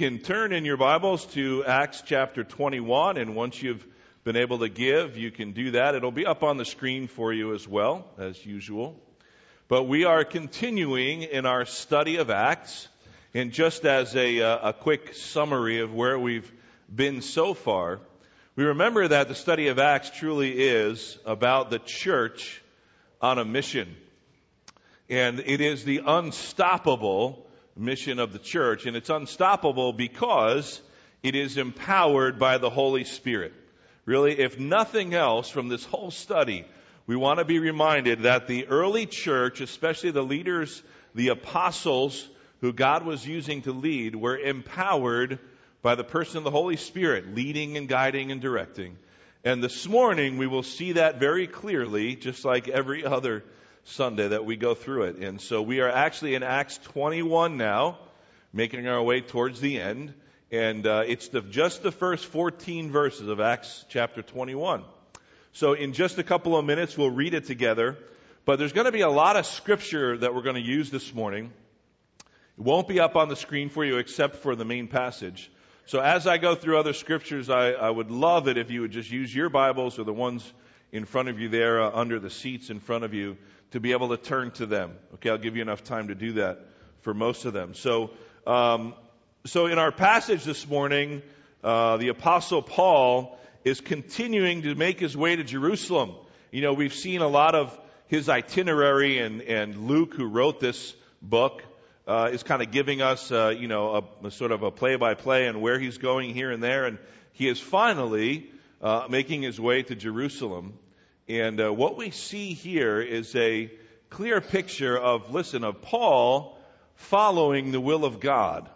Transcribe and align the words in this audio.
can 0.00 0.18
turn 0.18 0.54
in 0.54 0.64
your 0.64 0.78
Bibles 0.78 1.26
to 1.26 1.62
Acts 1.66 2.02
chapter 2.06 2.42
21, 2.42 3.18
and 3.18 3.36
once 3.36 3.62
you've 3.62 3.86
been 4.24 4.34
able 4.34 4.60
to 4.60 4.70
give, 4.70 5.18
you 5.18 5.30
can 5.30 5.52
do 5.52 5.72
that. 5.72 5.94
It'll 5.94 6.10
be 6.10 6.24
up 6.24 6.42
on 6.42 6.56
the 6.56 6.64
screen 6.64 7.06
for 7.06 7.34
you 7.34 7.52
as 7.52 7.68
well, 7.68 8.06
as 8.16 8.46
usual. 8.46 8.98
But 9.68 9.82
we 9.84 10.06
are 10.06 10.24
continuing 10.24 11.20
in 11.20 11.44
our 11.44 11.66
study 11.66 12.16
of 12.16 12.30
Acts, 12.30 12.88
and 13.34 13.52
just 13.52 13.84
as 13.84 14.16
a, 14.16 14.40
uh, 14.40 14.70
a 14.70 14.72
quick 14.72 15.14
summary 15.14 15.80
of 15.80 15.92
where 15.92 16.18
we've 16.18 16.50
been 16.90 17.20
so 17.20 17.52
far, 17.52 18.00
we 18.56 18.64
remember 18.64 19.06
that 19.06 19.28
the 19.28 19.34
study 19.34 19.68
of 19.68 19.78
Acts 19.78 20.08
truly 20.08 20.50
is 20.50 21.18
about 21.26 21.68
the 21.68 21.78
church 21.78 22.62
on 23.20 23.38
a 23.38 23.44
mission. 23.44 23.94
And 25.10 25.40
it 25.40 25.60
is 25.60 25.84
the 25.84 26.00
unstoppable 26.06 27.49
mission 27.76 28.18
of 28.18 28.32
the 28.32 28.38
church, 28.38 28.86
and 28.86 28.96
it's 28.96 29.10
unstoppable 29.10 29.92
because 29.92 30.80
it 31.22 31.34
is 31.34 31.56
empowered 31.56 32.38
by 32.38 32.58
the 32.58 32.70
Holy 32.70 33.04
Spirit. 33.04 33.52
Really, 34.04 34.38
if 34.38 34.58
nothing 34.58 35.14
else 35.14 35.50
from 35.50 35.68
this 35.68 35.84
whole 35.84 36.10
study, 36.10 36.64
we 37.06 37.16
want 37.16 37.38
to 37.38 37.44
be 37.44 37.58
reminded 37.58 38.22
that 38.22 38.46
the 38.46 38.66
early 38.66 39.06
church, 39.06 39.60
especially 39.60 40.10
the 40.10 40.22
leaders, 40.22 40.82
the 41.14 41.28
apostles 41.28 42.28
who 42.60 42.72
God 42.72 43.04
was 43.04 43.26
using 43.26 43.62
to 43.62 43.72
lead, 43.72 44.14
were 44.14 44.38
empowered 44.38 45.38
by 45.82 45.94
the 45.94 46.04
person 46.04 46.38
of 46.38 46.44
the 46.44 46.50
Holy 46.50 46.76
Spirit, 46.76 47.34
leading 47.34 47.76
and 47.76 47.88
guiding 47.88 48.30
and 48.30 48.40
directing. 48.40 48.96
And 49.44 49.62
this 49.62 49.88
morning 49.88 50.36
we 50.36 50.46
will 50.46 50.62
see 50.62 50.92
that 50.92 51.18
very 51.18 51.46
clearly, 51.46 52.16
just 52.16 52.44
like 52.44 52.68
every 52.68 53.04
other 53.04 53.42
Sunday 53.84 54.28
that 54.28 54.44
we 54.44 54.56
go 54.56 54.74
through 54.74 55.04
it. 55.04 55.16
And 55.16 55.40
so 55.40 55.62
we 55.62 55.80
are 55.80 55.88
actually 55.88 56.34
in 56.34 56.42
Acts 56.42 56.78
21 56.78 57.56
now, 57.56 57.98
making 58.52 58.86
our 58.86 59.02
way 59.02 59.20
towards 59.20 59.60
the 59.60 59.80
end. 59.80 60.14
And 60.50 60.86
uh, 60.86 61.04
it's 61.06 61.28
the, 61.28 61.40
just 61.40 61.82
the 61.82 61.92
first 61.92 62.26
14 62.26 62.90
verses 62.90 63.28
of 63.28 63.40
Acts 63.40 63.84
chapter 63.88 64.22
21. 64.22 64.84
So 65.52 65.72
in 65.72 65.92
just 65.92 66.18
a 66.18 66.22
couple 66.22 66.56
of 66.56 66.64
minutes, 66.64 66.96
we'll 66.96 67.10
read 67.10 67.34
it 67.34 67.46
together. 67.46 67.96
But 68.44 68.58
there's 68.58 68.72
going 68.72 68.86
to 68.86 68.92
be 68.92 69.02
a 69.02 69.10
lot 69.10 69.36
of 69.36 69.46
scripture 69.46 70.16
that 70.18 70.34
we're 70.34 70.42
going 70.42 70.56
to 70.56 70.60
use 70.60 70.90
this 70.90 71.14
morning. 71.14 71.52
It 72.58 72.64
won't 72.64 72.88
be 72.88 73.00
up 73.00 73.16
on 73.16 73.28
the 73.28 73.36
screen 73.36 73.68
for 73.68 73.84
you 73.84 73.98
except 73.98 74.36
for 74.36 74.56
the 74.56 74.64
main 74.64 74.88
passage. 74.88 75.50
So 75.86 76.00
as 76.00 76.26
I 76.26 76.38
go 76.38 76.54
through 76.54 76.78
other 76.78 76.92
scriptures, 76.92 77.50
I, 77.50 77.70
I 77.72 77.90
would 77.90 78.10
love 78.10 78.48
it 78.48 78.58
if 78.58 78.70
you 78.70 78.82
would 78.82 78.92
just 78.92 79.10
use 79.10 79.34
your 79.34 79.48
Bibles 79.48 79.98
or 79.98 80.04
the 80.04 80.12
ones 80.12 80.52
in 80.92 81.04
front 81.04 81.28
of 81.28 81.38
you 81.38 81.48
there 81.48 81.82
uh, 81.82 81.90
under 81.92 82.18
the 82.18 82.30
seats 82.30 82.70
in 82.70 82.80
front 82.80 83.04
of 83.04 83.14
you 83.14 83.36
to 83.70 83.80
be 83.80 83.92
able 83.92 84.08
to 84.08 84.16
turn 84.16 84.50
to 84.52 84.66
them. 84.66 84.92
Okay, 85.14 85.30
I'll 85.30 85.38
give 85.38 85.56
you 85.56 85.62
enough 85.62 85.84
time 85.84 86.08
to 86.08 86.14
do 86.14 86.32
that 86.34 86.66
for 87.02 87.14
most 87.14 87.44
of 87.44 87.52
them. 87.52 87.74
So, 87.74 88.10
um, 88.46 88.94
so 89.46 89.66
in 89.66 89.78
our 89.78 89.92
passage 89.92 90.44
this 90.44 90.66
morning, 90.66 91.22
uh, 91.62 91.96
the 91.98 92.08
apostle 92.08 92.62
Paul 92.62 93.38
is 93.64 93.80
continuing 93.80 94.62
to 94.62 94.74
make 94.74 94.98
his 94.98 95.16
way 95.16 95.36
to 95.36 95.44
Jerusalem. 95.44 96.14
You 96.50 96.62
know, 96.62 96.72
we've 96.72 96.94
seen 96.94 97.20
a 97.20 97.28
lot 97.28 97.54
of 97.54 97.78
his 98.08 98.28
itinerary 98.28 99.18
and, 99.18 99.42
and 99.42 99.86
Luke, 99.86 100.14
who 100.14 100.26
wrote 100.26 100.58
this 100.58 100.94
book, 101.22 101.62
uh, 102.08 102.30
is 102.32 102.42
kind 102.42 102.60
of 102.60 102.72
giving 102.72 103.02
us, 103.02 103.30
uh, 103.30 103.54
you 103.56 103.68
know, 103.68 104.02
a, 104.24 104.26
a, 104.26 104.30
sort 104.32 104.50
of 104.50 104.64
a 104.64 104.70
play-by-play 104.70 105.46
and 105.46 105.60
where 105.62 105.78
he's 105.78 105.98
going 105.98 106.34
here 106.34 106.50
and 106.50 106.60
there, 106.60 106.86
and 106.86 106.98
he 107.34 107.46
is 107.46 107.60
finally 107.60 108.50
uh, 108.80 109.06
making 109.08 109.42
his 109.42 109.60
way 109.60 109.82
to 109.82 109.94
Jerusalem. 109.94 110.78
And 111.28 111.60
uh, 111.60 111.72
what 111.72 111.96
we 111.96 112.10
see 112.10 112.54
here 112.54 113.00
is 113.00 113.34
a 113.36 113.70
clear 114.08 114.40
picture 114.40 114.98
of, 114.98 115.32
listen, 115.32 115.64
of 115.64 115.82
Paul 115.82 116.58
following 116.94 117.72
the 117.72 117.80
will 117.80 118.04
of 118.04 118.20
God. 118.20 118.68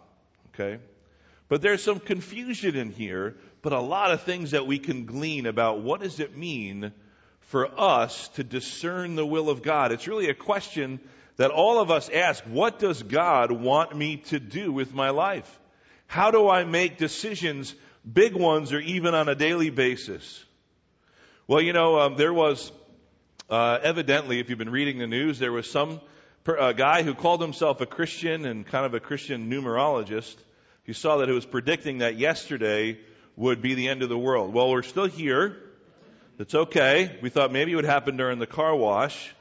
Okay? 0.53 0.79
But 1.47 1.61
there's 1.61 1.83
some 1.83 1.99
confusion 1.99 2.75
in 2.75 2.91
here, 2.91 3.35
but 3.61 3.73
a 3.73 3.79
lot 3.79 4.11
of 4.11 4.23
things 4.23 4.51
that 4.51 4.65
we 4.65 4.79
can 4.79 5.05
glean 5.05 5.45
about 5.45 5.81
what 5.81 6.01
does 6.01 6.19
it 6.19 6.37
mean 6.37 6.91
for 7.41 7.79
us 7.79 8.29
to 8.29 8.43
discern 8.43 9.15
the 9.15 9.25
will 9.25 9.49
of 9.49 9.61
God. 9.61 9.91
It's 9.91 10.07
really 10.07 10.29
a 10.29 10.33
question 10.33 10.99
that 11.37 11.51
all 11.51 11.79
of 11.79 11.91
us 11.91 12.09
ask, 12.09 12.43
what 12.45 12.79
does 12.79 13.03
God 13.03 13.51
want 13.51 13.95
me 13.95 14.17
to 14.27 14.39
do 14.39 14.71
with 14.71 14.93
my 14.93 15.09
life? 15.09 15.59
How 16.07 16.31
do 16.31 16.49
I 16.49 16.63
make 16.63 16.97
decisions, 16.97 17.75
big 18.11 18.33
ones 18.33 18.73
or 18.73 18.79
even 18.79 19.13
on 19.13 19.29
a 19.29 19.35
daily 19.35 19.69
basis? 19.69 20.43
Well, 21.47 21.61
you 21.61 21.73
know, 21.73 21.99
um, 21.99 22.15
there 22.17 22.33
was 22.33 22.71
uh, 23.49 23.79
evidently, 23.83 24.39
if 24.39 24.49
you've 24.49 24.57
been 24.57 24.71
reading 24.71 24.97
the 24.97 25.07
news, 25.07 25.37
there 25.37 25.51
was 25.51 25.69
some 25.69 26.01
per, 26.43 26.57
uh, 26.57 26.73
guy 26.73 27.03
who 27.03 27.13
called 27.13 27.41
himself 27.41 27.81
a 27.81 27.85
Christian 27.85 28.45
and 28.45 28.65
kind 28.65 28.85
of 28.85 28.93
a 28.93 28.99
Christian 28.99 29.49
numerologist. 29.51 30.35
You 30.85 30.93
saw 30.93 31.17
that 31.17 31.29
he 31.29 31.35
was 31.35 31.45
predicting 31.45 31.99
that 31.99 32.17
yesterday 32.17 32.99
would 33.35 33.61
be 33.61 33.75
the 33.75 33.89
end 33.89 34.01
of 34.01 34.09
the 34.09 34.17
world. 34.17 34.53
Well, 34.53 34.71
we're 34.71 34.83
still 34.83 35.05
here. 35.05 35.57
It's 36.39 36.55
okay. 36.55 37.17
We 37.21 37.29
thought 37.29 37.51
maybe 37.51 37.71
it 37.71 37.75
would 37.75 37.85
happen 37.85 38.17
during 38.17 38.39
the 38.39 38.47
car 38.47 38.75
wash. 38.75 39.33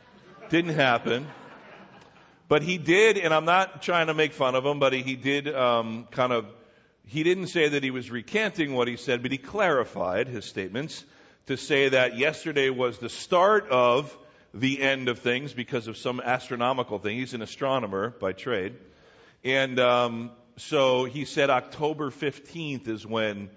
Didn't 0.51 0.75
happen. 0.75 1.27
But 2.47 2.63
he 2.63 2.79
did, 2.79 3.17
and 3.17 3.33
I'm 3.33 3.47
not 3.47 3.83
trying 3.83 4.09
to 4.09 4.15
make 4.15 4.33
fun 4.33 4.55
of 4.55 4.65
him, 4.65 4.79
but 4.79 4.93
he 4.93 5.17
did 5.17 5.53
um, 5.53 6.07
kind 6.11 6.33
of. 6.33 6.47
He 7.07 7.23
didn't 7.23 7.49
say 7.49 7.69
that 7.69 7.83
he 7.83 7.91
was 7.91 8.11
recanting 8.11 8.75
what 8.75 8.89
he 8.89 8.97
said, 8.97 9.23
but 9.23 9.31
he 9.31 9.39
clarified 9.39 10.29
his 10.29 10.45
statements 10.45 11.05
to 11.47 11.57
say 11.57 11.91
that 11.91 12.17
yesterday 12.17 12.71
was 12.71 12.99
the 12.99 13.11
start 13.11 13.69
of 13.69 14.17
the 14.55 14.81
end 14.81 15.09
of 15.09 15.19
things 15.19 15.53
because 15.53 15.89
of 15.89 15.97
some 15.97 16.21
astronomical 16.21 16.99
thing. 16.99 17.19
He's 17.19 17.35
an 17.35 17.43
astronomer 17.43 18.11
by 18.11 18.33
trade. 18.33 18.75
And 19.43 19.79
um, 19.79 20.31
so 20.57 21.05
he 21.05 21.25
said 21.25 21.51
October 21.51 22.11
15th 22.11 22.89
is 22.89 23.07
when 23.07 23.51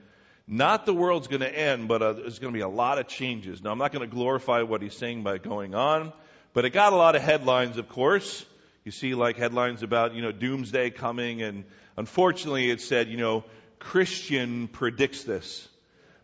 not 0.48 0.86
the 0.86 0.94
world's 0.94 1.28
going 1.28 1.42
to 1.42 1.58
end, 1.58 1.88
but 1.88 2.02
uh, 2.02 2.14
there's 2.14 2.40
going 2.40 2.54
to 2.54 2.58
be 2.58 2.64
a 2.64 2.70
lot 2.70 2.98
of 2.98 3.08
changes. 3.08 3.62
Now, 3.62 3.72
I'm 3.72 3.78
not 3.78 3.92
going 3.92 4.08
to 4.08 4.14
glorify 4.14 4.64
what 4.64 4.82
he's 4.82 4.96
saying 4.96 5.24
by 5.24 5.38
going 5.38 5.76
on, 5.76 6.12
but 6.54 6.66
it 6.66 6.72
got 6.72 6.94
a 6.94 6.96
lot 6.96 7.16
of 7.16 7.22
headlines, 7.22 7.78
of 7.78 7.88
course. 7.88 8.46
You 8.88 8.92
see, 8.92 9.16
like 9.16 9.36
headlines 9.36 9.84
about, 9.84 10.16
you 10.16 10.22
know, 10.22 10.32
doomsday 10.32 10.92
coming, 10.92 11.42
and 11.42 11.66
unfortunately 11.98 12.72
it 12.72 12.80
said, 12.80 13.10
you 13.10 13.18
know, 13.18 13.44
Christian 13.80 14.70
predicts 14.70 15.26
this. 15.26 15.68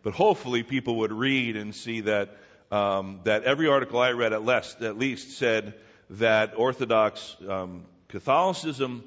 But 0.02 0.14
hopefully 0.14 0.64
people 0.64 1.00
would 1.00 1.12
read 1.12 1.58
and 1.58 1.76
see 1.76 2.00
that, 2.00 2.38
um, 2.72 3.20
that 3.26 3.44
every 3.44 3.68
article 3.68 4.00
I 4.00 4.12
read 4.12 4.32
at 4.32 4.46
least, 4.46 4.82
at 4.82 4.98
least 4.98 5.38
said 5.38 5.74
that 6.12 6.54
Orthodox 6.56 7.36
um, 7.50 7.84
Catholicism, 8.08 9.04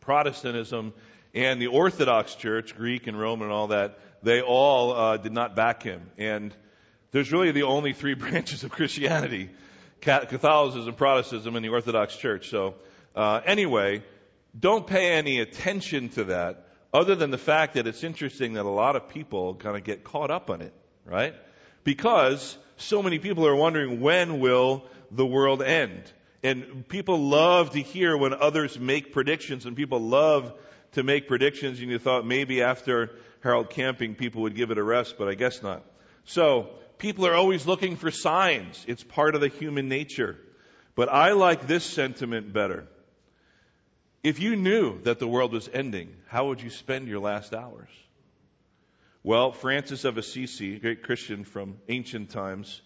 Protestantism, 0.00 0.92
and 1.32 1.62
the 1.62 1.68
Orthodox 1.68 2.34
Church, 2.34 2.76
Greek 2.76 3.06
and 3.06 3.16
Roman 3.16 3.44
and 3.44 3.52
all 3.52 3.68
that, 3.68 4.00
they 4.24 4.42
all 4.42 4.92
uh, 4.92 5.16
did 5.16 5.32
not 5.32 5.54
back 5.54 5.84
him. 5.84 6.10
And 6.18 6.52
there's 7.12 7.30
really 7.30 7.52
the 7.52 7.62
only 7.62 7.92
three 7.92 8.14
branches 8.24 8.64
of 8.64 8.72
Christianity 8.72 9.50
Catholicism, 10.00 10.94
Protestantism, 10.94 11.56
and 11.56 11.64
the 11.64 11.68
Orthodox 11.68 12.16
Church. 12.16 12.48
So, 12.48 12.74
uh, 13.14 13.40
anyway, 13.44 14.02
don't 14.58 14.86
pay 14.86 15.12
any 15.12 15.40
attention 15.40 16.08
to 16.10 16.24
that 16.24 16.66
other 16.92 17.14
than 17.14 17.30
the 17.30 17.38
fact 17.38 17.74
that 17.74 17.86
it's 17.86 18.02
interesting 18.02 18.54
that 18.54 18.64
a 18.64 18.70
lot 18.70 18.96
of 18.96 19.08
people 19.08 19.54
kind 19.54 19.76
of 19.76 19.84
get 19.84 20.02
caught 20.02 20.30
up 20.30 20.50
on 20.50 20.60
it, 20.60 20.72
right? 21.04 21.34
Because 21.84 22.56
so 22.76 23.02
many 23.02 23.18
people 23.18 23.46
are 23.46 23.54
wondering 23.54 24.00
when 24.00 24.40
will 24.40 24.84
the 25.10 25.26
world 25.26 25.62
end? 25.62 26.02
And 26.42 26.88
people 26.88 27.18
love 27.18 27.72
to 27.72 27.80
hear 27.80 28.16
when 28.16 28.32
others 28.34 28.78
make 28.78 29.12
predictions, 29.12 29.66
and 29.66 29.76
people 29.76 30.00
love 30.00 30.52
to 30.92 31.02
make 31.02 31.28
predictions, 31.28 31.78
and 31.80 31.90
you 31.90 31.98
thought 31.98 32.26
maybe 32.26 32.62
after 32.62 33.10
Harold 33.42 33.70
Camping 33.70 34.14
people 34.14 34.42
would 34.42 34.56
give 34.56 34.70
it 34.70 34.78
a 34.78 34.82
rest, 34.82 35.16
but 35.18 35.28
I 35.28 35.34
guess 35.34 35.62
not. 35.62 35.84
So, 36.24 36.70
people 37.00 37.26
are 37.26 37.34
always 37.34 37.66
looking 37.66 37.96
for 37.96 38.10
signs. 38.10 38.84
It's 38.86 39.02
part 39.02 39.34
of 39.34 39.40
the 39.40 39.48
human 39.48 39.88
nature. 39.88 40.36
But 40.94 41.08
I 41.08 41.32
like 41.32 41.66
this 41.66 41.84
sentiment 41.84 42.52
better. 42.52 42.86
If 44.22 44.38
you 44.38 44.54
knew 44.54 45.00
that 45.02 45.18
the 45.18 45.26
world 45.26 45.52
was 45.52 45.68
ending, 45.72 46.14
how 46.28 46.48
would 46.48 46.60
you 46.60 46.70
spend 46.70 47.08
your 47.08 47.20
last 47.20 47.54
hours? 47.54 47.88
Well, 49.22 49.52
Francis 49.52 50.04
of 50.04 50.18
Assisi, 50.18 50.76
a 50.76 50.78
great 50.78 51.02
Christian 51.02 51.44
from 51.44 51.78
ancient 51.88 52.30
times, 52.30 52.80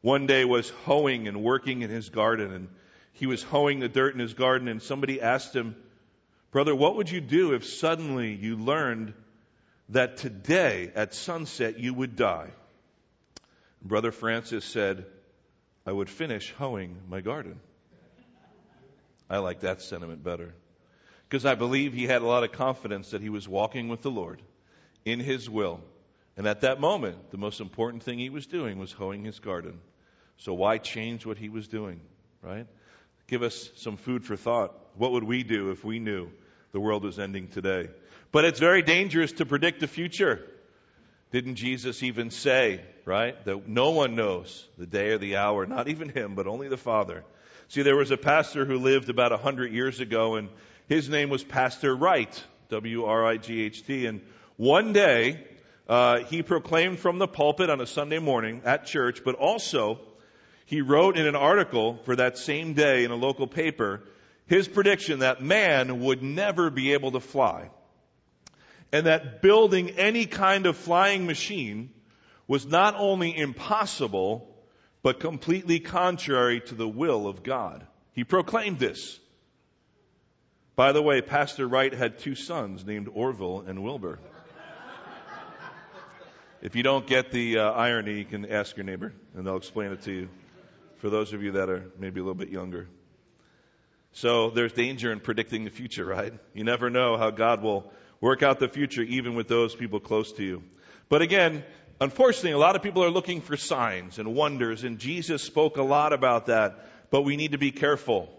one 0.00 0.26
day 0.26 0.44
was 0.44 0.70
hoeing 0.84 1.28
and 1.28 1.42
working 1.42 1.82
in 1.82 1.90
his 1.90 2.08
garden, 2.08 2.52
and 2.52 2.68
he 3.12 3.26
was 3.26 3.42
hoeing 3.42 3.80
the 3.80 3.88
dirt 3.88 4.14
in 4.14 4.20
his 4.20 4.34
garden, 4.34 4.66
and 4.68 4.82
somebody 4.82 5.20
asked 5.20 5.54
him, 5.54 5.76
Brother, 6.50 6.74
what 6.74 6.96
would 6.96 7.10
you 7.10 7.20
do 7.20 7.52
if 7.52 7.64
suddenly 7.64 8.34
you 8.34 8.56
learned 8.56 9.14
that 9.90 10.16
today 10.18 10.90
at 10.94 11.14
sunset 11.14 11.78
you 11.78 11.94
would 11.94 12.16
die? 12.16 12.50
Brother 13.84 14.12
Francis 14.12 14.64
said, 14.64 15.06
I 15.84 15.92
would 15.92 16.08
finish 16.08 16.52
hoeing 16.52 16.96
my 17.08 17.20
garden. 17.20 17.58
I 19.28 19.38
like 19.38 19.60
that 19.60 19.82
sentiment 19.82 20.22
better 20.22 20.54
because 21.28 21.46
I 21.46 21.54
believe 21.54 21.92
he 21.94 22.04
had 22.04 22.22
a 22.22 22.26
lot 22.26 22.44
of 22.44 22.52
confidence 22.52 23.10
that 23.10 23.22
he 23.22 23.30
was 23.30 23.48
walking 23.48 23.88
with 23.88 24.02
the 24.02 24.10
Lord 24.10 24.42
in 25.04 25.18
his 25.18 25.48
will. 25.48 25.80
And 26.36 26.46
at 26.46 26.60
that 26.60 26.80
moment, 26.80 27.30
the 27.30 27.38
most 27.38 27.60
important 27.60 28.02
thing 28.02 28.18
he 28.18 28.30
was 28.30 28.46
doing 28.46 28.78
was 28.78 28.92
hoeing 28.92 29.24
his 29.24 29.38
garden. 29.38 29.80
So 30.36 30.54
why 30.54 30.78
change 30.78 31.26
what 31.26 31.38
he 31.38 31.48
was 31.48 31.68
doing, 31.68 32.00
right? 32.42 32.66
Give 33.26 33.42
us 33.42 33.70
some 33.76 33.96
food 33.96 34.24
for 34.24 34.36
thought. 34.36 34.74
What 34.96 35.12
would 35.12 35.24
we 35.24 35.42
do 35.42 35.70
if 35.70 35.84
we 35.84 35.98
knew 35.98 36.30
the 36.72 36.80
world 36.80 37.02
was 37.02 37.18
ending 37.18 37.48
today? 37.48 37.88
But 38.30 38.44
it's 38.44 38.60
very 38.60 38.82
dangerous 38.82 39.32
to 39.32 39.46
predict 39.46 39.80
the 39.80 39.88
future. 39.88 40.46
Didn't 41.32 41.56
Jesus 41.56 42.02
even 42.02 42.30
say, 42.30 42.80
right, 43.04 43.42
that 43.44 43.66
no 43.66 43.90
one 43.90 44.14
knows 44.14 44.66
the 44.78 44.86
day 44.86 45.10
or 45.10 45.18
the 45.18 45.36
hour, 45.36 45.66
not 45.66 45.88
even 45.88 46.08
him, 46.08 46.34
but 46.34 46.46
only 46.46 46.68
the 46.68 46.76
Father? 46.76 47.24
See, 47.68 47.82
there 47.82 47.96
was 47.96 48.10
a 48.10 48.16
pastor 48.16 48.64
who 48.64 48.78
lived 48.78 49.08
about 49.08 49.32
a 49.32 49.38
hundred 49.38 49.72
years 49.72 49.98
ago, 49.98 50.36
and 50.36 50.50
his 50.88 51.08
name 51.08 51.30
was 51.30 51.42
Pastor 51.42 51.96
Wright, 51.96 52.44
W-R-I-G-H-T, 52.68 54.06
and 54.06 54.20
one 54.56 54.92
day, 54.92 55.44
uh, 55.88 56.20
he 56.20 56.42
proclaimed 56.42 57.00
from 57.00 57.18
the 57.18 57.26
pulpit 57.26 57.70
on 57.70 57.80
a 57.80 57.86
Sunday 57.86 58.18
morning 58.18 58.62
at 58.64 58.86
church, 58.86 59.24
but 59.24 59.34
also 59.34 59.98
he 60.66 60.82
wrote 60.82 61.16
in 61.16 61.26
an 61.26 61.34
article 61.34 61.98
for 62.04 62.14
that 62.16 62.38
same 62.38 62.74
day 62.74 63.04
in 63.04 63.10
a 63.10 63.16
local 63.16 63.46
paper 63.46 64.02
his 64.46 64.68
prediction 64.68 65.20
that 65.20 65.40
man 65.40 66.00
would 66.00 66.22
never 66.22 66.70
be 66.70 66.92
able 66.92 67.12
to 67.12 67.20
fly. 67.20 67.70
And 68.92 69.06
that 69.06 69.40
building 69.40 69.90
any 69.90 70.26
kind 70.26 70.66
of 70.66 70.76
flying 70.76 71.26
machine 71.26 71.90
was 72.46 72.66
not 72.66 72.94
only 72.96 73.36
impossible, 73.36 74.48
but 75.02 75.18
completely 75.18 75.80
contrary 75.80 76.60
to 76.60 76.74
the 76.74 76.88
will 76.88 77.26
of 77.26 77.42
God. 77.42 77.86
He 78.12 78.24
proclaimed 78.24 78.78
this. 78.78 79.18
By 80.76 80.92
the 80.92 81.02
way, 81.02 81.22
Pastor 81.22 81.66
Wright 81.66 81.92
had 81.92 82.18
two 82.18 82.34
sons 82.34 82.84
named 82.84 83.08
Orville 83.12 83.64
and 83.66 83.82
Wilbur. 83.82 84.18
if 86.60 86.76
you 86.76 86.82
don't 86.82 87.06
get 87.06 87.30
the 87.30 87.58
uh, 87.58 87.70
irony, 87.72 88.18
you 88.18 88.24
can 88.24 88.46
ask 88.46 88.76
your 88.76 88.84
neighbor 88.84 89.12
and 89.34 89.46
they'll 89.46 89.56
explain 89.56 89.92
it 89.92 90.02
to 90.02 90.12
you 90.12 90.28
for 90.98 91.10
those 91.10 91.32
of 91.32 91.42
you 91.42 91.52
that 91.52 91.68
are 91.68 91.90
maybe 91.98 92.20
a 92.20 92.22
little 92.22 92.34
bit 92.34 92.50
younger. 92.50 92.88
So 94.12 94.50
there's 94.50 94.72
danger 94.72 95.10
in 95.10 95.20
predicting 95.20 95.64
the 95.64 95.70
future, 95.70 96.04
right? 96.04 96.32
You 96.54 96.64
never 96.64 96.90
know 96.90 97.16
how 97.16 97.30
God 97.30 97.62
will 97.62 97.92
work 98.22 98.42
out 98.42 98.58
the 98.58 98.68
future 98.68 99.02
even 99.02 99.34
with 99.34 99.48
those 99.48 99.74
people 99.74 100.00
close 100.00 100.32
to 100.32 100.42
you. 100.42 100.62
But 101.10 101.20
again, 101.20 101.64
unfortunately, 102.00 102.52
a 102.52 102.58
lot 102.58 102.76
of 102.76 102.82
people 102.82 103.04
are 103.04 103.10
looking 103.10 103.42
for 103.42 103.58
signs 103.58 104.18
and 104.18 104.34
wonders, 104.34 104.84
and 104.84 104.98
Jesus 104.98 105.42
spoke 105.42 105.76
a 105.76 105.82
lot 105.82 106.14
about 106.14 106.46
that, 106.46 107.10
but 107.10 107.22
we 107.22 107.36
need 107.36 107.52
to 107.52 107.58
be 107.58 107.72
careful. 107.72 108.30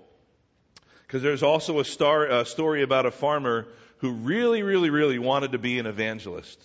Because 1.06 1.22
there's 1.22 1.44
also 1.44 1.80
a, 1.80 1.86
star, 1.86 2.26
a 2.26 2.46
story 2.46 2.82
about 2.82 3.06
a 3.06 3.12
farmer 3.12 3.68
who 3.98 4.14
really, 4.14 4.64
really, 4.64 4.90
really 4.90 5.20
wanted 5.20 5.52
to 5.52 5.60
be 5.60 5.78
an 5.78 5.86
evangelist. 5.86 6.60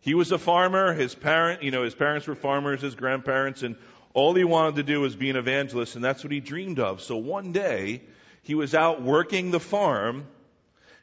He 0.00 0.14
was 0.14 0.32
a 0.32 0.38
farmer. 0.38 0.94
His 0.94 1.14
parent, 1.14 1.62
you 1.62 1.72
know, 1.72 1.82
his 1.82 1.94
parents 1.94 2.26
were 2.26 2.34
farmers, 2.34 2.80
his 2.80 2.94
grandparents, 2.94 3.62
and 3.62 3.76
all 4.14 4.34
he 4.34 4.44
wanted 4.44 4.76
to 4.76 4.82
do 4.84 5.00
was 5.00 5.16
be 5.16 5.30
an 5.30 5.36
evangelist, 5.36 5.96
and 5.96 6.04
that's 6.04 6.22
what 6.22 6.32
he 6.32 6.40
dreamed 6.40 6.78
of. 6.78 7.02
So 7.02 7.16
one 7.16 7.52
day, 7.52 8.02
he 8.42 8.54
was 8.54 8.74
out 8.74 9.02
working 9.02 9.50
the 9.50 9.60
farm, 9.60 10.26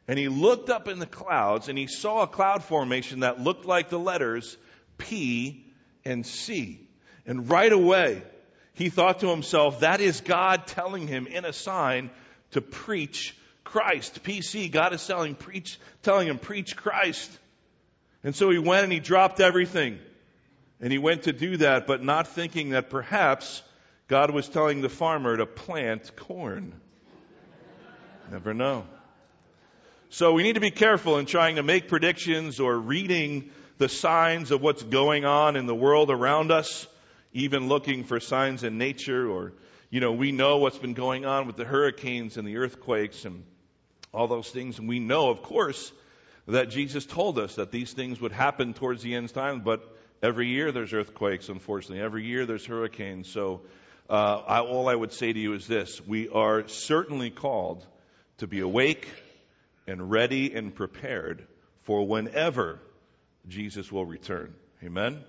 and 0.10 0.18
he 0.18 0.28
looked 0.28 0.72
up 0.72 0.88
in 0.88 0.98
the 0.98 1.06
clouds, 1.06 1.70
and 1.70 1.78
he 1.78 1.86
saw 1.86 2.24
a 2.24 2.28
cloud 2.28 2.64
formation 2.64 3.20
that 3.20 3.40
looked 3.40 3.66
like 3.66 3.90
the 3.90 4.00
letters 4.00 4.58
P 4.98 5.68
and 6.04 6.26
C. 6.26 6.80
And 7.28 7.48
right 7.48 7.72
away, 7.72 8.24
he 8.74 8.90
thought 8.90 9.20
to 9.20 9.28
himself, 9.28 9.82
that 9.82 10.02
is 10.02 10.22
God 10.22 10.66
telling 10.66 11.08
him 11.08 11.28
in 11.28 11.46
a 11.46 11.54
sign 11.54 12.10
to 12.54 12.60
preach 12.60 13.38
Christ. 13.64 14.24
PC, 14.24 14.72
God 14.72 14.94
is 14.94 15.06
telling, 15.06 15.36
preach, 15.36 15.80
telling 16.02 16.28
him, 16.28 16.40
preach 16.40 16.76
Christ. 16.76 17.30
And 18.24 18.36
so 18.36 18.50
he 18.50 18.58
went 18.58 18.86
and 18.86 18.92
he 18.92 19.00
dropped 19.00 19.40
everything. 19.40 20.00
And 20.82 20.92
he 20.92 20.98
went 20.98 21.24
to 21.24 21.34
do 21.34 21.58
that, 21.58 21.86
but 21.86 22.04
not 22.04 22.30
thinking 22.30 22.72
that 22.72 22.90
perhaps 22.90 23.62
God 24.08 24.32
was 24.32 24.50
telling 24.50 24.82
the 24.82 24.90
farmer 24.90 25.38
to 25.38 25.46
plant 25.46 26.16
corn. 26.16 26.74
Never 28.32 28.56
know. 28.56 28.88
So 30.12 30.34
we 30.34 30.42
need 30.42 30.54
to 30.54 30.60
be 30.60 30.72
careful 30.72 31.20
in 31.20 31.28
trying 31.28 31.58
to 31.58 31.64
make 31.64 31.88
predictions 31.88 32.60
or 32.60 32.76
reading 32.76 33.52
the 33.78 33.88
signs 33.88 34.50
of 34.50 34.60
what's 34.60 34.82
going 34.82 35.24
on 35.24 35.56
in 35.56 35.68
the 35.68 35.76
world 35.76 36.10
around 36.10 36.52
us, 36.52 36.88
even 37.32 37.68
looking 37.68 38.04
for 38.04 38.20
signs 38.20 38.64
in 38.64 38.80
nature 38.80 39.30
or 39.30 39.54
you 39.92 40.00
know, 40.00 40.12
we 40.12 40.32
know 40.32 40.58
what's 40.58 40.80
been 40.80 40.96
going 40.96 41.26
on 41.26 41.46
with 41.46 41.58
the 41.58 41.66
hurricanes 41.66 42.38
and 42.38 42.48
the 42.48 42.58
earthquakes 42.58 43.26
and 43.26 43.44
all 44.12 44.28
those 44.28 44.50
things. 44.50 44.80
And 44.80 44.90
we 44.90 45.00
know, 45.00 45.30
of 45.30 45.44
course, 45.44 45.92
that 46.48 46.72
Jesus 46.72 47.06
told 47.06 47.38
us 47.38 47.56
that 47.56 47.72
these 47.72 47.94
things 47.94 48.20
would 48.20 48.32
happen 48.32 48.74
towards 48.74 49.04
the 49.04 49.14
end 49.14 49.32
time, 49.32 49.62
but 49.62 49.96
every 50.24 50.48
year 50.48 50.72
there's 50.72 50.92
earthquakes, 50.92 51.50
unfortunately. 51.50 52.04
Every 52.04 52.26
year 52.26 52.48
there's 52.48 52.66
hurricanes. 52.66 53.32
So, 53.32 53.62
uh, 54.10 54.42
I, 54.48 54.62
all 54.62 54.90
I 54.90 54.96
would 54.96 55.14
say 55.14 55.32
to 55.32 55.40
you 55.40 55.54
is 55.54 55.68
this. 55.68 56.02
We 56.06 56.30
are 56.30 56.68
certainly 56.68 57.30
called 57.30 57.86
to 58.40 58.48
be 58.48 58.60
awake 58.60 59.08
and 59.90 60.10
ready 60.10 60.54
and 60.54 60.74
prepared 60.74 61.46
for 61.82 62.06
whenever 62.06 62.80
Jesus 63.48 63.92
will 63.92 64.06
return. 64.06 64.54
Amen? 64.84 65.24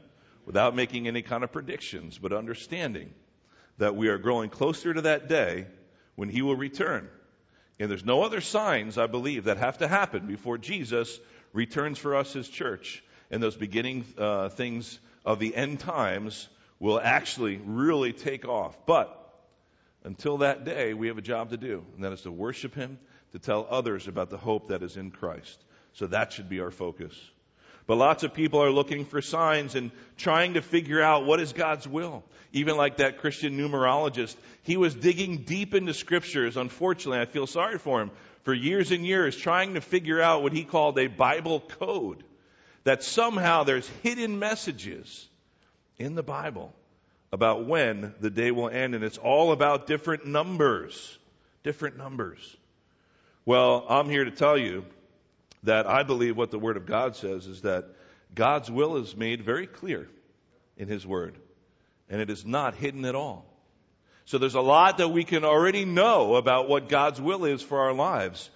Without 0.45 0.77
making 0.77 1.09
any 1.09 1.23
kind 1.23 1.43
of 1.43 1.53
predictions, 1.53 2.19
but 2.19 2.33
understanding 2.33 3.13
that 3.79 3.97
we 3.97 4.09
are 4.09 4.19
growing 4.19 4.51
closer 4.51 4.93
to 4.93 5.03
that 5.03 5.29
day 5.29 5.67
when 6.15 6.29
he 6.29 6.43
will 6.43 6.57
return. 6.57 7.09
And 7.79 7.91
there's 7.91 8.05
no 8.05 8.23
other 8.23 8.43
signs, 8.43 8.99
I 8.99 9.07
believe, 9.07 9.45
that 9.45 9.57
have 9.57 9.79
to 9.79 9.89
happen 9.89 10.27
before 10.27 10.59
Jesus 10.59 11.19
returns 11.55 11.99
for 11.99 12.15
us, 12.15 12.33
his 12.33 12.49
church. 12.49 13.03
And 13.31 13.43
those 13.43 13.57
beginning 13.57 14.05
uh, 14.19 14.51
things 14.51 14.99
of 15.25 15.39
the 15.39 15.55
end 15.57 15.81
times 15.81 16.49
will 16.79 17.01
actually 17.01 17.57
really 17.65 18.13
take 18.13 18.47
off. 18.47 18.77
But 18.85 19.17
until 20.05 20.39
that 20.39 20.65
day, 20.65 20.93
we 20.93 21.09
have 21.09 21.19
a 21.19 21.23
job 21.23 21.51
to 21.51 21.57
do, 21.57 21.85
and 21.95 22.05
that 22.05 22.13
is 22.13 22.23
to 22.23 22.33
worship 22.33 22.75
him, 22.75 22.99
to 23.33 23.39
tell 23.39 23.67
others 23.71 24.09
about 24.09 24.31
the 24.31 24.37
hope 24.37 24.69
that 24.69 24.83
is 24.83 24.97
in 24.97 25.11
Christ. 25.11 25.63
So 25.93 26.07
that 26.09 26.33
should 26.33 26.49
be 26.49 26.61
our 26.61 26.71
focus. 26.71 27.15
But 27.87 27.97
lots 27.97 28.23
of 28.23 28.35
people 28.35 28.63
are 28.63 28.71
looking 28.71 29.05
for 29.05 29.21
signs 29.21 29.75
and 29.75 29.91
trying 30.17 30.55
to 30.55 30.63
figure 30.63 31.03
out 31.03 31.27
what 31.27 31.41
is 31.41 31.53
God's 31.53 31.89
will. 31.89 32.23
Even 32.53 32.77
like 32.77 32.99
that 32.99 33.19
Christian 33.19 33.59
numerologist, 33.59 34.37
he 34.63 34.77
was 34.77 34.95
digging 34.95 35.39
deep 35.39 35.75
into 35.75 35.95
scriptures. 35.95 36.57
Unfortunately, 36.57 37.21
I 37.21 37.25
feel 37.25 37.47
sorry 37.47 37.79
for 37.79 38.01
him 38.01 38.11
for 38.45 38.55
years 38.55 38.93
and 38.93 39.05
years 39.05 39.37
trying 39.37 39.75
to 39.75 39.81
figure 39.81 40.21
out 40.21 40.43
what 40.43 40.53
he 40.53 40.65
called 40.65 40.99
a 40.99 41.09
Bible 41.09 41.61
code. 41.61 42.23
That 42.85 43.03
somehow 43.03 43.65
there's 43.65 43.89
hidden 44.03 44.39
messages 44.39 45.29
in 45.99 46.15
the 46.15 46.23
Bible 46.23 46.73
about 47.33 47.67
when 47.67 48.15
the 48.21 48.31
day 48.31 48.51
will 48.51 48.69
end 48.69 48.95
and 48.95 49.05
it's 49.05 49.19
all 49.19 49.53
about 49.53 49.87
different 49.87 50.27
numbers. 50.27 51.19
Different 51.63 51.99
numbers. 51.99 52.57
Well, 53.51 53.85
I'm 53.89 54.09
here 54.09 54.25
to 54.25 54.31
tell 54.31 54.57
you 54.57 54.85
that 55.65 55.89
I 55.89 56.05
believe 56.05 56.37
what 56.37 56.53
the 56.53 56.59
Word 56.61 56.77
of 56.77 56.87
God 56.87 57.17
says 57.17 57.49
is 57.49 57.63
that 57.63 57.85
God's 58.33 58.71
will 58.71 58.97
is 58.99 59.17
made 59.17 59.43
very 59.43 59.67
clear 59.67 60.07
in 60.77 60.87
His 60.87 61.05
Word, 61.05 61.37
and 62.09 62.21
it 62.21 62.31
is 62.31 62.47
not 62.47 62.77
hidden 62.77 63.05
at 63.05 63.17
all. 63.17 63.45
So 64.25 64.39
there's 64.39 64.55
a 64.55 64.61
lot 64.61 64.99
that 64.99 65.09
we 65.09 65.25
can 65.25 65.45
already 65.45 65.85
know 65.85 66.37
about 66.37 66.69
what 66.69 66.89
God's 66.89 67.21
will 67.21 67.45
is 67.45 67.61
for 67.61 67.81
our 67.81 67.93
lives. 67.93 68.49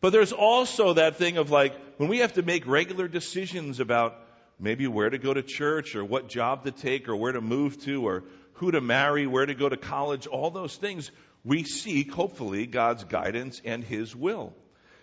But 0.00 0.14
there's 0.14 0.32
also 0.32 0.94
that 0.94 1.16
thing 1.16 1.36
of 1.36 1.50
like, 1.50 1.74
when 1.98 2.08
we 2.08 2.20
have 2.20 2.32
to 2.32 2.42
make 2.42 2.66
regular 2.66 3.08
decisions 3.08 3.78
about 3.78 4.16
maybe 4.58 4.86
where 4.86 5.10
to 5.10 5.18
go 5.18 5.34
to 5.34 5.42
church 5.42 5.94
or 5.94 6.02
what 6.02 6.30
job 6.30 6.64
to 6.64 6.70
take 6.70 7.10
or 7.10 7.16
where 7.16 7.32
to 7.32 7.42
move 7.42 7.78
to 7.84 8.06
or 8.06 8.24
who 8.54 8.70
to 8.70 8.80
marry, 8.80 9.26
where 9.26 9.44
to 9.44 9.54
go 9.54 9.68
to 9.68 9.76
college, 9.76 10.26
all 10.26 10.50
those 10.50 10.74
things, 10.76 11.10
we 11.44 11.64
seek, 11.64 12.12
hopefully, 12.12 12.66
God's 12.66 13.04
guidance 13.04 13.60
and 13.64 13.82
His 13.82 14.14
will. 14.14 14.52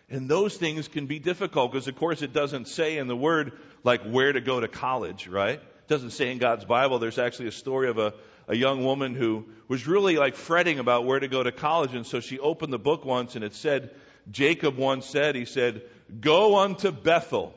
And 0.09 0.29
those 0.29 0.55
things 0.55 0.87
can 0.87 1.05
be 1.05 1.19
difficult 1.19 1.71
because, 1.71 1.87
of 1.87 1.95
course, 1.95 2.21
it 2.21 2.31
doesn't 2.31 2.67
say 2.67 2.97
in 2.97 3.07
the 3.07 3.15
Word 3.15 3.53
like 3.83 4.03
where 4.03 4.31
to 4.31 4.39
go 4.39 4.59
to 4.59 4.67
college, 4.67 5.27
right? 5.27 5.59
It 5.59 5.87
doesn't 5.87 6.11
say 6.11 6.31
in 6.31 6.37
God's 6.37 6.65
Bible. 6.65 6.99
There's 6.99 7.19
actually 7.19 7.49
a 7.49 7.53
story 7.53 7.89
of 7.89 7.97
a, 7.97 8.13
a 8.47 8.55
young 8.55 8.85
woman 8.85 9.15
who 9.15 9.45
was 9.67 9.87
really 9.87 10.15
like 10.17 10.35
fretting 10.35 10.79
about 10.79 11.05
where 11.05 11.19
to 11.19 11.27
go 11.27 11.43
to 11.43 11.51
college. 11.51 11.93
And 11.93 12.05
so 12.05 12.19
she 12.19 12.39
opened 12.39 12.71
the 12.71 12.79
book 12.79 13.03
once 13.03 13.35
and 13.35 13.43
it 13.43 13.53
said, 13.53 13.95
Jacob 14.31 14.77
once 14.77 15.05
said, 15.05 15.35
he 15.35 15.45
said, 15.45 15.81
go 16.19 16.57
unto 16.57 16.91
Bethel, 16.91 17.53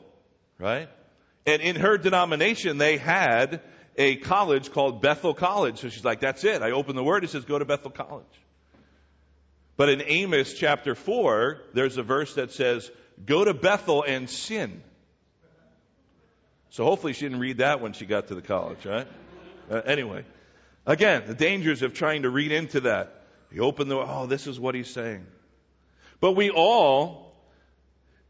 right? 0.57 0.89
And 1.45 1.61
in 1.61 1.75
her 1.77 1.97
denomination, 1.97 2.77
they 2.77 2.97
had 2.97 3.61
a 3.97 4.17
college 4.17 4.71
called 4.71 5.01
Bethel 5.01 5.33
College. 5.33 5.79
So 5.79 5.89
she's 5.89 6.05
like, 6.05 6.19
that's 6.19 6.43
it. 6.43 6.61
I 6.61 6.71
open 6.71 6.95
the 6.95 7.03
Word. 7.03 7.23
It 7.23 7.29
says, 7.29 7.45
go 7.45 7.59
to 7.59 7.65
Bethel 7.65 7.91
College. 7.91 8.25
But 9.77 9.89
in 9.89 10.01
Amos 10.05 10.53
chapter 10.53 10.95
4, 10.95 11.61
there's 11.73 11.97
a 11.97 12.03
verse 12.03 12.35
that 12.35 12.51
says, 12.51 12.89
Go 13.25 13.43
to 13.43 13.53
Bethel 13.53 14.03
and 14.03 14.29
sin. 14.29 14.81
So 16.69 16.85
hopefully 16.85 17.13
she 17.13 17.25
didn't 17.25 17.39
read 17.39 17.57
that 17.57 17.81
when 17.81 17.93
she 17.93 18.05
got 18.05 18.27
to 18.29 18.35
the 18.35 18.41
college, 18.41 18.85
right? 18.85 19.07
Uh, 19.69 19.81
anyway, 19.85 20.23
again, 20.85 21.23
the 21.27 21.35
dangers 21.35 21.81
of 21.81 21.93
trying 21.93 22.23
to 22.23 22.29
read 22.29 22.51
into 22.51 22.81
that. 22.81 23.23
You 23.51 23.63
open 23.63 23.89
the, 23.89 23.97
oh, 23.97 24.25
this 24.25 24.47
is 24.47 24.59
what 24.59 24.75
he's 24.75 24.89
saying. 24.89 25.25
But 26.21 26.33
we 26.33 26.49
all 26.49 27.35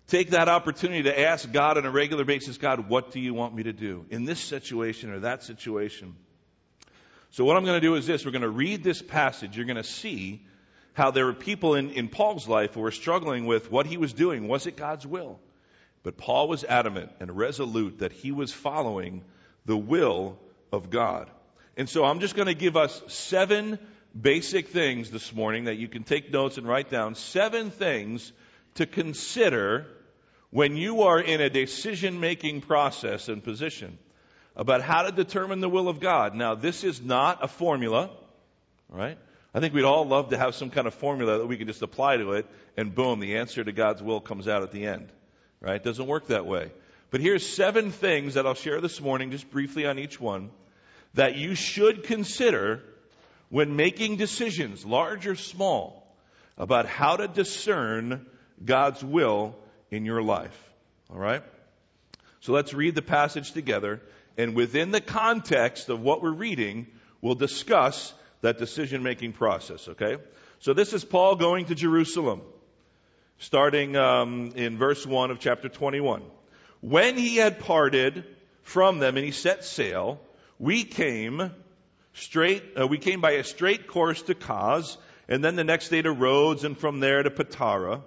take 0.07 0.31
that 0.31 0.49
opportunity 0.49 1.03
to 1.03 1.19
ask 1.19 1.51
God 1.51 1.77
on 1.77 1.85
a 1.85 1.91
regular 1.91 2.25
basis, 2.25 2.57
God, 2.57 2.89
what 2.89 3.11
do 3.11 3.19
you 3.19 3.33
want 3.33 3.53
me 3.53 3.63
to 3.63 3.73
do 3.73 4.05
in 4.09 4.25
this 4.25 4.39
situation 4.39 5.11
or 5.11 5.19
that 5.19 5.43
situation? 5.43 6.15
So 7.29 7.45
what 7.45 7.55
I'm 7.55 7.63
going 7.63 7.79
to 7.79 7.87
do 7.87 7.95
is 7.95 8.07
this. 8.07 8.25
We're 8.25 8.31
going 8.31 8.41
to 8.41 8.49
read 8.49 8.83
this 8.83 9.01
passage. 9.01 9.55
You're 9.55 9.65
going 9.65 9.77
to 9.77 9.83
see 9.83 10.45
how 10.93 11.11
there 11.11 11.25
were 11.25 11.33
people 11.33 11.75
in, 11.75 11.91
in 11.91 12.09
Paul's 12.09 12.47
life 12.47 12.73
who 12.73 12.81
were 12.81 12.91
struggling 12.91 13.45
with 13.45 13.71
what 13.71 13.85
he 13.85 13.97
was 13.97 14.13
doing. 14.13 14.47
Was 14.47 14.67
it 14.67 14.75
God's 14.75 15.07
will? 15.07 15.39
But 16.03 16.17
Paul 16.17 16.47
was 16.47 16.63
adamant 16.63 17.11
and 17.19 17.37
resolute 17.37 17.99
that 17.99 18.11
he 18.11 18.31
was 18.31 18.51
following 18.51 19.23
the 19.65 19.77
will 19.77 20.37
of 20.71 20.89
God. 20.89 21.29
And 21.77 21.87
so 21.87 22.03
I'm 22.03 22.19
just 22.19 22.35
going 22.35 22.47
to 22.47 22.53
give 22.53 22.75
us 22.75 23.01
seven 23.07 23.79
basic 24.19 24.69
things 24.69 25.09
this 25.09 25.33
morning 25.33 25.65
that 25.65 25.77
you 25.77 25.87
can 25.87 26.03
take 26.03 26.31
notes 26.31 26.57
and 26.57 26.67
write 26.67 26.89
down. 26.89 27.15
Seven 27.15 27.71
things 27.71 28.31
to 28.75 28.85
consider 28.85 29.85
when 30.49 30.75
you 30.75 31.03
are 31.03 31.19
in 31.19 31.39
a 31.39 31.49
decision 31.49 32.19
making 32.19 32.61
process 32.61 33.29
and 33.29 33.43
position 33.43 33.97
about 34.55 34.81
how 34.81 35.03
to 35.03 35.11
determine 35.11 35.61
the 35.61 35.69
will 35.69 35.87
of 35.87 35.99
God. 35.99 36.35
Now, 36.35 36.55
this 36.55 36.83
is 36.83 37.01
not 37.01 37.43
a 37.43 37.47
formula, 37.47 38.09
right? 38.89 39.17
I 39.53 39.59
think 39.59 39.73
we'd 39.73 39.83
all 39.83 40.05
love 40.05 40.29
to 40.29 40.37
have 40.37 40.55
some 40.55 40.69
kind 40.69 40.87
of 40.87 40.93
formula 40.93 41.39
that 41.39 41.47
we 41.47 41.57
can 41.57 41.67
just 41.67 41.81
apply 41.81 42.17
to 42.17 42.33
it 42.33 42.45
and 42.77 42.95
boom, 42.95 43.19
the 43.19 43.37
answer 43.37 43.63
to 43.63 43.71
God's 43.71 44.01
will 44.01 44.21
comes 44.21 44.47
out 44.47 44.63
at 44.63 44.71
the 44.71 44.85
end, 44.85 45.11
right? 45.59 45.75
It 45.75 45.83
doesn't 45.83 46.07
work 46.07 46.27
that 46.27 46.45
way. 46.45 46.71
But 47.09 47.19
here's 47.19 47.45
seven 47.45 47.91
things 47.91 48.35
that 48.35 48.45
I'll 48.45 48.53
share 48.53 48.79
this 48.79 49.01
morning, 49.01 49.31
just 49.31 49.51
briefly 49.51 49.85
on 49.85 49.99
each 49.99 50.19
one, 50.19 50.51
that 51.15 51.35
you 51.35 51.55
should 51.55 52.03
consider 52.03 52.81
when 53.49 53.75
making 53.75 54.15
decisions, 54.15 54.85
large 54.85 55.27
or 55.27 55.35
small, 55.35 56.15
about 56.57 56.85
how 56.85 57.17
to 57.17 57.27
discern 57.27 58.25
God's 58.63 59.03
will 59.03 59.57
in 59.89 60.05
your 60.05 60.21
life. 60.21 60.57
All 61.09 61.19
right? 61.19 61.43
So 62.39 62.53
let's 62.53 62.73
read 62.73 62.95
the 62.95 63.01
passage 63.01 63.51
together, 63.51 64.01
and 64.37 64.55
within 64.55 64.91
the 64.91 65.01
context 65.01 65.89
of 65.89 65.99
what 65.99 66.21
we're 66.21 66.31
reading, 66.31 66.87
we'll 67.19 67.35
discuss 67.35 68.13
that 68.41 68.57
decision 68.57 69.03
making 69.03 69.33
process, 69.33 69.87
okay? 69.87 70.17
So 70.59 70.73
this 70.73 70.93
is 70.93 71.03
Paul 71.03 71.35
going 71.35 71.65
to 71.65 71.75
Jerusalem, 71.75 72.41
starting 73.39 73.95
um, 73.95 74.53
in 74.55 74.77
verse 74.77 75.05
1 75.05 75.31
of 75.31 75.39
chapter 75.39 75.69
21. 75.69 76.23
When 76.81 77.17
he 77.17 77.37
had 77.37 77.59
parted 77.59 78.25
from 78.63 78.99
them 78.99 79.17
and 79.17 79.25
he 79.25 79.31
set 79.31 79.63
sail, 79.63 80.19
we 80.59 80.83
came 80.83 81.51
straight, 82.13 82.63
uh, 82.79 82.87
we 82.87 82.97
came 82.97 83.21
by 83.21 83.31
a 83.31 83.43
straight 83.43 83.87
course 83.87 84.21
to 84.23 84.35
Cos, 84.35 84.97
and 85.27 85.43
then 85.43 85.55
the 85.55 85.63
next 85.63 85.89
day 85.89 86.01
to 86.01 86.11
Rhodes, 86.11 86.63
and 86.63 86.77
from 86.77 86.99
there 86.99 87.23
to 87.23 87.29
Patara. 87.29 88.01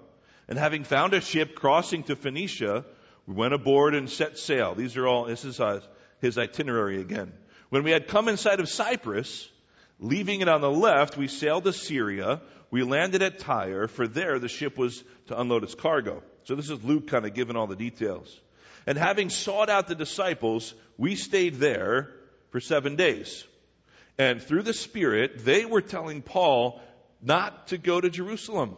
And 0.47 0.59
having 0.59 0.85
found 0.85 1.15
a 1.15 1.21
ship 1.21 1.55
crossing 1.55 2.03
to 2.05 2.17
Phoenicia, 2.17 2.85
we 3.27 3.35
went 3.35 3.55
aboard 3.55 3.95
and 3.95 4.11
set 4.11 4.39
sail. 4.39 4.75
These 4.75 4.97
are 4.97 5.07
all, 5.07 5.25
this 5.25 5.45
is 5.45 5.59
uh, 5.59 5.81
his 6.21 6.37
itinerary 6.37 7.01
again. 7.01 7.33
When 7.71 7.83
we 7.83 7.93
had 7.93 8.09
come 8.09 8.29
in 8.29 8.37
sight 8.37 8.61
of 8.61 8.69
Cyprus, 8.69 9.49
leaving 9.99 10.41
it 10.41 10.49
on 10.49 10.61
the 10.61 10.71
left, 10.71 11.17
we 11.17 11.29
sailed 11.29 11.65
to 11.65 11.73
Syria. 11.73 12.41
We 12.71 12.83
landed 12.83 13.23
at 13.23 13.39
Tyre, 13.39 13.89
for 13.89 14.09
there 14.09 14.39
the 14.39 14.49
ship 14.49 14.77
was 14.77 15.03
to 15.27 15.41
unload 15.41 15.65
its 15.65 15.75
cargo. 15.75 16.23
So 16.45 16.55
this 16.55 16.71
is 16.71 16.83
Luke 16.85 17.07
kind 17.07 17.25
of 17.25 17.35
giving 17.35 17.57
all 17.57 17.67
the 17.67 17.77
details. 17.77 18.41
And 18.87 18.99
having 18.99 19.31
sought 19.31 19.71
out 19.71 19.89
the 19.89 19.95
disciples, 19.95 20.75
we 20.99 21.15
stayed 21.15 21.55
there 21.55 22.11
for 22.51 22.61
seven 22.61 22.97
days. 22.97 23.45
And 24.19 24.43
through 24.43 24.63
the 24.63 24.75
Spirit, 24.75 25.45
they 25.45 25.65
were 25.65 25.81
telling 25.81 26.23
Paul 26.23 26.81
not 27.23 27.69
to 27.69 27.79
go 27.79 28.01
to 28.01 28.11
Jerusalem. 28.11 28.77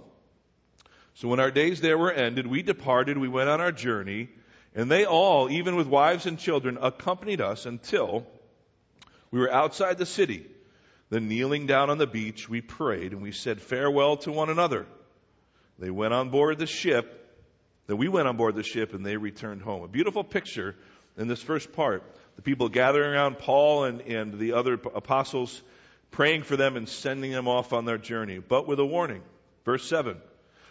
So 1.14 1.28
when 1.28 1.40
our 1.40 1.50
days 1.50 1.80
there 1.80 1.99
were 1.99 2.12
ended, 2.12 2.46
we 2.46 2.62
departed, 2.62 3.18
we 3.18 3.28
went 3.28 3.49
on 3.49 3.61
our 3.61 3.73
journey, 3.73 4.28
and 4.75 4.90
they 4.90 5.06
all, 5.06 5.50
even 5.50 5.75
with 5.75 5.87
wives 5.87 6.26
and 6.26 6.38
children, 6.38 6.78
accompanied 6.80 7.40
us 7.40 7.66
until 7.66 8.26
we 9.30 9.40
were 9.40 9.52
outside 9.52 9.99
the 9.99 10.06
city. 10.06 10.46
Then 11.09 11.29
kneeling 11.29 11.67
down 11.67 11.91
on 11.91 11.99
the 11.99 12.07
beach, 12.07 12.49
we 12.49 12.61
prayed 12.61 13.13
and 13.13 13.23
we 13.23 13.33
said 13.33 13.61
farewell 13.61 14.17
to 14.19 14.33
one 14.33 14.51
another. 14.51 14.87
They 15.79 15.91
went 15.91 16.15
on 16.15 16.31
board 16.31 16.59
the 16.59 16.67
ship, 16.67 17.23
then 17.87 17.99
we 17.99 18.09
went 18.09 18.27
on 18.27 18.37
board 18.37 18.55
the 18.57 18.63
ship 18.63 18.95
and 18.95 19.05
they 19.05 19.17
returned 19.17 19.63
home. 19.63 19.83
A 19.83 19.89
beautiful 19.89 20.25
picture 20.25 20.75
in 21.17 21.29
this 21.29 21.43
first 21.43 21.73
part 21.73 22.03
the 22.37 22.43
people 22.43 22.69
gathering 22.69 23.13
around 23.13 23.39
Paul 23.39 23.85
and, 23.85 24.03
and 24.03 24.39
the 24.39 24.53
other 24.53 24.75
apostles, 24.75 25.63
praying 26.11 26.43
for 26.43 26.57
them 26.57 26.77
and 26.77 26.89
sending 26.89 27.33
them 27.33 27.49
off 27.49 27.73
on 27.73 27.87
their 27.87 27.99
journey, 27.99 28.39
but 28.39 28.69
with 28.69 28.79
a 28.79 28.85
warning. 28.85 29.23
Verse 29.65 29.89
7. 29.89 30.19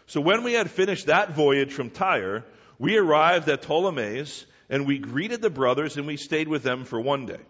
So 0.05 0.21
when 0.21 0.43
we 0.43 0.53
had 0.53 0.69
finished 0.69 1.07
that 1.07 1.31
voyage 1.31 1.73
from 1.73 1.89
Tyre, 1.89 2.45
we 2.77 2.97
arrived 2.97 3.49
at 3.49 3.63
Ptolemais, 3.63 4.45
and 4.69 4.85
we 4.85 4.99
greeted 4.99 5.41
the 5.41 5.49
brothers, 5.49 5.97
and 5.97 6.05
we 6.05 6.17
stayed 6.17 6.47
with 6.47 6.61
them 6.61 6.85
for 6.85 7.01
one 7.01 7.25
day. 7.25 7.41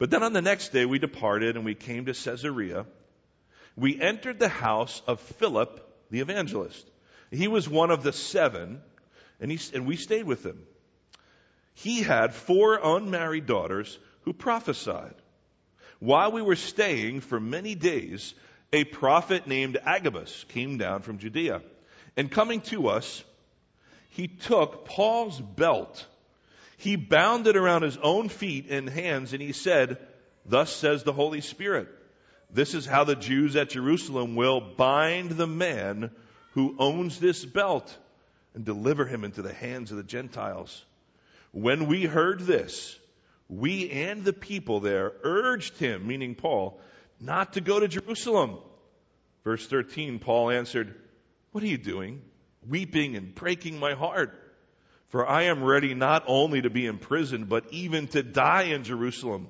But 0.00 0.10
then 0.10 0.24
on 0.24 0.32
the 0.32 0.42
next 0.42 0.70
day 0.70 0.84
we 0.84 0.98
departed, 0.98 1.54
and 1.54 1.64
we 1.64 1.76
came 1.76 2.06
to 2.06 2.12
Caesarea. 2.12 2.86
We 3.76 4.00
entered 4.00 4.40
the 4.40 4.48
house 4.48 5.00
of 5.06 5.20
Philip 5.20 5.86
the 6.10 6.18
evangelist. 6.18 6.90
He 7.30 7.46
was 7.46 7.68
one 7.68 7.92
of 7.92 8.02
the 8.02 8.12
seven, 8.12 8.82
and, 9.40 9.52
he, 9.52 9.60
and 9.72 9.86
we 9.86 9.94
stayed 9.94 10.24
with 10.24 10.44
him 10.44 10.66
he 11.82 12.02
had 12.02 12.34
four 12.34 12.78
unmarried 12.82 13.46
daughters 13.46 13.98
who 14.22 14.32
prophesied. 14.32 15.14
While 15.98 16.32
we 16.32 16.42
were 16.42 16.56
staying 16.56 17.20
for 17.20 17.40
many 17.40 17.74
days, 17.74 18.34
a 18.72 18.84
prophet 18.84 19.46
named 19.46 19.78
Agabus 19.82 20.44
came 20.48 20.76
down 20.76 21.00
from 21.02 21.18
Judea. 21.18 21.62
And 22.16 22.30
coming 22.30 22.60
to 22.62 22.88
us, 22.88 23.24
he 24.10 24.28
took 24.28 24.84
Paul's 24.84 25.40
belt. 25.40 26.06
He 26.80 26.96
bound 26.96 27.46
it 27.46 27.58
around 27.58 27.82
his 27.82 27.98
own 27.98 28.30
feet 28.30 28.70
and 28.70 28.88
hands, 28.88 29.34
and 29.34 29.42
he 29.42 29.52
said, 29.52 29.98
Thus 30.46 30.74
says 30.74 31.02
the 31.02 31.12
Holy 31.12 31.42
Spirit. 31.42 31.88
This 32.50 32.74
is 32.74 32.86
how 32.86 33.04
the 33.04 33.14
Jews 33.14 33.54
at 33.54 33.68
Jerusalem 33.68 34.34
will 34.34 34.62
bind 34.62 35.32
the 35.32 35.46
man 35.46 36.10
who 36.52 36.76
owns 36.78 37.20
this 37.20 37.44
belt 37.44 37.94
and 38.54 38.64
deliver 38.64 39.04
him 39.04 39.24
into 39.24 39.42
the 39.42 39.52
hands 39.52 39.90
of 39.90 39.98
the 39.98 40.02
Gentiles. 40.02 40.82
When 41.52 41.86
we 41.86 42.04
heard 42.04 42.40
this, 42.40 42.98
we 43.50 43.90
and 43.90 44.24
the 44.24 44.32
people 44.32 44.80
there 44.80 45.12
urged 45.22 45.76
him, 45.76 46.06
meaning 46.06 46.34
Paul, 46.34 46.80
not 47.20 47.52
to 47.52 47.60
go 47.60 47.78
to 47.78 47.88
Jerusalem. 47.88 48.56
Verse 49.44 49.66
13, 49.66 50.18
Paul 50.18 50.50
answered, 50.50 50.94
What 51.52 51.62
are 51.62 51.66
you 51.68 51.76
doing? 51.76 52.22
Weeping 52.66 53.16
and 53.16 53.34
breaking 53.34 53.78
my 53.78 53.92
heart. 53.92 54.39
For 55.10 55.28
I 55.28 55.44
am 55.44 55.62
ready 55.62 55.94
not 55.94 56.24
only 56.26 56.62
to 56.62 56.70
be 56.70 56.86
imprisoned, 56.86 57.48
but 57.48 57.64
even 57.72 58.06
to 58.08 58.22
die 58.22 58.64
in 58.64 58.84
Jerusalem 58.84 59.48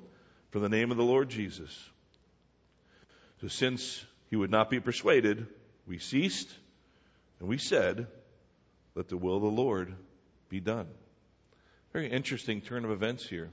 for 0.49 0.59
the 0.59 0.69
name 0.69 0.91
of 0.91 0.97
the 0.97 1.03
Lord 1.03 1.29
Jesus. 1.29 1.71
So 3.41 3.47
since 3.47 4.03
he 4.29 4.35
would 4.35 4.51
not 4.51 4.69
be 4.69 4.79
persuaded, 4.79 5.47
we 5.87 5.99
ceased 5.99 6.49
and 7.39 7.47
we 7.47 7.57
said, 7.57 8.07
Let 8.95 9.07
the 9.07 9.17
will 9.17 9.37
of 9.37 9.43
the 9.43 9.49
Lord 9.49 9.95
be 10.49 10.59
done. 10.59 10.87
Very 11.93 12.09
interesting 12.09 12.61
turn 12.61 12.85
of 12.85 12.91
events 12.91 13.27
here. 13.27 13.49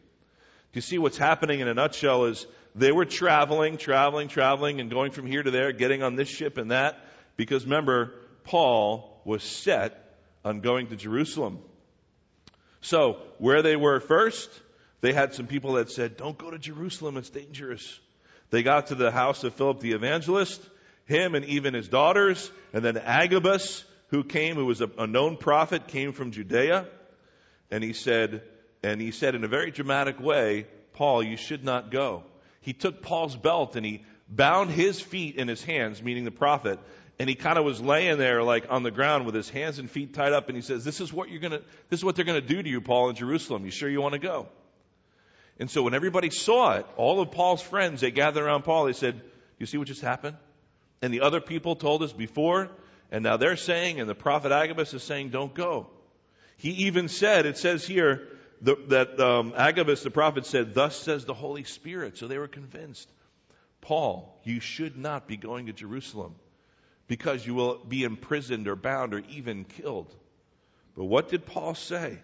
You 0.75 0.81
see 0.81 0.99
what's 0.99 1.19
happening 1.19 1.61
in 1.61 1.69
a 1.69 1.75
nutshell 1.75 2.27
is 2.27 2.47
they 2.75 2.93
were 2.93 3.07
traveling, 3.07 3.79
traveling, 3.79 4.29
traveling, 4.29 4.81
and 4.81 4.91
going 4.91 5.11
from 5.13 5.27
here 5.27 5.43
to 5.43 5.51
there, 5.51 5.73
getting 5.73 6.03
on 6.03 6.15
this 6.15 6.29
ship 6.29 6.59
and 6.59 6.71
that, 6.71 6.99
because 7.37 7.65
remember, 7.65 8.13
Paul 8.45 9.21
was 9.25 9.43
set 9.43 10.17
on 10.45 10.61
going 10.61 10.89
to 10.89 10.97
Jerusalem. 10.97 11.59
So, 12.81 13.19
where 13.39 13.63
they 13.63 13.77
were 13.77 14.01
first, 14.01 14.49
they 15.01 15.13
had 15.13 15.35
some 15.35 15.47
people 15.47 15.75
that 15.75 15.91
said, 15.91 16.17
Don't 16.17 16.39
go 16.39 16.51
to 16.51 16.59
Jerusalem, 16.59 17.17
it's 17.17 17.31
dangerous. 17.31 17.99
They 18.51 18.63
got 18.63 18.89
to 18.89 18.95
the 18.95 19.11
house 19.11 19.45
of 19.45 19.55
Philip 19.55 19.81
the 19.81 19.93
evangelist, 19.93 20.61
him 21.05 21.35
and 21.35 21.45
even 21.45 21.75
his 21.75 21.89
daughters, 21.89 22.51
and 22.73 22.85
then 22.85 22.97
Agabus, 22.97 23.85
who 24.09 24.25
came, 24.25 24.57
who 24.57 24.67
was 24.67 24.81
a, 24.81 24.91
a 24.99 25.07
known 25.07 25.37
prophet, 25.37 25.89
came 25.89 26.13
from 26.13 26.31
Judea 26.31 26.87
and 27.71 27.85
he 27.85 27.93
said, 27.93 28.43
and 28.83 29.01
he 29.01 29.11
said 29.11 29.35
in 29.35 29.45
a 29.45 29.49
very 29.49 29.71
dramatic 29.71 30.21
way, 30.21 30.67
Paul, 30.95 31.23
you 31.23 31.37
should 31.37 31.65
not 31.65 31.91
go. 31.91 32.25
He 32.61 32.73
took 32.73 33.03
Paul's 33.03 33.37
belt 33.37 33.77
and 33.77 33.85
he 33.85 34.05
bound 34.29 34.71
his 34.71 35.01
feet 35.01 35.37
in 35.37 35.49
his 35.49 35.63
hands, 35.63 36.03
meaning 36.03 36.25
the 36.25 36.31
prophet, 36.31 36.79
and 37.19 37.29
he 37.29 37.35
kind 37.35 37.59
of 37.59 37.65
was 37.65 37.81
laying 37.81 38.19
there 38.19 38.43
like 38.43 38.67
on 38.71 38.83
the 38.83 38.91
ground 38.91 39.27
with 39.27 39.35
his 39.35 39.51
hands 39.51 39.79
and 39.79 39.91
feet 39.91 40.15
tied 40.15 40.33
up 40.33 40.49
and 40.49 40.57
he 40.57 40.63
says, 40.63 40.85
this 40.85 41.01
is 41.01 41.13
what 41.13 41.29
you're 41.29 41.41
gonna, 41.41 41.61
this 41.89 42.01
is 42.01 42.05
what 42.05 42.15
they're 42.15 42.25
gonna 42.25 42.41
do 42.41 42.63
to 42.63 42.69
you, 42.69 42.81
Paul, 42.81 43.11
in 43.11 43.17
Jerusalem. 43.17 43.65
You 43.65 43.71
sure 43.71 43.89
you 43.89 44.01
want 44.01 44.15
to 44.15 44.21
go? 44.21 44.49
And 45.59 45.69
so 45.69 45.83
when 45.83 45.95
everybody 45.95 46.31
saw 46.31 46.75
it, 46.75 46.87
all 46.97 47.21
of 47.21 47.33
Paul's 47.33 47.63
friends, 47.63 48.01
they 48.01 48.13
gathered 48.13 48.45
around 48.45 48.63
Paul, 48.63 48.85
they 48.85 48.93
said, 48.93 49.21
you 49.59 49.67
see 49.67 49.77
what 49.77 49.89
just 49.89 50.03
happened? 50.03 50.37
And 51.03 51.13
the 51.13 51.23
other 51.23 51.41
people 51.41 51.75
told 51.75 52.03
us 52.05 52.13
before, 52.13 52.71
and 53.11 53.25
now 53.25 53.37
they're 53.37 53.57
saying, 53.57 53.99
and 53.99 54.09
the 54.09 54.15
prophet 54.15 54.53
Agabus 54.53 54.95
is 54.95 55.03
saying, 55.03 55.31
don't 55.31 55.53
go. 55.53 55.89
He 56.57 56.71
even 56.87 57.09
said, 57.09 57.47
it 57.47 57.59
says 57.59 57.85
here, 57.85 58.29
the, 58.61 58.77
that 58.89 59.21
um, 59.21 59.53
Agabus 59.57 60.03
the 60.03 60.11
prophet 60.11 60.45
said, 60.45 60.75
Thus 60.75 60.97
says 60.97 61.25
the 61.25 61.35
Holy 61.35 61.63
Spirit. 61.63 62.19
So 62.19 62.27
they 62.27 62.39
were 62.39 62.49
convinced. 62.49 63.09
Paul, 63.81 64.37
you 64.43 64.59
should 64.59 64.97
not 64.97 65.29
be 65.29 65.37
going 65.37 65.67
to 65.67 65.73
Jerusalem 65.73 66.35
because 67.09 67.45
you 67.45 67.55
will 67.55 67.79
be 67.79 68.05
imprisoned 68.05 68.69
or 68.69 68.77
bound 68.77 69.15
or 69.15 69.23
even 69.31 69.65
killed. 69.65 70.15
But 70.95 71.05
what 71.05 71.29
did 71.29 71.47
Paul 71.47 71.75
say? 71.75 72.19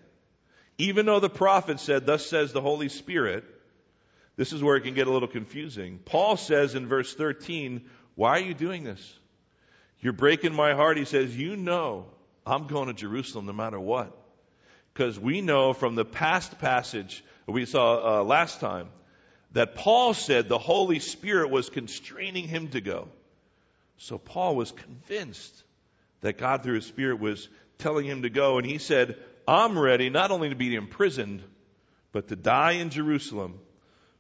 Even 0.79 1.07
though 1.07 1.21
the 1.21 1.31
prophet 1.31 1.81
said, 1.81 2.07
Thus 2.07 2.27
says 2.27 2.53
the 2.53 2.61
Holy 2.61 2.89
Spirit, 2.89 3.45
this 4.37 4.53
is 4.53 4.63
where 4.63 4.77
it 4.77 4.83
can 4.83 4.95
get 4.95 5.07
a 5.07 5.13
little 5.13 5.29
confusing. 5.29 6.01
Paul 6.05 6.37
says 6.37 6.75
in 6.75 6.87
verse 6.87 7.15
13, 7.15 7.89
Why 8.15 8.39
are 8.39 8.43
you 8.43 8.55
doing 8.55 8.85
this? 8.85 9.19
You're 10.01 10.13
breaking 10.13 10.55
my 10.55 10.75
heart. 10.75 10.99
He 10.99 11.05
says, 11.05 11.37
You 11.37 11.57
know 11.57 12.07
I'm 12.47 12.67
going 12.67 12.89
to 12.89 12.95
Jerusalem 12.95 13.47
no 13.47 13.53
matter 13.53 13.81
what. 13.81 14.15
Because 14.93 15.19
we 15.19 15.41
know 15.41 15.73
from 15.73 15.95
the 15.95 16.05
past 16.05 16.59
passage 16.59 17.25
we 17.47 17.65
saw 17.65 18.21
uh, 18.21 18.25
last 18.25 18.61
time 18.61 18.89
that 19.53 19.77
Paul 19.77 20.15
said 20.15 20.49
the 20.49 20.59
Holy 20.59 20.99
Spirit 20.99 21.51
was 21.51 21.71
constraining 21.71 22.49
him 22.49 22.69
to 22.69 22.81
go. 22.81 23.09
So 23.99 24.19
Paul 24.19 24.57
was 24.57 24.73
convinced 24.73 25.63
that 26.21 26.39
God 26.39 26.63
through 26.63 26.77
his 26.77 26.87
Spirit 26.87 27.21
was 27.21 27.49
telling 27.79 28.07
him 28.07 28.23
to 28.23 28.31
go. 28.31 28.59
And 28.59 28.67
he 28.67 28.79
said, 28.79 29.17
I'm 29.47 29.79
ready 29.79 30.11
not 30.11 30.31
only 30.31 30.49
to 30.49 30.55
be 30.55 30.75
imprisoned, 30.75 31.43
but 32.13 32.29
to 32.29 32.37
die 32.37 32.73
in 32.73 32.91
Jerusalem 32.91 33.59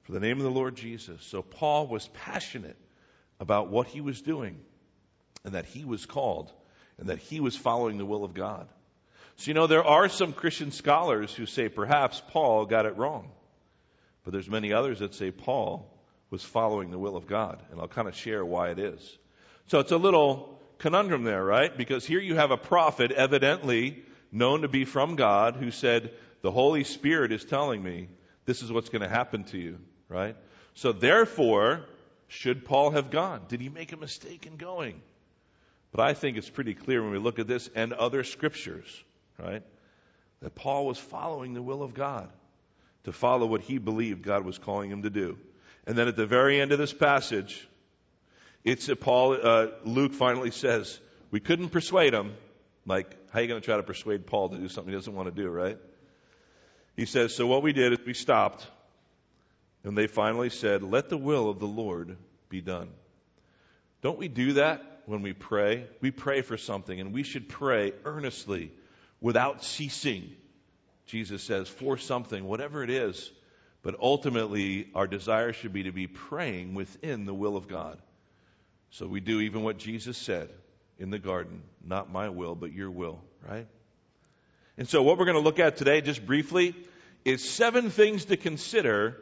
for 0.02 0.12
the 0.12 0.20
name 0.20 0.38
of 0.38 0.44
the 0.44 0.50
Lord 0.50 0.76
Jesus. 0.76 1.22
So 1.24 1.42
Paul 1.42 1.86
was 1.86 2.08
passionate 2.08 2.76
about 3.40 3.68
what 3.68 3.86
he 3.86 4.00
was 4.00 4.20
doing 4.20 4.58
and 5.44 5.54
that 5.54 5.66
he 5.66 5.84
was 5.84 6.06
called 6.06 6.52
and 6.98 7.08
that 7.08 7.18
he 7.18 7.40
was 7.40 7.56
following 7.56 7.98
the 7.98 8.06
will 8.06 8.24
of 8.24 8.34
God. 8.34 8.68
So, 9.36 9.48
you 9.48 9.54
know, 9.54 9.66
there 9.66 9.84
are 9.84 10.08
some 10.08 10.32
Christian 10.32 10.70
scholars 10.70 11.34
who 11.34 11.46
say 11.46 11.68
perhaps 11.68 12.22
Paul 12.28 12.66
got 12.66 12.86
it 12.86 12.96
wrong. 12.96 13.30
But 14.22 14.32
there's 14.32 14.48
many 14.48 14.72
others 14.72 15.00
that 15.00 15.14
say 15.14 15.30
Paul 15.30 15.90
was 16.30 16.42
following 16.42 16.90
the 16.90 16.98
will 16.98 17.16
of 17.16 17.26
God. 17.26 17.62
And 17.70 17.80
I'll 17.80 17.88
kind 17.88 18.08
of 18.08 18.14
share 18.14 18.44
why 18.44 18.70
it 18.70 18.78
is. 18.78 19.18
So 19.68 19.78
it's 19.80 19.92
a 19.92 19.96
little 19.96 20.58
conundrum 20.78 21.24
there, 21.24 21.44
right? 21.44 21.74
Because 21.76 22.04
here 22.04 22.20
you 22.20 22.34
have 22.36 22.50
a 22.50 22.56
prophet 22.56 23.10
evidently 23.10 24.02
known 24.30 24.62
to 24.62 24.68
be 24.68 24.84
from 24.84 25.16
God 25.16 25.56
who 25.56 25.70
said, 25.70 26.12
the 26.42 26.50
Holy 26.50 26.84
Spirit 26.84 27.32
is 27.32 27.44
telling 27.44 27.82
me 27.82 28.08
this 28.44 28.62
is 28.62 28.70
what's 28.70 28.90
going 28.90 29.02
to 29.02 29.08
happen 29.08 29.44
to 29.44 29.58
you, 29.58 29.78
right? 30.08 30.36
So 30.74 30.92
therefore, 30.92 31.86
should 32.28 32.64
Paul 32.64 32.90
have 32.90 33.10
gone? 33.10 33.42
Did 33.48 33.60
he 33.60 33.68
make 33.68 33.92
a 33.92 33.96
mistake 33.96 34.46
in 34.46 34.56
going? 34.56 35.00
But 35.92 36.00
I 36.06 36.12
think 36.12 36.36
it's 36.36 36.50
pretty 36.50 36.74
clear 36.74 37.02
when 37.02 37.12
we 37.12 37.18
look 37.18 37.38
at 37.38 37.46
this 37.46 37.70
and 37.74 37.92
other 37.92 38.24
scriptures, 38.24 39.02
right? 39.38 39.62
That 40.40 40.54
Paul 40.54 40.86
was 40.86 40.98
following 40.98 41.54
the 41.54 41.62
will 41.62 41.82
of 41.82 41.94
God 41.94 42.28
to 43.04 43.12
follow 43.12 43.46
what 43.46 43.60
he 43.60 43.78
believed 43.78 44.22
God 44.22 44.44
was 44.44 44.58
calling 44.58 44.90
him 44.90 45.02
to 45.02 45.10
do. 45.10 45.38
And 45.86 45.96
then 45.96 46.08
at 46.08 46.16
the 46.16 46.26
very 46.26 46.60
end 46.60 46.72
of 46.72 46.78
this 46.78 46.92
passage, 46.92 47.66
it's 48.64 48.88
a 48.88 48.96
Paul, 48.96 49.38
uh, 49.40 49.66
Luke 49.84 50.14
finally 50.14 50.50
says, 50.50 50.98
we 51.30 51.40
couldn't 51.40 51.68
persuade 51.68 52.14
him. 52.14 52.34
Like, 52.86 53.14
how 53.30 53.38
are 53.38 53.42
you 53.42 53.48
going 53.48 53.60
to 53.60 53.64
try 53.64 53.76
to 53.76 53.82
persuade 53.82 54.26
Paul 54.26 54.50
to 54.50 54.56
do 54.56 54.68
something 54.68 54.92
he 54.92 54.96
doesn't 54.96 55.14
want 55.14 55.34
to 55.34 55.42
do, 55.42 55.48
right? 55.48 55.78
He 56.96 57.06
says, 57.06 57.34
so 57.34 57.46
what 57.46 57.62
we 57.62 57.72
did 57.72 57.92
is 57.92 57.98
we 58.06 58.14
stopped 58.14 58.66
and 59.84 59.98
they 59.98 60.06
finally 60.06 60.50
said, 60.50 60.82
let 60.82 61.08
the 61.08 61.18
will 61.18 61.50
of 61.50 61.58
the 61.58 61.66
Lord 61.66 62.16
be 62.48 62.60
done. 62.60 62.88
Don't 64.00 64.18
we 64.18 64.28
do 64.28 64.54
that 64.54 65.02
when 65.06 65.22
we 65.22 65.32
pray? 65.32 65.86
We 66.00 66.10
pray 66.10 66.42
for 66.42 66.56
something 66.56 66.98
and 66.98 67.12
we 67.12 67.22
should 67.22 67.48
pray 67.48 67.92
earnestly 68.04 68.70
without 69.20 69.64
ceasing. 69.64 70.30
Jesus 71.06 71.42
says, 71.42 71.68
for 71.68 71.98
something, 71.98 72.44
whatever 72.44 72.82
it 72.82 72.90
is. 72.90 73.30
But 73.82 73.96
ultimately, 74.00 74.88
our 74.94 75.06
desire 75.06 75.52
should 75.52 75.74
be 75.74 75.82
to 75.82 75.92
be 75.92 76.06
praying 76.06 76.74
within 76.74 77.26
the 77.26 77.34
will 77.34 77.56
of 77.56 77.68
God. 77.68 77.98
So 78.94 79.08
we 79.08 79.18
do 79.18 79.40
even 79.40 79.64
what 79.64 79.78
Jesus 79.78 80.16
said 80.16 80.50
in 81.00 81.10
the 81.10 81.18
garden 81.18 81.64
not 81.84 82.12
my 82.12 82.28
will, 82.28 82.54
but 82.54 82.72
your 82.72 82.92
will, 82.92 83.20
right? 83.44 83.66
And 84.78 84.88
so, 84.88 85.02
what 85.02 85.18
we're 85.18 85.24
going 85.24 85.36
to 85.36 85.42
look 85.42 85.58
at 85.58 85.76
today, 85.76 86.00
just 86.00 86.24
briefly, 86.24 86.76
is 87.24 87.42
seven 87.42 87.90
things 87.90 88.26
to 88.26 88.36
consider 88.36 89.20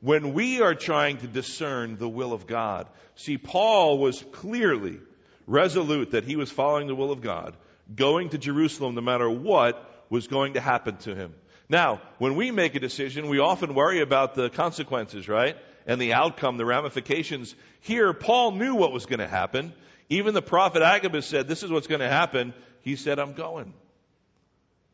when 0.00 0.34
we 0.34 0.62
are 0.62 0.76
trying 0.76 1.16
to 1.16 1.26
discern 1.26 1.98
the 1.98 2.08
will 2.08 2.32
of 2.32 2.46
God. 2.46 2.86
See, 3.16 3.38
Paul 3.38 3.98
was 3.98 4.24
clearly 4.30 5.00
resolute 5.48 6.12
that 6.12 6.22
he 6.22 6.36
was 6.36 6.52
following 6.52 6.86
the 6.86 6.94
will 6.94 7.10
of 7.10 7.20
God, 7.20 7.56
going 7.92 8.28
to 8.28 8.38
Jerusalem 8.38 8.94
no 8.94 9.00
matter 9.00 9.28
what 9.28 10.04
was 10.10 10.28
going 10.28 10.54
to 10.54 10.60
happen 10.60 10.96
to 10.98 11.16
him. 11.16 11.34
Now, 11.68 12.00
when 12.18 12.36
we 12.36 12.52
make 12.52 12.76
a 12.76 12.80
decision, 12.80 13.28
we 13.28 13.40
often 13.40 13.74
worry 13.74 14.00
about 14.00 14.36
the 14.36 14.48
consequences, 14.48 15.28
right? 15.28 15.56
And 15.88 16.00
the 16.00 16.12
outcome, 16.12 16.58
the 16.58 16.66
ramifications. 16.66 17.54
Here, 17.80 18.12
Paul 18.12 18.52
knew 18.52 18.74
what 18.74 18.92
was 18.92 19.06
going 19.06 19.18
to 19.18 19.26
happen. 19.26 19.72
Even 20.10 20.34
the 20.34 20.42
prophet 20.42 20.82
Agabus 20.82 21.26
said, 21.26 21.48
This 21.48 21.64
is 21.64 21.70
what's 21.70 21.86
going 21.86 22.02
to 22.02 22.08
happen. 22.08 22.54
He 22.82 22.94
said, 22.94 23.18
I'm 23.18 23.32
going. 23.32 23.72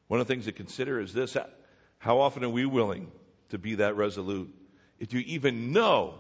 One 0.09 0.21
of 0.21 0.27
the 0.27 0.33
things 0.33 0.47
to 0.47 0.53
consider 0.53 1.01
is 1.01 1.13
this 1.13 1.37
how 1.99 2.21
often 2.21 2.45
are 2.45 2.49
we 2.49 2.65
willing 2.65 3.11
to 3.51 3.59
be 3.59 3.77
that 3.77 3.97
resolute? 3.97 4.55
If 5.01 5.13
you 5.13 5.21
even 5.21 5.73
know 5.73 6.15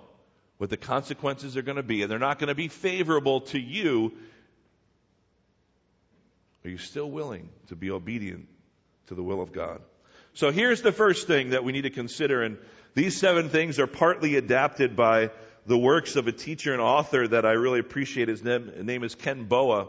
what 0.58 0.70
the 0.70 0.76
consequences 0.76 1.56
are 1.56 1.62
going 1.62 1.76
to 1.76 1.82
be, 1.82 2.02
and 2.02 2.10
they're 2.10 2.18
not 2.18 2.38
going 2.38 2.48
to 2.48 2.54
be 2.54 2.68
favorable 2.68 3.42
to 3.42 3.60
you, 3.60 4.12
are 6.64 6.70
you 6.70 6.78
still 6.78 7.10
willing 7.10 7.48
to 7.68 7.76
be 7.76 7.90
obedient 7.90 8.48
to 9.06 9.14
the 9.14 9.22
will 9.22 9.40
of 9.40 9.52
God? 9.52 9.82
So 10.36 10.50
here's 10.50 10.82
the 10.82 10.90
first 10.90 11.28
thing 11.28 11.50
that 11.50 11.62
we 11.62 11.70
need 11.70 11.82
to 11.82 11.90
consider, 11.90 12.42
and 12.42 12.58
these 12.94 13.16
seven 13.16 13.50
things 13.50 13.78
are 13.78 13.86
partly 13.86 14.34
adapted 14.34 14.96
by 14.96 15.30
the 15.64 15.78
works 15.78 16.16
of 16.16 16.26
a 16.26 16.32
teacher 16.32 16.72
and 16.72 16.82
author 16.82 17.28
that 17.28 17.46
I 17.46 17.52
really 17.52 17.78
appreciate. 17.78 18.26
His 18.26 18.42
name, 18.42 18.66
his 18.66 18.84
name 18.84 19.04
is 19.04 19.14
Ken 19.14 19.44
Boa, 19.44 19.86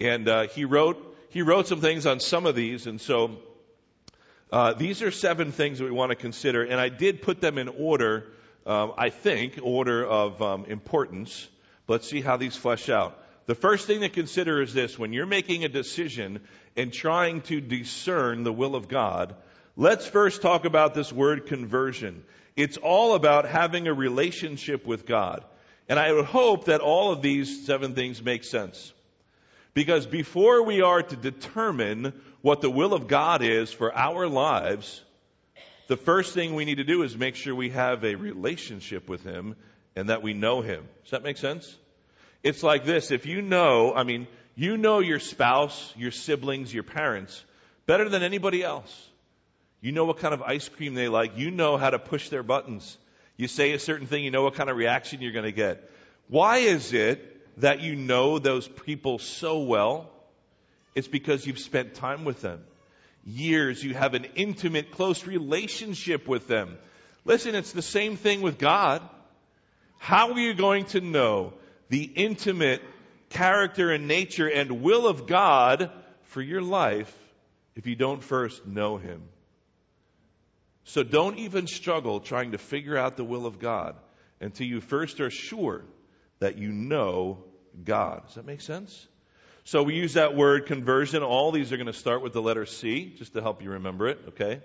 and 0.00 0.26
uh, 0.26 0.46
he 0.46 0.64
wrote 0.64 1.14
he 1.28 1.42
wrote 1.42 1.66
some 1.66 1.82
things 1.82 2.06
on 2.06 2.18
some 2.18 2.46
of 2.46 2.54
these, 2.54 2.86
and 2.86 2.98
so 2.98 3.36
uh, 4.50 4.72
these 4.72 5.02
are 5.02 5.10
seven 5.10 5.52
things 5.52 5.80
that 5.80 5.84
we 5.84 5.90
want 5.90 6.12
to 6.12 6.16
consider, 6.16 6.62
and 6.62 6.80
I 6.80 6.88
did 6.88 7.20
put 7.20 7.42
them 7.42 7.58
in 7.58 7.68
order. 7.68 8.32
Um, 8.64 8.94
I 8.96 9.10
think 9.10 9.58
order 9.62 10.02
of 10.02 10.40
um, 10.40 10.64
importance. 10.64 11.46
Let's 11.88 12.08
see 12.08 12.22
how 12.22 12.38
these 12.38 12.56
flesh 12.56 12.88
out. 12.88 13.22
The 13.44 13.54
first 13.54 13.86
thing 13.86 14.00
to 14.00 14.08
consider 14.08 14.62
is 14.62 14.72
this: 14.72 14.98
when 14.98 15.12
you're 15.12 15.26
making 15.26 15.66
a 15.66 15.68
decision 15.68 16.40
and 16.74 16.90
trying 16.90 17.42
to 17.42 17.60
discern 17.60 18.44
the 18.44 18.52
will 18.52 18.76
of 18.76 18.88
God, 18.88 19.34
Let's 19.76 20.06
first 20.06 20.40
talk 20.40 20.64
about 20.64 20.94
this 20.94 21.12
word 21.12 21.46
conversion. 21.46 22.24
It's 22.56 22.76
all 22.76 23.14
about 23.14 23.48
having 23.48 23.88
a 23.88 23.94
relationship 23.94 24.86
with 24.86 25.04
God. 25.04 25.44
And 25.88 25.98
I 25.98 26.12
would 26.12 26.26
hope 26.26 26.66
that 26.66 26.80
all 26.80 27.12
of 27.12 27.22
these 27.22 27.66
seven 27.66 27.94
things 27.94 28.22
make 28.22 28.44
sense. 28.44 28.92
Because 29.74 30.06
before 30.06 30.62
we 30.62 30.80
are 30.80 31.02
to 31.02 31.16
determine 31.16 32.12
what 32.40 32.60
the 32.60 32.70
will 32.70 32.94
of 32.94 33.08
God 33.08 33.42
is 33.42 33.72
for 33.72 33.92
our 33.92 34.28
lives, 34.28 35.02
the 35.88 35.96
first 35.96 36.34
thing 36.34 36.54
we 36.54 36.64
need 36.64 36.76
to 36.76 36.84
do 36.84 37.02
is 37.02 37.16
make 37.16 37.34
sure 37.34 37.54
we 37.54 37.70
have 37.70 38.04
a 38.04 38.14
relationship 38.14 39.08
with 39.08 39.24
Him 39.24 39.56
and 39.96 40.08
that 40.08 40.22
we 40.22 40.32
know 40.34 40.60
Him. 40.60 40.88
Does 41.02 41.10
that 41.10 41.24
make 41.24 41.36
sense? 41.36 41.76
It's 42.44 42.62
like 42.62 42.84
this. 42.84 43.10
If 43.10 43.26
you 43.26 43.42
know, 43.42 43.92
I 43.92 44.04
mean, 44.04 44.28
you 44.54 44.76
know 44.76 45.00
your 45.00 45.18
spouse, 45.18 45.92
your 45.96 46.12
siblings, 46.12 46.72
your 46.72 46.84
parents 46.84 47.44
better 47.86 48.08
than 48.08 48.22
anybody 48.22 48.62
else. 48.62 49.10
You 49.84 49.92
know 49.92 50.06
what 50.06 50.16
kind 50.16 50.32
of 50.32 50.40
ice 50.40 50.66
cream 50.66 50.94
they 50.94 51.08
like. 51.08 51.36
You 51.36 51.50
know 51.50 51.76
how 51.76 51.90
to 51.90 51.98
push 51.98 52.30
their 52.30 52.42
buttons. 52.42 52.96
You 53.36 53.48
say 53.48 53.72
a 53.72 53.78
certain 53.78 54.06
thing, 54.06 54.24
you 54.24 54.30
know 54.30 54.42
what 54.42 54.54
kind 54.54 54.70
of 54.70 54.78
reaction 54.78 55.20
you're 55.20 55.32
going 55.32 55.44
to 55.44 55.52
get. 55.52 55.90
Why 56.26 56.56
is 56.56 56.94
it 56.94 57.60
that 57.60 57.82
you 57.82 57.94
know 57.94 58.38
those 58.38 58.66
people 58.66 59.18
so 59.18 59.58
well? 59.58 60.08
It's 60.94 61.06
because 61.06 61.46
you've 61.46 61.58
spent 61.58 61.96
time 61.96 62.24
with 62.24 62.40
them. 62.40 62.64
Years, 63.26 63.84
you 63.84 63.92
have 63.92 64.14
an 64.14 64.24
intimate, 64.36 64.90
close 64.90 65.26
relationship 65.26 66.26
with 66.26 66.48
them. 66.48 66.78
Listen, 67.26 67.54
it's 67.54 67.72
the 67.72 67.82
same 67.82 68.16
thing 68.16 68.40
with 68.40 68.56
God. 68.56 69.02
How 69.98 70.32
are 70.32 70.40
you 70.40 70.54
going 70.54 70.86
to 70.86 71.02
know 71.02 71.52
the 71.90 72.04
intimate 72.04 72.80
character 73.28 73.90
and 73.90 74.08
nature 74.08 74.48
and 74.48 74.80
will 74.80 75.06
of 75.06 75.26
God 75.26 75.90
for 76.22 76.40
your 76.40 76.62
life 76.62 77.14
if 77.76 77.86
you 77.86 77.96
don't 77.96 78.22
first 78.22 78.66
know 78.66 78.96
Him? 78.96 79.20
So 80.84 81.02
don't 81.02 81.38
even 81.38 81.66
struggle 81.66 82.20
trying 82.20 82.52
to 82.52 82.58
figure 82.58 82.96
out 82.96 83.16
the 83.16 83.24
will 83.24 83.46
of 83.46 83.58
God 83.58 83.96
until 84.40 84.66
you 84.66 84.80
first 84.80 85.20
are 85.20 85.30
sure 85.30 85.82
that 86.40 86.58
you 86.58 86.72
know 86.72 87.44
God. 87.82 88.26
Does 88.26 88.34
that 88.34 88.46
make 88.46 88.60
sense? 88.60 89.06
So 89.64 89.82
we 89.82 89.94
use 89.94 90.14
that 90.14 90.36
word 90.36 90.66
conversion. 90.66 91.22
All 91.22 91.50
these 91.50 91.72
are 91.72 91.78
going 91.78 91.86
to 91.86 91.94
start 91.94 92.22
with 92.22 92.34
the 92.34 92.42
letter 92.42 92.66
C, 92.66 93.14
just 93.16 93.32
to 93.32 93.40
help 93.40 93.62
you 93.62 93.70
remember 93.70 94.08
it, 94.08 94.20
okay? 94.28 94.60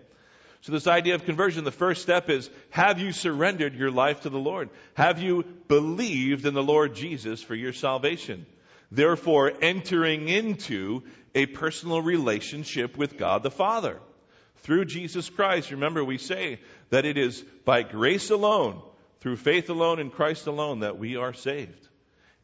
So 0.61 0.73
this 0.73 0.87
idea 0.87 1.15
of 1.15 1.23
conversion, 1.23 1.63
the 1.63 1.71
first 1.71 2.01
step 2.01 2.29
is, 2.29 2.49
have 2.71 2.99
you 2.99 3.13
surrendered 3.13 3.75
your 3.75 3.91
life 3.91 4.21
to 4.21 4.29
the 4.29 4.37
Lord? 4.37 4.69
Have 4.95 5.21
you 5.21 5.43
believed 5.69 6.45
in 6.45 6.53
the 6.53 6.61
Lord 6.61 6.95
Jesus 6.95 7.41
for 7.41 7.55
your 7.55 7.71
salvation? 7.71 8.45
Therefore, 8.91 9.53
entering 9.61 10.27
into 10.27 11.03
a 11.33 11.45
personal 11.45 12.01
relationship 12.01 12.97
with 12.97 13.17
God 13.17 13.43
the 13.43 13.51
Father 13.51 14.01
through 14.63 14.85
Jesus 14.85 15.29
Christ. 15.29 15.71
Remember, 15.71 16.03
we 16.03 16.17
say 16.17 16.59
that 16.89 17.05
it 17.05 17.17
is 17.17 17.41
by 17.65 17.83
grace 17.83 18.29
alone, 18.29 18.81
through 19.19 19.37
faith 19.37 19.69
alone 19.69 19.99
in 19.99 20.09
Christ 20.09 20.47
alone, 20.47 20.79
that 20.79 20.97
we 20.97 21.15
are 21.15 21.33
saved. 21.33 21.87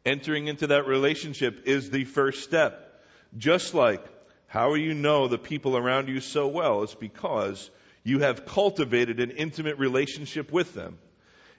Entering 0.04 0.46
into 0.46 0.68
that 0.68 0.86
relationship 0.86 1.66
is 1.66 1.90
the 1.90 2.04
first 2.04 2.44
step. 2.44 3.04
Just 3.36 3.74
like 3.74 4.04
how 4.46 4.74
you 4.74 4.94
know 4.94 5.28
the 5.28 5.38
people 5.38 5.76
around 5.76 6.08
you 6.08 6.20
so 6.20 6.46
well 6.46 6.82
is 6.82 6.94
because 6.94 7.70
you 8.04 8.20
have 8.20 8.46
cultivated 8.46 9.18
an 9.18 9.32
intimate 9.32 9.78
relationship 9.78 10.52
with 10.52 10.74
them. 10.74 10.98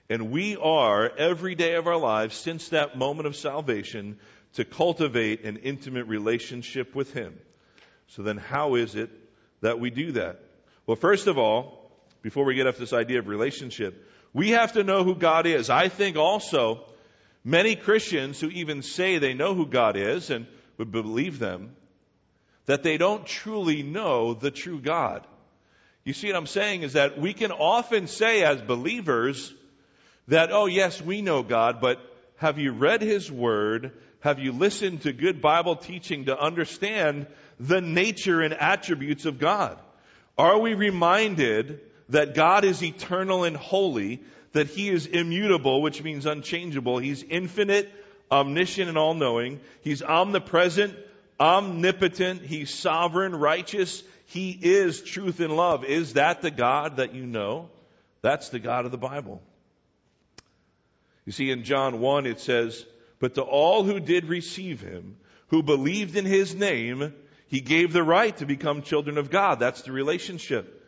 And 0.08 0.30
we 0.30 0.56
are, 0.56 1.10
every 1.18 1.54
day 1.54 1.74
of 1.74 1.86
our 1.86 1.98
lives, 1.98 2.34
since 2.34 2.70
that 2.70 2.96
moment 2.96 3.26
of 3.26 3.36
salvation, 3.36 4.18
to 4.54 4.64
cultivate 4.64 5.44
an 5.44 5.58
intimate 5.58 6.06
relationship 6.06 6.94
with 6.94 7.12
Him. 7.12 7.38
So 8.08 8.22
then, 8.22 8.38
how 8.38 8.76
is 8.76 8.94
it 8.94 9.10
that 9.60 9.78
we 9.78 9.90
do 9.90 10.12
that? 10.12 10.40
Well, 10.88 10.96
first 10.96 11.26
of 11.26 11.36
all, 11.36 11.92
before 12.22 12.46
we 12.46 12.54
get 12.54 12.66
off 12.66 12.78
this 12.78 12.94
idea 12.94 13.18
of 13.18 13.28
relationship, 13.28 14.08
we 14.32 14.52
have 14.52 14.72
to 14.72 14.82
know 14.82 15.04
who 15.04 15.14
God 15.14 15.44
is. 15.44 15.68
I 15.68 15.88
think 15.88 16.16
also 16.16 16.86
many 17.44 17.76
Christians 17.76 18.40
who 18.40 18.48
even 18.48 18.80
say 18.80 19.18
they 19.18 19.34
know 19.34 19.54
who 19.54 19.66
God 19.66 19.98
is 19.98 20.30
and 20.30 20.46
would 20.78 20.90
believe 20.90 21.38
them, 21.38 21.76
that 22.64 22.84
they 22.84 22.96
don't 22.96 23.26
truly 23.26 23.82
know 23.82 24.32
the 24.32 24.50
true 24.50 24.80
God. 24.80 25.26
You 26.04 26.14
see 26.14 26.28
what 26.28 26.36
I'm 26.36 26.46
saying 26.46 26.84
is 26.84 26.94
that 26.94 27.20
we 27.20 27.34
can 27.34 27.52
often 27.52 28.06
say 28.06 28.42
as 28.42 28.62
believers 28.62 29.52
that, 30.28 30.50
oh 30.52 30.64
yes, 30.64 31.02
we 31.02 31.20
know 31.20 31.42
God, 31.42 31.82
but 31.82 32.00
have 32.36 32.58
you 32.58 32.72
read 32.72 33.02
His 33.02 33.30
Word? 33.30 33.92
Have 34.20 34.38
you 34.38 34.52
listened 34.52 35.02
to 35.02 35.12
good 35.12 35.42
Bible 35.42 35.76
teaching 35.76 36.24
to 36.24 36.38
understand 36.38 37.26
the 37.60 37.82
nature 37.82 38.40
and 38.40 38.54
attributes 38.54 39.26
of 39.26 39.38
God? 39.38 39.78
Are 40.38 40.58
we 40.58 40.74
reminded 40.74 41.80
that 42.08 42.34
God 42.34 42.64
is 42.64 42.82
eternal 42.82 43.44
and 43.44 43.56
holy, 43.56 44.22
that 44.52 44.68
He 44.68 44.88
is 44.88 45.06
immutable, 45.06 45.82
which 45.82 46.02
means 46.02 46.26
unchangeable. 46.26 46.98
He's 46.98 47.22
infinite, 47.22 47.90
omniscient, 48.30 48.88
and 48.88 48.96
all 48.96 49.14
knowing. 49.14 49.60
He's 49.82 50.02
omnipresent, 50.02 50.96
omnipotent. 51.38 52.42
He's 52.42 52.72
sovereign, 52.72 53.34
righteous. 53.34 54.02
He 54.26 54.50
is 54.50 55.02
truth 55.02 55.40
and 55.40 55.56
love. 55.56 55.84
Is 55.84 56.14
that 56.14 56.42
the 56.42 56.50
God 56.50 56.96
that 56.96 57.14
you 57.14 57.26
know? 57.26 57.68
That's 58.22 58.48
the 58.48 58.58
God 58.58 58.84
of 58.84 58.90
the 58.90 58.98
Bible. 58.98 59.42
You 61.24 61.32
see, 61.32 61.50
in 61.50 61.64
John 61.64 62.00
1, 62.00 62.26
it 62.26 62.40
says, 62.40 62.84
But 63.18 63.34
to 63.34 63.42
all 63.42 63.84
who 63.84 64.00
did 64.00 64.24
receive 64.24 64.80
him, 64.80 65.16
who 65.48 65.62
believed 65.62 66.16
in 66.16 66.24
his 66.24 66.54
name, 66.54 67.12
he 67.48 67.60
gave 67.60 67.92
the 67.92 68.02
right 68.02 68.36
to 68.36 68.46
become 68.46 68.82
children 68.82 69.18
of 69.18 69.30
God. 69.30 69.58
That's 69.58 69.82
the 69.82 69.92
relationship 69.92 70.78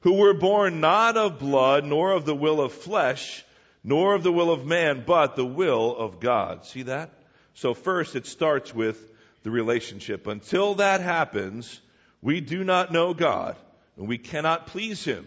who 0.00 0.14
were 0.14 0.34
born 0.34 0.80
not 0.80 1.16
of 1.16 1.38
blood, 1.38 1.84
nor 1.84 2.12
of 2.12 2.24
the 2.24 2.34
will 2.34 2.60
of 2.60 2.72
flesh, 2.72 3.44
nor 3.82 4.14
of 4.14 4.22
the 4.22 4.32
will 4.32 4.50
of 4.50 4.66
man, 4.66 5.04
but 5.06 5.36
the 5.36 5.44
will 5.44 5.96
of 5.96 6.20
God. 6.20 6.64
See 6.64 6.82
that? 6.82 7.10
So 7.54 7.74
first 7.74 8.16
it 8.16 8.26
starts 8.26 8.74
with 8.74 8.98
the 9.42 9.50
relationship. 9.50 10.26
Until 10.26 10.76
that 10.76 11.00
happens, 11.00 11.80
we 12.22 12.40
do 12.40 12.64
not 12.64 12.92
know 12.92 13.14
God, 13.14 13.56
and 13.96 14.08
we 14.08 14.18
cannot 14.18 14.68
please 14.68 15.04
Him. 15.04 15.26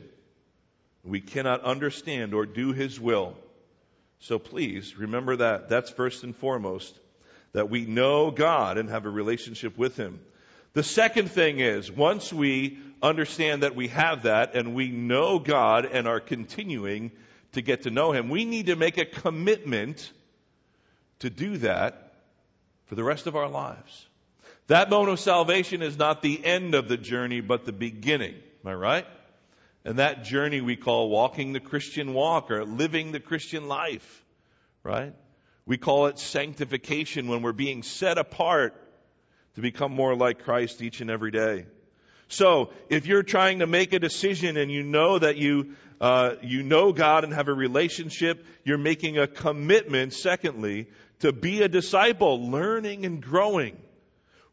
We 1.04 1.22
cannot 1.22 1.64
understand 1.64 2.34
or 2.34 2.46
do 2.46 2.72
His 2.72 3.00
will. 3.00 3.36
So 4.20 4.40
please 4.40 4.98
remember 4.98 5.38
that. 5.38 5.70
That's 5.70 5.90
first 5.90 6.24
and 6.24 6.36
foremost, 6.36 6.98
that 7.54 7.70
we 7.70 7.86
know 7.86 8.32
God 8.32 8.78
and 8.78 8.90
have 8.90 9.06
a 9.06 9.10
relationship 9.10 9.78
with 9.78 9.96
Him. 9.96 10.20
The 10.74 10.84
second 10.84 11.32
thing 11.32 11.60
is, 11.60 11.92
once 11.92 12.32
we 12.32 12.80
understand 13.02 13.64
that 13.64 13.76
we 13.76 13.88
have 13.88 14.24
that 14.24 14.56
and 14.56 14.76
we 14.76 14.90
know 14.90 15.40
God 15.40 15.86
and 15.86 16.08
are 16.08 16.20
continuing 16.20 17.12
to 17.54 17.62
get 17.62 17.84
to 17.84 17.90
know 17.90 18.12
Him, 18.12 18.30
we 18.30 18.46
need 18.46 18.68
to 18.68 18.76
make 18.76 18.98
a 18.98 19.06
commitment 19.06 20.12
to 21.20 21.30
do 21.30 21.58
that 21.58 22.14
for 22.86 22.96
the 22.96 23.04
rest 23.04 23.28
of 23.28 23.36
our 23.36 23.50
lives. 23.50 24.06
That 24.68 24.92
moment 24.92 25.14
of 25.14 25.20
salvation 25.20 25.82
is 25.82 25.98
not 25.98 26.22
the 26.22 26.46
end 26.46 26.76
of 26.76 26.88
the 26.88 26.98
journey, 26.98 27.42
but 27.42 27.66
the 27.66 27.72
beginning. 27.72 28.36
Am 28.64 28.72
I 28.72 28.74
right? 28.74 29.08
And 29.84 29.98
that 29.98 30.24
journey 30.24 30.62
we 30.62 30.76
call 30.76 31.10
walking 31.10 31.54
the 31.54 31.60
Christian 31.60 32.14
walk 32.14 32.52
or 32.52 32.66
living 32.66 33.12
the 33.12 33.20
Christian 33.20 33.68
life. 33.68 34.26
Right? 34.84 35.14
We 35.66 35.78
call 35.78 36.08
it 36.08 36.20
sanctification 36.20 37.28
when 37.28 37.42
we're 37.42 37.52
being 37.54 37.82
set 37.82 38.18
apart 38.20 38.76
to 39.60 39.62
become 39.62 39.94
more 39.94 40.16
like 40.16 40.46
Christ 40.46 40.82
each 40.82 41.02
and 41.02 41.12
every 41.12 41.32
day. 41.32 41.66
So, 42.30 42.70
if 42.90 43.08
you're 43.08 43.24
trying 43.24 43.60
to 43.60 43.68
make 43.68 43.92
a 43.92 44.00
decision 44.00 44.56
and 44.56 44.72
you 44.72 44.84
know 44.84 45.20
that 45.20 45.36
you 45.36 45.76
uh, 46.00 46.36
you 46.42 46.64
know 46.64 46.94
God 46.94 47.26
and 47.26 47.34
have 47.34 47.50
a 47.50 47.54
relationship, 47.54 48.46
you're 48.64 48.78
making 48.78 49.18
a 49.18 49.28
commitment. 49.28 50.14
Secondly, 50.14 50.88
to 51.20 51.34
be 51.34 51.62
a 51.62 51.68
disciple, 51.68 52.50
learning 52.50 53.06
and 53.06 53.22
growing, 53.22 53.78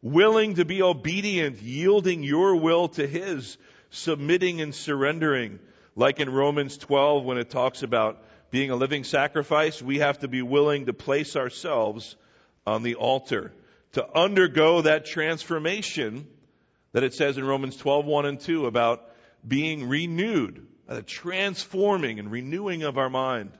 willing 0.01 0.55
to 0.55 0.65
be 0.65 0.81
obedient, 0.81 1.61
yielding 1.61 2.23
your 2.23 2.57
will 2.57 2.89
to 2.89 3.07
His, 3.07 3.57
submitting 3.91 4.59
and 4.59 4.75
surrendering. 4.75 5.59
Like 5.95 6.19
in 6.19 6.29
Romans 6.29 6.77
12, 6.77 7.23
when 7.23 7.37
it 7.37 7.49
talks 7.49 7.81
about 7.81 8.21
being 8.51 8.71
a 8.71 8.75
living 8.75 9.05
sacrifice, 9.05 9.81
we 9.81 9.99
have 9.99 10.19
to 10.19 10.27
be 10.27 10.41
willing 10.41 10.87
to 10.87 10.93
place 10.93 11.37
ourselves 11.37 12.17
on 12.65 12.83
the 12.83 12.95
altar 12.95 13.53
to 13.97 14.07
undergo 14.15 14.83
that 14.83 15.07
transformation 15.07 16.27
that 16.91 17.03
it 17.03 17.15
says 17.15 17.39
in 17.39 17.43
Romans 17.43 17.75
12, 17.77 18.05
1 18.05 18.25
and 18.27 18.39
2 18.39 18.67
about 18.67 19.03
being 19.45 19.89
renewed, 19.89 20.67
the 20.87 21.01
transforming 21.01 22.19
and 22.19 22.31
renewing 22.31 22.83
of 22.83 22.99
our 22.99 23.09
mind. 23.09 23.51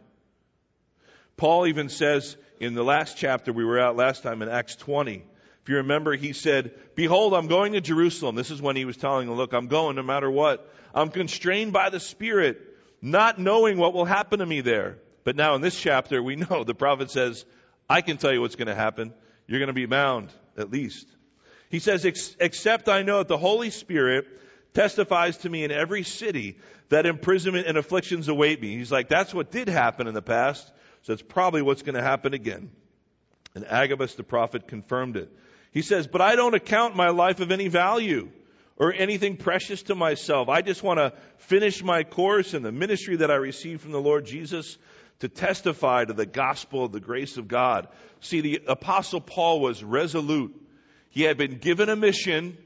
Paul 1.38 1.66
even 1.66 1.90
says 1.90 2.38
in 2.60 2.76
the 2.76 2.84
last 2.84 3.18
chapter 3.18 3.52
we 3.52 3.66
were 3.66 3.80
at 3.80 3.96
last 3.96 4.22
time 4.22 4.44
in 4.44 4.50
Acts 4.50 4.76
20, 4.76 5.24
if 5.64 5.70
you 5.70 5.78
remember, 5.78 6.16
he 6.16 6.34
said, 6.34 6.72
Behold, 6.94 7.34
I'm 7.34 7.48
going 7.48 7.74
to 7.74 7.82
Jerusalem. 7.82 8.36
This 8.36 8.52
is 8.52 8.62
when 8.62 8.76
he 8.76 8.86
was 8.86 8.96
telling 8.96 9.28
them, 9.28 9.38
Look, 9.38 9.54
I'm 9.54 9.68
going 9.68 9.96
no 9.96 10.04
matter 10.04 10.30
what. 10.30 10.72
I'm 10.94 11.10
constrained 11.10 11.74
by 11.74 11.90
the 11.90 12.00
Spirit, 12.00 12.62
not 13.02 13.40
knowing 13.40 13.80
what 13.80 13.96
will 13.96 14.06
happen 14.06 14.38
to 14.38 14.46
me 14.46 14.62
there. 14.62 15.00
But 15.24 15.36
now 15.36 15.56
in 15.56 15.62
this 15.62 15.78
chapter, 15.78 16.22
we 16.22 16.36
know 16.36 16.64
the 16.64 16.76
prophet 16.76 17.10
says, 17.10 17.44
I 17.90 18.02
can 18.02 18.18
tell 18.18 18.32
you 18.32 18.40
what's 18.40 18.56
going 18.56 18.68
to 18.68 18.76
happen. 18.76 19.14
You're 19.48 19.60
going 19.60 19.68
to 19.68 19.74
be 19.74 19.86
bound, 19.86 20.30
at 20.58 20.72
least. 20.72 21.08
He 21.70 21.80
says, 21.80 22.06
except 22.06 22.90
I 22.90 23.04
know 23.04 23.20
that 23.20 23.28
the 23.28 23.38
Holy 23.38 23.70
Spirit 23.70 24.26
testifies 24.74 25.38
to 25.38 25.50
me 25.50 25.64
in 25.64 25.72
every 25.72 26.04
city 26.04 26.58
that 26.90 27.06
imprisonment 27.06 27.68
and 27.68 27.78
afflictions 27.78 28.28
await 28.28 28.62
me. 28.62 28.78
He's 28.78 28.92
like, 28.92 29.10
that's 29.10 29.34
what 29.34 29.52
did 29.52 29.68
happen 29.68 30.08
in 30.08 30.14
the 30.14 30.22
past, 30.22 30.72
so 31.04 31.14
it's 31.14 31.22
probably 31.22 31.62
what's 31.62 31.82
going 31.82 31.96
to 31.96 32.02
happen 32.02 32.34
again. 32.34 32.70
And 33.56 33.66
Agabus 33.66 34.16
the 34.16 34.24
prophet 34.24 34.68
confirmed 34.68 35.18
it. 35.18 35.32
He 35.72 35.82
says, 35.82 36.08
but 36.08 36.22
I 36.22 36.36
don't 36.36 36.54
account 36.54 36.96
my 36.96 37.10
life 37.10 37.40
of 37.40 37.52
any 37.52 37.68
value 37.68 38.30
or 38.78 38.94
anything 38.94 39.38
precious 39.38 39.84
to 39.84 39.96
myself. 39.96 40.50
I 40.50 40.62
just 40.62 40.84
want 40.84 41.00
to 41.00 41.14
finish 41.38 41.84
my 41.84 42.04
course 42.04 42.54
in 42.54 42.62
the 42.62 42.72
ministry 42.72 43.18
that 43.18 43.32
I 43.32 43.36
received 43.36 43.82
from 43.82 43.92
the 43.92 44.02
Lord 44.02 44.26
Jesus 44.26 44.78
to 45.20 45.30
testify 45.30 46.06
to 46.06 46.14
the 46.14 46.26
gospel 46.26 46.86
of 46.86 46.92
the 46.92 47.00
grace 47.00 47.38
of 47.38 47.48
God. 47.48 47.88
See, 48.22 48.42
the 48.42 48.62
apostle 48.68 49.22
Paul 49.22 49.60
was 49.60 49.84
resolute 49.84 50.54
he 51.18 51.24
had 51.24 51.38
been 51.38 51.58
given 51.58 51.90
a 51.90 51.96
mission 51.96 52.58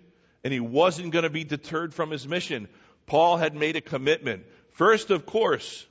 and 0.44 0.52
he 0.52 0.60
wasn't 0.60 1.14
going 1.14 1.24
to 1.24 1.30
be 1.30 1.46
deterred 1.46 1.94
from 1.94 2.12
his 2.12 2.28
mission. 2.28 2.68
Paul 3.06 3.38
had 3.38 3.56
made 3.56 3.78
a 3.78 3.82
commitment. 3.82 4.44
First, 4.72 5.10
of 5.10 5.26
course, 5.26 5.86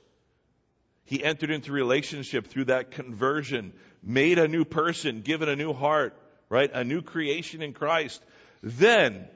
he 1.05 1.23
entered 1.23 1.49
into 1.49 1.71
relationship 1.71 2.45
through 2.47 2.65
that 2.65 2.91
conversion, 2.91 3.73
made 4.03 4.37
a 4.37 4.47
new 4.47 4.63
person, 4.63 5.21
given 5.21 5.49
a 5.49 5.55
new 5.55 5.73
heart, 5.73 6.15
right? 6.49 6.69
A 6.71 6.83
new 6.83 7.01
creation 7.01 7.61
in 7.61 7.73
Christ. 7.73 8.21
Then 8.61 9.27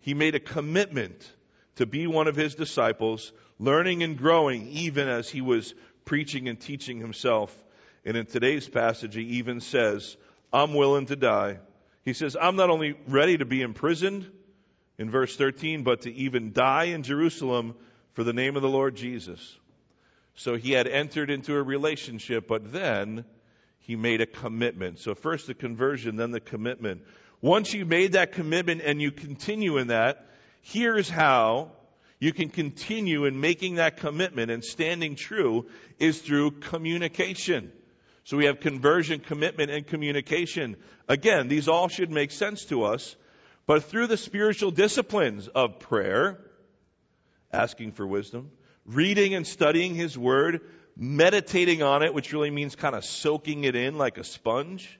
he 0.00 0.12
made 0.12 0.34
a 0.34 0.40
commitment 0.40 1.26
to 1.76 1.86
be 1.86 2.06
one 2.06 2.28
of 2.28 2.36
his 2.36 2.54
disciples, 2.54 3.32
learning 3.58 4.02
and 4.02 4.18
growing 4.18 4.68
even 4.68 5.08
as 5.08 5.28
he 5.28 5.40
was 5.40 5.74
preaching 6.04 6.48
and 6.48 6.60
teaching 6.60 6.98
himself. 6.98 7.56
And 8.04 8.16
in 8.16 8.26
today's 8.26 8.68
passage, 8.68 9.14
he 9.14 9.22
even 9.22 9.60
says, 9.60 10.16
I'm 10.52 10.74
willing 10.74 11.06
to 11.06 11.16
die 11.16 11.58
he 12.04 12.12
says, 12.12 12.36
I'm 12.40 12.56
not 12.56 12.70
only 12.70 12.96
ready 13.06 13.38
to 13.38 13.44
be 13.44 13.62
imprisoned 13.62 14.28
in 14.98 15.10
verse 15.10 15.36
13, 15.36 15.84
but 15.84 16.02
to 16.02 16.12
even 16.12 16.52
die 16.52 16.84
in 16.84 17.02
Jerusalem 17.02 17.74
for 18.14 18.24
the 18.24 18.32
name 18.32 18.56
of 18.56 18.62
the 18.62 18.68
Lord 18.68 18.96
Jesus. 18.96 19.58
So 20.34 20.56
he 20.56 20.72
had 20.72 20.88
entered 20.88 21.30
into 21.30 21.54
a 21.54 21.62
relationship, 21.62 22.48
but 22.48 22.72
then 22.72 23.24
he 23.78 23.96
made 23.96 24.20
a 24.20 24.26
commitment. 24.26 24.98
So 24.98 25.14
first 25.14 25.46
the 25.46 25.54
conversion, 25.54 26.16
then 26.16 26.30
the 26.32 26.40
commitment. 26.40 27.02
Once 27.40 27.72
you 27.72 27.84
made 27.84 28.12
that 28.12 28.32
commitment 28.32 28.82
and 28.82 29.00
you 29.00 29.12
continue 29.12 29.78
in 29.78 29.88
that, 29.88 30.26
here's 30.60 31.08
how 31.08 31.72
you 32.22 32.32
can 32.32 32.50
continue 32.50 33.24
in 33.24 33.40
making 33.40 33.74
that 33.74 33.96
commitment 33.96 34.48
and 34.48 34.62
standing 34.62 35.16
true 35.16 35.66
is 35.98 36.20
through 36.20 36.52
communication. 36.52 37.72
So 38.22 38.36
we 38.36 38.44
have 38.44 38.60
conversion, 38.60 39.18
commitment, 39.18 39.72
and 39.72 39.84
communication. 39.84 40.76
Again, 41.08 41.48
these 41.48 41.66
all 41.66 41.88
should 41.88 42.12
make 42.12 42.30
sense 42.30 42.66
to 42.66 42.84
us, 42.84 43.16
but 43.66 43.82
through 43.82 44.06
the 44.06 44.16
spiritual 44.16 44.70
disciplines 44.70 45.48
of 45.48 45.80
prayer, 45.80 46.38
asking 47.52 47.90
for 47.90 48.06
wisdom, 48.06 48.52
reading 48.86 49.34
and 49.34 49.44
studying 49.44 49.96
His 49.96 50.16
Word, 50.16 50.60
meditating 50.96 51.82
on 51.82 52.04
it, 52.04 52.14
which 52.14 52.32
really 52.32 52.52
means 52.52 52.76
kind 52.76 52.94
of 52.94 53.04
soaking 53.04 53.64
it 53.64 53.74
in 53.74 53.98
like 53.98 54.16
a 54.16 54.22
sponge. 54.22 54.96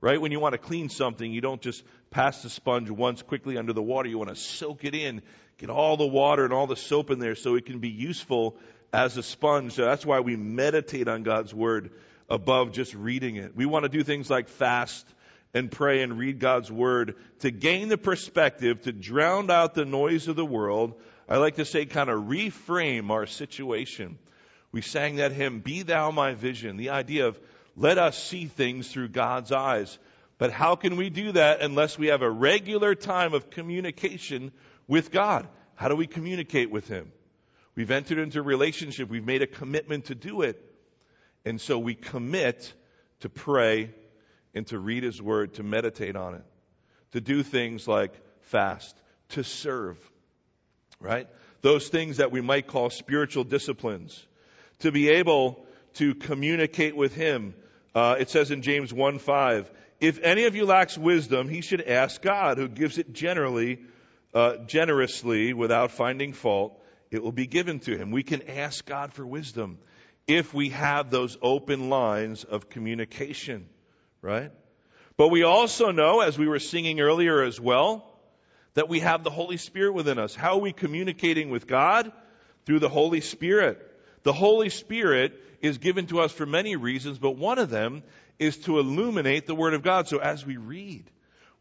Right? 0.00 0.20
When 0.20 0.30
you 0.30 0.38
want 0.38 0.52
to 0.52 0.58
clean 0.58 0.90
something, 0.90 1.32
you 1.32 1.40
don't 1.40 1.60
just 1.60 1.82
pass 2.16 2.42
the 2.42 2.48
sponge 2.48 2.88
once 2.88 3.20
quickly 3.20 3.58
under 3.58 3.74
the 3.74 3.82
water. 3.82 4.08
You 4.08 4.16
want 4.16 4.30
to 4.30 4.36
soak 4.36 4.86
it 4.86 4.94
in, 4.94 5.20
get 5.58 5.68
all 5.68 5.98
the 5.98 6.06
water 6.06 6.44
and 6.44 6.52
all 6.54 6.66
the 6.66 6.74
soap 6.74 7.10
in 7.10 7.18
there 7.18 7.34
so 7.34 7.56
it 7.56 7.66
can 7.66 7.78
be 7.78 7.90
useful 7.90 8.56
as 8.90 9.18
a 9.18 9.22
sponge. 9.22 9.74
So 9.74 9.84
that's 9.84 10.06
why 10.06 10.20
we 10.20 10.34
meditate 10.34 11.08
on 11.08 11.24
God's 11.24 11.52
Word 11.52 11.90
above 12.30 12.72
just 12.72 12.94
reading 12.94 13.36
it. 13.36 13.54
We 13.54 13.66
want 13.66 13.82
to 13.82 13.90
do 13.90 14.02
things 14.02 14.30
like 14.30 14.48
fast 14.48 15.06
and 15.52 15.70
pray 15.70 16.02
and 16.02 16.18
read 16.18 16.38
God's 16.38 16.72
Word 16.72 17.16
to 17.40 17.50
gain 17.50 17.88
the 17.88 17.98
perspective, 17.98 18.80
to 18.84 18.92
drown 18.92 19.50
out 19.50 19.74
the 19.74 19.84
noise 19.84 20.26
of 20.26 20.36
the 20.36 20.46
world, 20.46 20.94
I 21.28 21.36
like 21.36 21.56
to 21.56 21.66
say 21.66 21.84
kind 21.84 22.08
of 22.08 22.24
reframe 22.24 23.10
our 23.10 23.26
situation. 23.26 24.18
We 24.72 24.80
sang 24.80 25.16
that 25.16 25.32
hymn, 25.32 25.60
Be 25.60 25.82
Thou 25.82 26.12
My 26.12 26.32
Vision, 26.32 26.78
the 26.78 26.90
idea 26.90 27.26
of 27.26 27.38
let 27.76 27.98
us 27.98 28.16
see 28.16 28.46
things 28.46 28.90
through 28.90 29.08
God's 29.08 29.52
eyes. 29.52 29.98
But 30.38 30.52
how 30.52 30.76
can 30.76 30.96
we 30.96 31.08
do 31.08 31.32
that 31.32 31.62
unless 31.62 31.98
we 31.98 32.08
have 32.08 32.22
a 32.22 32.30
regular 32.30 32.94
time 32.94 33.32
of 33.32 33.50
communication 33.50 34.52
with 34.86 35.10
God? 35.10 35.48
How 35.74 35.88
do 35.88 35.96
we 35.96 36.06
communicate 36.06 36.70
with 36.70 36.88
Him? 36.88 37.10
We've 37.74 37.90
entered 37.90 38.18
into 38.18 38.40
a 38.40 38.42
relationship. 38.42 39.08
We've 39.08 39.24
made 39.24 39.42
a 39.42 39.46
commitment 39.46 40.06
to 40.06 40.14
do 40.14 40.42
it. 40.42 40.62
And 41.44 41.60
so 41.60 41.78
we 41.78 41.94
commit 41.94 42.72
to 43.20 43.28
pray 43.28 43.94
and 44.54 44.66
to 44.68 44.78
read 44.78 45.02
His 45.02 45.20
Word, 45.22 45.54
to 45.54 45.62
meditate 45.62 46.16
on 46.16 46.34
it, 46.34 46.44
to 47.12 47.20
do 47.20 47.42
things 47.42 47.86
like 47.86 48.12
fast, 48.42 48.96
to 49.30 49.44
serve, 49.44 49.98
right? 51.00 51.28
Those 51.62 51.88
things 51.88 52.18
that 52.18 52.30
we 52.30 52.40
might 52.40 52.66
call 52.66 52.90
spiritual 52.90 53.44
disciplines. 53.44 54.26
To 54.80 54.92
be 54.92 55.08
able 55.08 55.64
to 55.94 56.14
communicate 56.14 56.94
with 56.94 57.14
Him. 57.14 57.54
Uh, 57.94 58.16
it 58.18 58.28
says 58.28 58.50
in 58.50 58.60
James 58.60 58.92
1 58.92 59.18
5, 59.18 59.70
if 60.00 60.18
any 60.22 60.44
of 60.44 60.54
you 60.54 60.66
lacks 60.66 60.98
wisdom, 60.98 61.48
he 61.48 61.60
should 61.60 61.82
ask 61.82 62.20
God, 62.20 62.58
who 62.58 62.68
gives 62.68 62.98
it 62.98 63.12
generally, 63.12 63.80
uh, 64.34 64.58
generously, 64.66 65.52
without 65.52 65.90
finding 65.90 66.32
fault. 66.32 66.82
It 67.10 67.22
will 67.22 67.32
be 67.32 67.46
given 67.46 67.80
to 67.80 67.96
him. 67.96 68.10
We 68.10 68.22
can 68.22 68.42
ask 68.48 68.84
God 68.84 69.12
for 69.12 69.26
wisdom 69.26 69.78
if 70.26 70.52
we 70.52 70.70
have 70.70 71.10
those 71.10 71.38
open 71.40 71.88
lines 71.88 72.44
of 72.44 72.68
communication, 72.68 73.68
right? 74.20 74.50
But 75.16 75.28
we 75.28 75.44
also 75.44 75.92
know, 75.92 76.20
as 76.20 76.36
we 76.36 76.48
were 76.48 76.58
singing 76.58 77.00
earlier 77.00 77.42
as 77.42 77.60
well, 77.60 78.12
that 78.74 78.88
we 78.88 79.00
have 79.00 79.24
the 79.24 79.30
Holy 79.30 79.56
Spirit 79.56 79.94
within 79.94 80.18
us. 80.18 80.34
How 80.34 80.54
are 80.54 80.60
we 80.60 80.72
communicating 80.72 81.48
with 81.48 81.66
God? 81.66 82.12
Through 82.66 82.80
the 82.80 82.88
Holy 82.88 83.20
Spirit. 83.22 83.78
The 84.26 84.32
Holy 84.32 84.70
Spirit 84.70 85.40
is 85.60 85.78
given 85.78 86.08
to 86.08 86.18
us 86.18 86.32
for 86.32 86.46
many 86.46 86.74
reasons, 86.74 87.16
but 87.16 87.36
one 87.36 87.60
of 87.60 87.70
them 87.70 88.02
is 88.40 88.56
to 88.64 88.80
illuminate 88.80 89.46
the 89.46 89.54
Word 89.54 89.72
of 89.72 89.84
God. 89.84 90.08
So 90.08 90.18
as 90.18 90.44
we 90.44 90.56
read, 90.56 91.08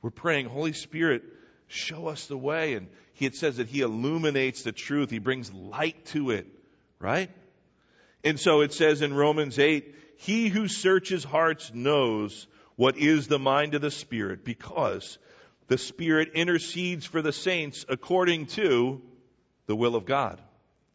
we're 0.01 0.09
praying, 0.09 0.47
Holy 0.47 0.73
Spirit, 0.73 1.21
show 1.67 2.07
us 2.07 2.25
the 2.25 2.35
way. 2.35 2.73
And 2.73 2.87
he, 3.13 3.27
it 3.27 3.35
says 3.35 3.57
that 3.57 3.67
He 3.67 3.81
illuminates 3.81 4.63
the 4.63 4.71
truth. 4.71 5.11
He 5.11 5.19
brings 5.19 5.53
light 5.53 6.05
to 6.05 6.31
it, 6.31 6.47
right? 6.97 7.29
And 8.23 8.39
so 8.39 8.61
it 8.61 8.73
says 8.73 9.03
in 9.03 9.13
Romans 9.13 9.59
8, 9.59 9.93
He 10.17 10.47
who 10.47 10.67
searches 10.67 11.23
hearts 11.23 11.71
knows 11.71 12.47
what 12.77 12.97
is 12.97 13.27
the 13.27 13.37
mind 13.37 13.75
of 13.75 13.81
the 13.83 13.91
Spirit 13.91 14.43
because 14.43 15.19
the 15.67 15.77
Spirit 15.77 16.31
intercedes 16.33 17.05
for 17.05 17.21
the 17.21 17.31
saints 17.31 17.85
according 17.87 18.47
to 18.47 19.03
the 19.67 19.75
will 19.75 19.95
of 19.95 20.07
God. 20.07 20.41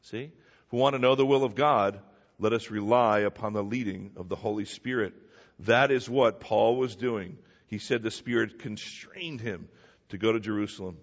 See? 0.02 0.33
We 0.70 0.78
want 0.78 0.94
to 0.94 1.00
know 1.00 1.14
the 1.14 1.26
will 1.26 1.44
of 1.44 1.54
God, 1.54 2.00
let 2.38 2.52
us 2.52 2.70
rely 2.70 3.20
upon 3.20 3.52
the 3.52 3.62
leading 3.62 4.12
of 4.16 4.28
the 4.28 4.37
Holy 4.37 4.64
Spirit. 4.64 5.14
That 5.61 5.90
is 5.90 6.09
what 6.09 6.40
Paul 6.40 6.76
was 6.76 6.96
doing. 6.96 7.38
He 7.66 7.78
said 7.78 8.02
the 8.02 8.11
Spirit 8.11 8.59
constrained 8.61 9.40
him 9.40 9.68
to 10.09 10.18
go 10.18 10.33
to 10.33 10.40
Jerusalem. 10.40 10.96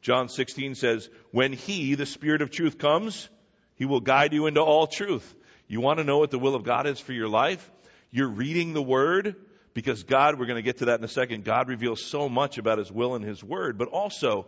John 0.00 0.28
16 0.28 0.74
says, 0.74 1.08
When 1.30 1.52
He, 1.52 1.94
the 1.94 2.06
Spirit 2.06 2.42
of 2.42 2.50
truth, 2.50 2.78
comes, 2.78 3.28
He 3.74 3.84
will 3.84 4.00
guide 4.00 4.32
you 4.32 4.46
into 4.46 4.60
all 4.60 4.86
truth. 4.86 5.34
You 5.66 5.80
want 5.80 5.98
to 5.98 6.04
know 6.04 6.18
what 6.18 6.30
the 6.30 6.38
will 6.38 6.54
of 6.54 6.64
God 6.64 6.86
is 6.86 7.00
for 7.00 7.12
your 7.12 7.28
life? 7.28 7.70
You're 8.10 8.28
reading 8.28 8.72
the 8.72 8.82
Word 8.82 9.36
because 9.74 10.02
God, 10.04 10.38
we're 10.38 10.46
going 10.46 10.56
to 10.56 10.62
get 10.62 10.78
to 10.78 10.86
that 10.86 10.98
in 10.98 11.04
a 11.04 11.08
second, 11.08 11.44
God 11.44 11.68
reveals 11.68 12.04
so 12.04 12.28
much 12.28 12.58
about 12.58 12.78
His 12.78 12.90
will 12.90 13.14
in 13.16 13.22
His 13.22 13.44
Word, 13.44 13.78
but 13.78 13.88
also 13.88 14.46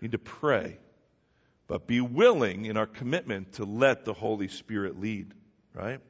you 0.00 0.08
need 0.08 0.12
to 0.12 0.18
pray. 0.18 0.78
But 1.66 1.86
be 1.86 2.00
willing 2.00 2.66
in 2.66 2.76
our 2.76 2.86
commitment 2.86 3.54
to 3.54 3.64
let 3.64 4.04
the 4.04 4.12
Holy 4.12 4.48
Spirit 4.48 5.00
lead, 5.00 5.32
right? 5.72 6.00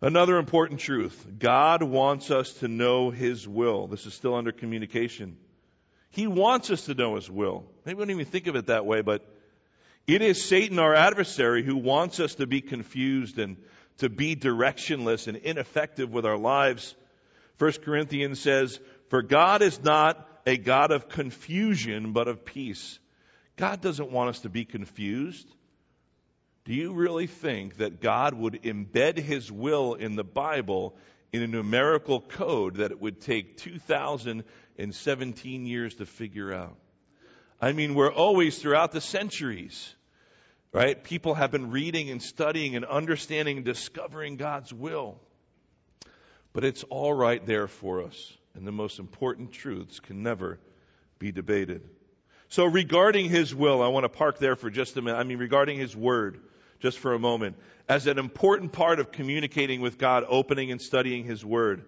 Another 0.00 0.38
important 0.38 0.80
truth 0.80 1.26
God 1.38 1.82
wants 1.82 2.30
us 2.30 2.52
to 2.54 2.68
know 2.68 3.10
His 3.10 3.46
will. 3.46 3.86
This 3.86 4.06
is 4.06 4.14
still 4.14 4.34
under 4.34 4.52
communication. 4.52 5.36
He 6.10 6.26
wants 6.26 6.70
us 6.70 6.86
to 6.86 6.94
know 6.94 7.16
His 7.16 7.30
will. 7.30 7.64
Maybe 7.84 7.98
we 7.98 8.04
don't 8.04 8.10
even 8.10 8.26
think 8.26 8.46
of 8.46 8.56
it 8.56 8.66
that 8.66 8.86
way, 8.86 9.02
but 9.02 9.26
it 10.06 10.22
is 10.22 10.42
Satan, 10.42 10.78
our 10.78 10.94
adversary, 10.94 11.62
who 11.62 11.76
wants 11.76 12.18
us 12.18 12.36
to 12.36 12.46
be 12.46 12.62
confused 12.62 13.38
and 13.38 13.58
to 13.98 14.08
be 14.08 14.34
directionless 14.34 15.28
and 15.28 15.36
ineffective 15.36 16.10
with 16.10 16.24
our 16.24 16.38
lives. 16.38 16.94
1 17.58 17.72
Corinthians 17.84 18.40
says, 18.40 18.80
For 19.08 19.20
God 19.22 19.60
is 19.60 19.82
not 19.82 20.26
a 20.46 20.56
God 20.56 20.90
of 20.90 21.08
confusion, 21.08 22.12
but 22.12 22.26
of 22.26 22.44
peace. 22.46 22.98
God 23.60 23.80
doesn't 23.82 24.10
want 24.10 24.30
us 24.30 24.40
to 24.40 24.48
be 24.48 24.64
confused. 24.64 25.46
Do 26.64 26.72
you 26.72 26.94
really 26.94 27.26
think 27.26 27.76
that 27.76 28.00
God 28.00 28.32
would 28.32 28.62
embed 28.62 29.18
His 29.18 29.52
will 29.52 29.92
in 29.92 30.16
the 30.16 30.24
Bible 30.24 30.96
in 31.30 31.42
a 31.42 31.46
numerical 31.46 32.22
code 32.22 32.76
that 32.76 32.90
it 32.90 32.98
would 32.98 33.20
take 33.20 33.58
2,017 33.58 35.66
years 35.66 35.94
to 35.96 36.06
figure 36.06 36.54
out? 36.54 36.74
I 37.60 37.72
mean, 37.72 37.94
we're 37.94 38.10
always 38.10 38.58
throughout 38.58 38.92
the 38.92 39.02
centuries, 39.02 39.94
right? 40.72 41.04
People 41.04 41.34
have 41.34 41.50
been 41.50 41.70
reading 41.70 42.08
and 42.08 42.22
studying 42.22 42.76
and 42.76 42.86
understanding 42.86 43.58
and 43.58 43.66
discovering 43.66 44.38
God's 44.38 44.72
will. 44.72 45.20
But 46.54 46.64
it's 46.64 46.82
all 46.84 47.12
right 47.12 47.44
there 47.44 47.68
for 47.68 48.04
us. 48.04 48.32
And 48.54 48.66
the 48.66 48.72
most 48.72 48.98
important 48.98 49.52
truths 49.52 50.00
can 50.00 50.22
never 50.22 50.58
be 51.18 51.30
debated. 51.30 51.82
So 52.50 52.64
regarding 52.64 53.30
His 53.30 53.54
will, 53.54 53.80
I 53.80 53.88
want 53.88 54.04
to 54.04 54.08
park 54.08 54.38
there 54.38 54.56
for 54.56 54.70
just 54.70 54.96
a 54.96 55.02
minute. 55.02 55.16
I 55.16 55.22
mean, 55.22 55.38
regarding 55.38 55.78
His 55.78 55.96
word, 55.96 56.40
just 56.80 56.98
for 56.98 57.14
a 57.14 57.18
moment, 57.18 57.56
as 57.88 58.08
an 58.08 58.18
important 58.18 58.72
part 58.72 58.98
of 58.98 59.12
communicating 59.12 59.80
with 59.80 59.98
God, 59.98 60.24
opening 60.28 60.72
and 60.72 60.82
studying 60.82 61.24
His 61.24 61.44
Word. 61.44 61.84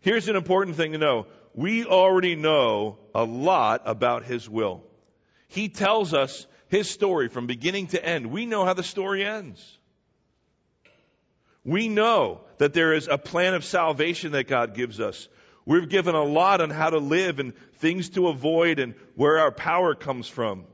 Here's 0.00 0.28
an 0.28 0.34
important 0.34 0.76
thing 0.76 0.92
to 0.92 0.98
know. 0.98 1.26
We 1.54 1.84
already 1.84 2.34
know 2.34 2.98
a 3.14 3.22
lot 3.22 3.82
about 3.84 4.24
His 4.24 4.48
will. 4.48 4.82
He 5.46 5.68
tells 5.68 6.12
us 6.12 6.44
His 6.68 6.90
story 6.90 7.28
from 7.28 7.46
beginning 7.46 7.88
to 7.88 8.04
end. 8.04 8.32
We 8.32 8.46
know 8.46 8.64
how 8.64 8.74
the 8.74 8.82
story 8.82 9.24
ends. 9.24 9.78
We 11.64 11.88
know 11.88 12.40
that 12.58 12.72
there 12.72 12.94
is 12.94 13.06
a 13.06 13.18
plan 13.18 13.54
of 13.54 13.64
salvation 13.64 14.32
that 14.32 14.48
God 14.48 14.74
gives 14.74 14.98
us. 14.98 15.28
We're 15.66 15.86
given 15.86 16.14
a 16.14 16.24
lot 16.24 16.60
on 16.60 16.70
how 16.70 16.90
to 16.90 16.98
live 16.98 17.38
and 17.38 17.54
things 17.74 18.10
to 18.10 18.28
avoid 18.28 18.78
and 18.78 18.94
where 19.14 19.38
our 19.38 19.52
power 19.52 19.94
comes 19.94 20.28
from. 20.28 20.64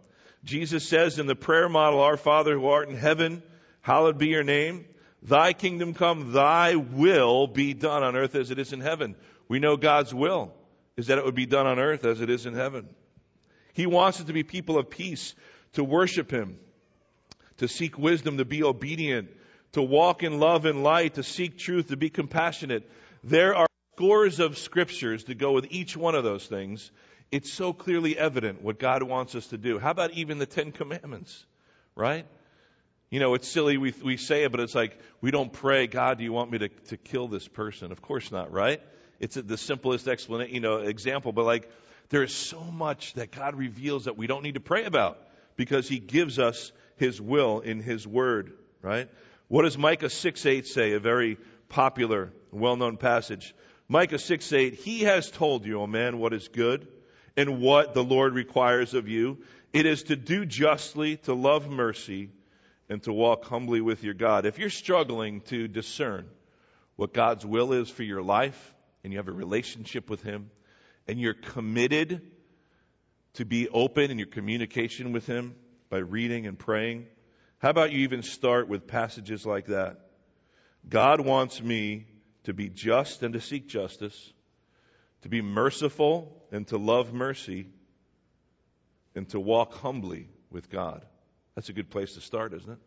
Jesus 0.45 0.89
says 0.89 1.19
in 1.19 1.27
the 1.27 1.35
prayer 1.35 1.69
model, 1.69 2.01
Our 2.01 2.17
Father 2.17 2.55
who 2.55 2.67
art 2.67 2.89
in 2.89 2.97
heaven, 2.97 3.43
Hallowed 3.87 4.19
be 4.19 4.27
your 4.27 4.43
name. 4.43 4.85
Thy 5.23 5.53
kingdom 5.53 5.95
come, 5.95 6.33
thy 6.33 6.75
will 6.75 7.47
be 7.47 7.73
done 7.73 8.03
on 8.03 8.17
earth 8.17 8.35
as 8.35 8.51
it 8.51 8.59
is 8.59 8.73
in 8.73 8.81
heaven. 8.81 9.15
We 9.47 9.61
know 9.61 9.77
God's 9.77 10.13
will 10.13 10.53
is 10.97 11.07
that 11.07 11.19
it 11.19 11.25
would 11.25 11.37
be 11.37 11.47
done 11.47 11.69
on 11.69 11.79
earth 11.79 12.05
as 12.05 12.21
it 12.21 12.29
is 12.29 12.47
in 12.47 12.55
heaven. 12.55 12.89
He 13.75 13.87
wants 13.87 14.19
us 14.19 14.27
to 14.27 14.33
be 14.33 14.43
people 14.43 14.77
of 14.77 14.91
peace, 14.91 15.37
to 15.75 15.85
worship 15.85 16.33
Him, 16.33 16.59
to 17.59 17.69
seek 17.69 17.97
wisdom, 17.97 18.39
to 18.39 18.45
be 18.45 18.65
obedient, 18.65 19.29
to 19.75 19.83
walk 19.83 20.25
in 20.25 20.41
love 20.41 20.65
and 20.65 20.83
light, 20.83 21.15
to 21.15 21.23
seek 21.23 21.57
truth, 21.57 21.87
to 21.87 21.97
be 21.97 22.11
compassionate. 22.11 22.91
There 23.23 23.55
are 23.55 23.69
scores 23.97 24.41
of 24.41 24.59
scriptures 24.59 25.25
to 25.25 25.35
go 25.35 25.53
with 25.53 25.69
each 25.71 25.97
one 25.97 26.15
of 26.15 26.23
those 26.23 26.47
things. 26.47 26.91
It's 27.33 27.51
so 27.51 27.73
clearly 27.73 28.17
evident 28.19 28.61
what 28.61 28.79
God 28.79 29.03
wants 29.03 29.35
us 29.35 29.47
to 29.49 29.59
do. 29.59 29.79
How 29.79 29.91
about 29.91 30.13
even 30.13 30.37
the 30.39 30.45
Ten 30.45 30.71
Commandments, 30.71 31.47
right? 31.95 32.27
You 33.09 33.21
know, 33.21 33.33
it's 33.33 33.49
silly 33.49 33.79
we, 33.79 33.95
we 34.05 34.19
say 34.19 34.45
it, 34.45 34.53
but 34.53 34.61
it's 34.61 34.75
like 34.75 34.99
we 35.23 35.31
don't 35.31 35.51
pray, 35.51 35.87
God, 35.87 36.19
do 36.19 36.25
you 36.25 36.33
want 36.33 36.51
me 36.51 36.59
to, 36.59 36.69
to 36.69 36.99
kill 36.99 37.27
this 37.27 37.49
person? 37.49 37.91
Of 37.91 38.03
course 38.03 38.31
not, 38.31 38.53
right? 38.53 38.83
It's 39.19 39.35
the 39.35 39.57
simplest 39.57 40.07
explanation, 40.09 40.55
you 40.55 40.61
know, 40.61 40.77
example, 40.77 41.33
but 41.33 41.47
like 41.47 41.71
there 42.11 42.23
is 42.23 42.35
so 42.35 42.61
much 42.61 43.15
that 43.15 43.31
God 43.31 43.55
reveals 43.55 44.05
that 44.05 44.19
we 44.19 44.27
don't 44.27 44.43
need 44.43 44.55
to 44.55 44.61
pray 44.61 44.85
about 44.85 45.19
because 45.57 45.89
He 45.89 46.01
gives 46.01 46.39
us 46.39 46.71
His 46.97 47.19
will 47.19 47.61
in 47.61 47.81
His 47.81 48.07
Word, 48.07 48.53
right? 48.83 49.09
What 49.49 49.63
does 49.63 49.79
Micah 49.79 50.11
6 50.11 50.45
8 50.45 50.67
say? 50.67 50.93
A 50.93 51.01
very 51.01 51.39
popular, 51.71 52.31
well 52.53 52.77
known 52.77 52.99
passage. 52.99 53.55
Micah 53.89 54.19
6 54.19 54.53
8, 54.53 54.75
He 54.75 55.01
has 55.01 55.31
told 55.31 55.65
you, 55.65 55.81
O 55.81 55.87
man, 55.87 56.19
what 56.19 56.33
is 56.33 56.49
good 56.49 56.89
and 57.37 57.61
what 57.61 57.95
the 57.95 58.03
Lord 58.03 58.35
requires 58.35 58.95
of 58.95 59.09
you. 59.09 59.39
It 59.73 59.87
is 59.87 60.05
to 60.05 60.17
do 60.17 60.45
justly, 60.45 61.19
to 61.19 61.35
love 61.35 61.69
mercy, 61.69 62.31
and 62.89 63.03
to 63.05 63.13
walk 63.13 63.45
humbly 63.45 63.81
with 63.81 64.03
your 64.03 64.15
God. 64.15 64.47
If 64.47 64.59
you're 64.59 64.71
struggling 64.71 65.41
to 65.43 65.69
discern 65.69 66.27
what 66.97 67.13
God's 67.13 67.45
will 67.45 67.73
is 67.73 67.91
for 67.91 68.03
your 68.03 68.23
life 68.23 68.75
and 69.05 69.13
you 69.13 69.19
have 69.19 69.29
a 69.29 69.33
relationship 69.33 70.09
with 70.09 70.23
Him 70.23 70.51
and 71.07 71.21
you're 71.21 71.35
committed 71.35 72.23
to 73.35 73.45
be 73.45 73.69
open 73.69 74.11
in 74.11 74.19
your 74.19 74.29
communication 74.29 75.13
with 75.13 75.27
Him 75.27 75.55
by 75.91 75.99
reading 75.99 76.47
and 76.47 76.59
praying, 76.59 77.07
how 77.59 77.71
about 77.71 77.93
you 77.93 78.01
even 78.01 78.23
start 78.23 78.69
with 78.69 78.87
passages 78.87 79.47
like 79.47 79.67
that? 79.67 80.01
God 80.89 81.21
wants 81.21 81.61
me 81.61 82.07
to 82.47 82.55
be 82.55 82.69
just 82.69 83.25
and 83.25 83.35
to 83.35 83.41
seek 83.41 83.69
justice, 83.69 84.33
to 85.23 85.29
be 85.29 85.43
merciful 85.43 86.33
and 86.53 86.67
to 86.69 86.79
love 86.79 87.13
mercy, 87.13 87.67
and 89.17 89.29
to 89.29 89.41
walk 89.41 89.75
humbly 89.75 90.29
with 90.51 90.71
God. 90.71 91.05
That's 91.57 91.69
a 91.71 91.73
good 91.73 91.91
place 91.91 92.15
to 92.15 92.21
start, 92.21 92.55
isn't 92.55 92.71
it? 92.71 92.79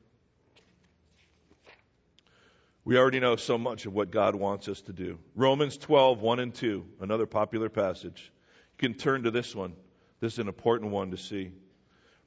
We 2.86 2.98
already 2.98 3.20
know 3.20 3.36
so 3.36 3.58
much 3.58 3.86
of 3.86 3.94
what 3.94 4.12
God 4.12 4.34
wants 4.34 4.70
us 4.70 4.80
to 4.84 4.94
do. 4.94 5.20
Romans 5.36 5.78
12, 5.78 6.22
1 6.22 6.40
and 6.40 6.56
2, 6.56 6.86
another 7.02 7.26
popular 7.26 7.68
passage. 7.68 8.32
You 8.72 8.88
can 8.88 8.94
turn 8.98 9.24
to 9.24 9.32
this 9.32 9.54
one. 9.54 9.74
This 10.22 10.34
is 10.34 10.40
an 10.40 10.48
important 10.48 10.92
one 10.92 11.12
to 11.12 11.18
see. 11.18 11.52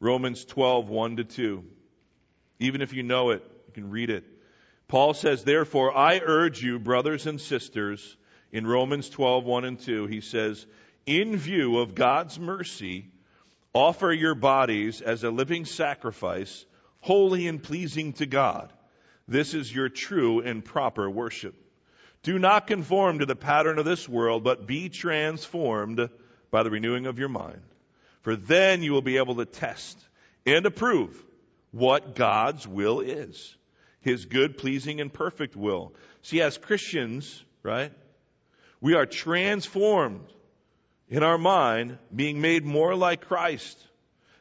Romans 0.00 0.44
12, 0.44 0.90
1 0.90 1.16
to 1.16 1.24
2. 1.24 1.64
Even 2.58 2.82
if 2.82 2.92
you 2.92 3.02
know 3.02 3.30
it, 3.30 3.42
you 3.68 3.72
can 3.72 3.88
read 3.88 4.10
it. 4.10 4.24
Paul 4.92 5.14
says, 5.14 5.42
Therefore, 5.42 5.96
I 5.96 6.20
urge 6.22 6.62
you, 6.62 6.78
brothers 6.78 7.26
and 7.26 7.40
sisters, 7.40 8.14
in 8.52 8.66
Romans 8.66 9.08
12, 9.08 9.42
1 9.42 9.64
and 9.64 9.80
2, 9.80 10.06
he 10.06 10.20
says, 10.20 10.66
In 11.06 11.38
view 11.38 11.78
of 11.78 11.94
God's 11.94 12.38
mercy, 12.38 13.06
offer 13.72 14.12
your 14.12 14.34
bodies 14.34 15.00
as 15.00 15.24
a 15.24 15.30
living 15.30 15.64
sacrifice, 15.64 16.66
holy 17.00 17.48
and 17.48 17.62
pleasing 17.62 18.12
to 18.12 18.26
God. 18.26 18.70
This 19.26 19.54
is 19.54 19.74
your 19.74 19.88
true 19.88 20.40
and 20.40 20.62
proper 20.62 21.08
worship. 21.08 21.54
Do 22.22 22.38
not 22.38 22.66
conform 22.66 23.20
to 23.20 23.24
the 23.24 23.34
pattern 23.34 23.78
of 23.78 23.86
this 23.86 24.06
world, 24.06 24.44
but 24.44 24.66
be 24.66 24.90
transformed 24.90 26.06
by 26.50 26.64
the 26.64 26.70
renewing 26.70 27.06
of 27.06 27.18
your 27.18 27.30
mind. 27.30 27.62
For 28.20 28.36
then 28.36 28.82
you 28.82 28.92
will 28.92 29.00
be 29.00 29.16
able 29.16 29.36
to 29.36 29.46
test 29.46 29.98
and 30.44 30.66
approve 30.66 31.16
what 31.70 32.14
God's 32.14 32.68
will 32.68 33.00
is. 33.00 33.56
His 34.02 34.26
good, 34.26 34.58
pleasing, 34.58 35.00
and 35.00 35.12
perfect 35.12 35.56
will. 35.56 35.94
See, 36.22 36.40
as 36.40 36.58
Christians, 36.58 37.42
right, 37.62 37.92
we 38.80 38.94
are 38.94 39.06
transformed 39.06 40.26
in 41.08 41.22
our 41.22 41.38
mind, 41.38 41.98
being 42.14 42.40
made 42.40 42.64
more 42.64 42.94
like 42.94 43.26
Christ. 43.26 43.78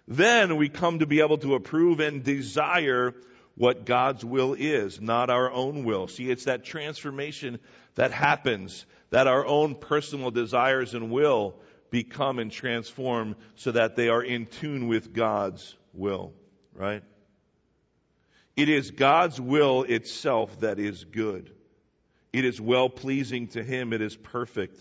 Then 0.08 0.58
we 0.58 0.70
come 0.70 1.00
to 1.00 1.06
be 1.06 1.20
able 1.20 1.38
to 1.40 1.56
approve 1.56 2.00
and 2.00 2.24
desire 2.24 3.14
what 3.56 3.86
God's 3.86 4.24
will 4.24 4.54
is, 4.54 5.00
not 5.02 5.30
our 5.30 5.52
own 5.52 5.84
will. 5.84 6.08
See, 6.08 6.30
it's 6.30 6.46
that 6.46 6.64
transformation 6.64 7.60
that 7.96 8.12
happens, 8.12 8.86
that 9.10 9.28
our 9.28 9.46
own 9.46 9.76
personal 9.76 10.32
desires 10.32 10.94
and 10.94 11.12
will 11.12 11.56
become 11.90 12.40
and 12.40 12.52
transform 12.52 13.36
so 13.56 13.74
that 13.74 13.96
they 13.96 14.08
are 14.08 14.24
in 14.24 14.46
tune 14.46 14.88
with 14.88 15.14
God's 15.14 15.76
will, 15.94 16.34
right? 16.74 17.04
It 18.62 18.70
is 18.70 18.92
God's 18.92 19.42
will 19.42 19.82
itself 19.82 20.60
that 20.60 20.78
is 20.78 21.04
good. 21.04 21.52
It 22.32 22.46
is 22.46 22.62
well 22.62 22.90
pleasing 22.90 23.48
to 23.48 23.64
Him. 23.64 23.92
It 23.92 24.02
is 24.02 24.16
perfect. 24.16 24.78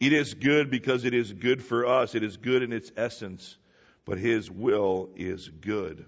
It 0.00 0.14
is 0.14 0.32
good 0.32 0.70
because 0.70 1.04
it 1.04 1.12
is 1.12 1.30
good 1.30 1.62
for 1.62 1.84
us. 1.84 2.14
It 2.14 2.22
is 2.22 2.38
good 2.38 2.62
in 2.62 2.72
its 2.72 2.90
essence, 2.96 3.58
but 4.06 4.16
His 4.16 4.50
will 4.50 5.10
is 5.14 5.46
good. 5.46 6.06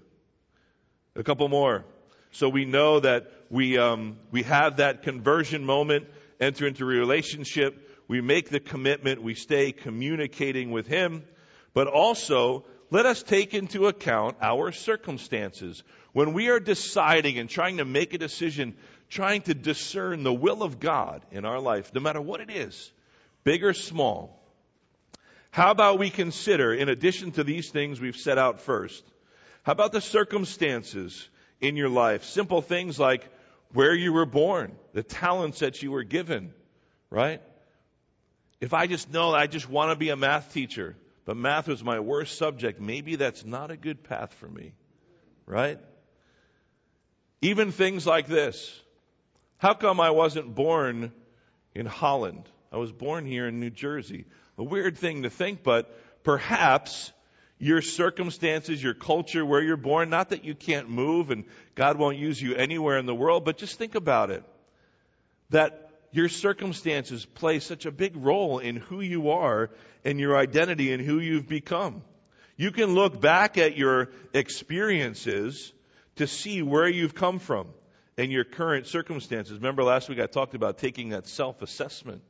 A 1.15 1.21
couple 1.21 1.47
more. 1.47 1.85
So 2.31 2.49
we 2.49 2.65
know 2.65 3.01
that 3.01 3.31
we, 3.51 3.77
um, 3.77 4.17
we 4.31 4.41
have 4.41 4.77
that 4.77 5.03
conversion 5.03 5.63
moment, 5.63 6.07
enter 6.39 6.65
into 6.65 6.85
a 6.85 6.87
relationship, 6.87 7.87
we 8.07 8.21
make 8.21 8.49
the 8.49 8.59
commitment, 8.59 9.21
we 9.21 9.35
stay 9.35 9.73
communicating 9.73 10.71
with 10.71 10.87
Him, 10.87 11.23
but 11.75 11.85
also 11.85 12.65
let 12.89 13.05
us 13.05 13.21
take 13.21 13.53
into 13.53 13.85
account 13.85 14.37
our 14.41 14.71
circumstances. 14.71 15.83
When 16.13 16.33
we 16.33 16.49
are 16.49 16.59
deciding 16.59 17.39
and 17.39 17.49
trying 17.49 17.77
to 17.77 17.85
make 17.85 18.13
a 18.13 18.17
decision, 18.17 18.75
trying 19.09 19.41
to 19.43 19.53
discern 19.53 20.23
the 20.23 20.33
will 20.33 20.63
of 20.63 20.79
God 20.79 21.25
in 21.31 21.45
our 21.45 21.59
life, 21.59 21.93
no 21.93 22.01
matter 22.01 22.21
what 22.21 22.41
it 22.41 22.49
is, 22.49 22.91
big 23.43 23.63
or 23.63 23.73
small, 23.73 24.37
how 25.51 25.71
about 25.71 25.99
we 25.99 26.09
consider, 26.09 26.73
in 26.73 26.89
addition 26.89 27.31
to 27.33 27.43
these 27.43 27.69
things 27.69 27.99
we've 27.99 28.17
set 28.17 28.37
out 28.37 28.61
first, 28.61 29.03
how 29.63 29.73
about 29.73 29.91
the 29.91 30.01
circumstances 30.01 31.27
in 31.59 31.75
your 31.75 31.89
life? 31.89 32.23
Simple 32.23 32.61
things 32.61 32.99
like 32.99 33.29
where 33.73 33.93
you 33.93 34.11
were 34.11 34.25
born, 34.25 34.73
the 34.93 35.03
talents 35.03 35.59
that 35.59 35.81
you 35.81 35.91
were 35.91 36.03
given, 36.03 36.53
right? 37.09 37.41
If 38.59 38.73
I 38.73 38.87
just 38.87 39.11
know 39.11 39.33
I 39.33 39.47
just 39.47 39.69
want 39.69 39.91
to 39.91 39.95
be 39.95 40.09
a 40.09 40.15
math 40.15 40.53
teacher, 40.53 40.95
but 41.25 41.37
math 41.37 41.67
was 41.67 41.83
my 41.83 41.99
worst 41.99 42.37
subject, 42.37 42.81
maybe 42.81 43.15
that's 43.15 43.45
not 43.45 43.71
a 43.71 43.77
good 43.77 44.03
path 44.03 44.33
for 44.35 44.47
me, 44.47 44.73
right? 45.45 45.79
Even 47.41 47.71
things 47.71 48.05
like 48.05 48.27
this. 48.27 48.79
How 49.57 49.73
come 49.73 49.99
I 49.99 50.11
wasn't 50.11 50.53
born 50.53 51.11
in 51.73 51.85
Holland? 51.85 52.43
I 52.71 52.77
was 52.77 52.91
born 52.91 53.25
here 53.25 53.47
in 53.47 53.59
New 53.59 53.69
Jersey. 53.69 54.25
A 54.57 54.63
weird 54.63 54.97
thing 54.97 55.23
to 55.23 55.29
think, 55.29 55.63
but 55.63 55.95
perhaps 56.23 57.11
your 57.57 57.81
circumstances, 57.81 58.81
your 58.81 58.93
culture, 58.93 59.45
where 59.45 59.61
you're 59.61 59.77
born, 59.77 60.09
not 60.09 60.29
that 60.29 60.45
you 60.45 60.55
can't 60.55 60.89
move 60.89 61.31
and 61.31 61.45
God 61.75 61.97
won't 61.97 62.17
use 62.17 62.41
you 62.41 62.55
anywhere 62.55 62.97
in 62.97 63.05
the 63.05 63.15
world, 63.15 63.45
but 63.45 63.57
just 63.57 63.77
think 63.77 63.95
about 63.95 64.31
it. 64.31 64.43
That 65.49 65.89
your 66.11 66.29
circumstances 66.29 67.25
play 67.25 67.59
such 67.59 67.85
a 67.85 67.91
big 67.91 68.15
role 68.17 68.59
in 68.59 68.75
who 68.75 69.01
you 69.01 69.29
are 69.31 69.69
and 70.03 70.19
your 70.19 70.37
identity 70.37 70.91
and 70.91 71.03
who 71.03 71.19
you've 71.19 71.47
become. 71.47 72.03
You 72.57 72.71
can 72.71 72.93
look 72.93 73.19
back 73.19 73.57
at 73.57 73.77
your 73.77 74.09
experiences 74.33 75.71
to 76.15 76.27
see 76.27 76.61
where 76.61 76.87
you've 76.87 77.15
come 77.15 77.39
from 77.39 77.67
and 78.17 78.31
your 78.31 78.43
current 78.43 78.87
circumstances. 78.87 79.55
Remember 79.55 79.83
last 79.83 80.09
week 80.09 80.19
I 80.19 80.27
talked 80.27 80.53
about 80.53 80.77
taking 80.77 81.09
that 81.09 81.27
self-assessment, 81.27 82.21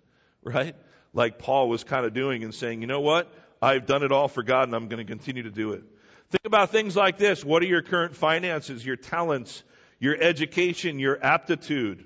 right? 0.43 0.75
Like 1.13 1.39
Paul 1.39 1.69
was 1.69 1.83
kind 1.83 2.05
of 2.05 2.13
doing 2.13 2.43
and 2.43 2.53
saying, 2.53 2.81
you 2.81 2.87
know 2.87 3.01
what? 3.01 3.33
I've 3.61 3.85
done 3.85 4.03
it 4.03 4.11
all 4.11 4.27
for 4.27 4.43
God 4.43 4.63
and 4.63 4.75
I'm 4.75 4.87
going 4.87 5.05
to 5.05 5.11
continue 5.11 5.43
to 5.43 5.51
do 5.51 5.73
it. 5.73 5.83
Think 6.29 6.45
about 6.45 6.71
things 6.71 6.95
like 6.95 7.17
this. 7.17 7.43
What 7.43 7.61
are 7.61 7.67
your 7.67 7.81
current 7.81 8.15
finances, 8.15 8.85
your 8.85 8.95
talents, 8.95 9.63
your 9.99 10.15
education, 10.19 10.97
your 10.97 11.23
aptitude, 11.23 12.05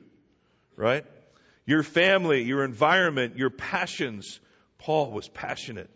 right? 0.75 1.05
Your 1.65 1.83
family, 1.83 2.43
your 2.43 2.63
environment, 2.63 3.38
your 3.38 3.49
passions. 3.49 4.39
Paul 4.79 5.11
was 5.11 5.27
passionate. 5.29 5.89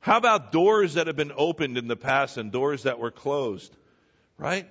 How 0.00 0.18
about 0.18 0.52
doors 0.52 0.94
that 0.94 1.06
have 1.06 1.16
been 1.16 1.32
opened 1.34 1.78
in 1.78 1.88
the 1.88 1.96
past 1.96 2.36
and 2.36 2.52
doors 2.52 2.82
that 2.82 2.98
were 2.98 3.10
closed, 3.10 3.74
right? 4.36 4.68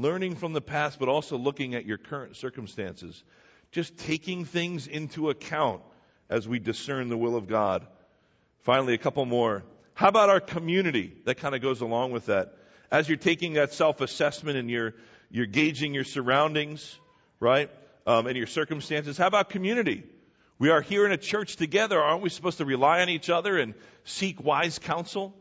Learning 0.00 0.36
from 0.36 0.52
the 0.52 0.60
past, 0.60 0.98
but 0.98 1.08
also 1.08 1.36
looking 1.36 1.74
at 1.74 1.86
your 1.86 1.98
current 1.98 2.36
circumstances. 2.36 3.22
Just 3.72 3.98
taking 3.98 4.44
things 4.44 4.86
into 4.86 5.30
account 5.30 5.82
as 6.30 6.46
we 6.46 6.58
discern 6.58 7.08
the 7.08 7.16
will 7.16 7.36
of 7.36 7.48
God. 7.48 7.86
Finally, 8.60 8.94
a 8.94 8.98
couple 8.98 9.24
more. 9.24 9.64
How 9.94 10.08
about 10.08 10.28
our 10.28 10.40
community? 10.40 11.12
That 11.24 11.38
kind 11.38 11.54
of 11.54 11.60
goes 11.60 11.80
along 11.80 12.12
with 12.12 12.26
that. 12.26 12.54
As 12.90 13.08
you're 13.08 13.18
taking 13.18 13.54
that 13.54 13.72
self-assessment 13.72 14.56
and 14.56 14.70
you're, 14.70 14.94
you're 15.30 15.46
gauging 15.46 15.92
your 15.94 16.04
surroundings, 16.04 16.98
right? 17.40 17.70
Um, 18.06 18.26
and 18.26 18.36
your 18.36 18.46
circumstances. 18.46 19.18
How 19.18 19.26
about 19.26 19.50
community? 19.50 20.04
We 20.58 20.70
are 20.70 20.80
here 20.80 21.04
in 21.04 21.12
a 21.12 21.16
church 21.16 21.56
together. 21.56 22.00
Aren't 22.00 22.22
we 22.22 22.30
supposed 22.30 22.58
to 22.58 22.64
rely 22.64 23.02
on 23.02 23.08
each 23.08 23.28
other 23.30 23.58
and 23.58 23.74
seek 24.04 24.42
wise 24.42 24.78
counsel? 24.78 25.34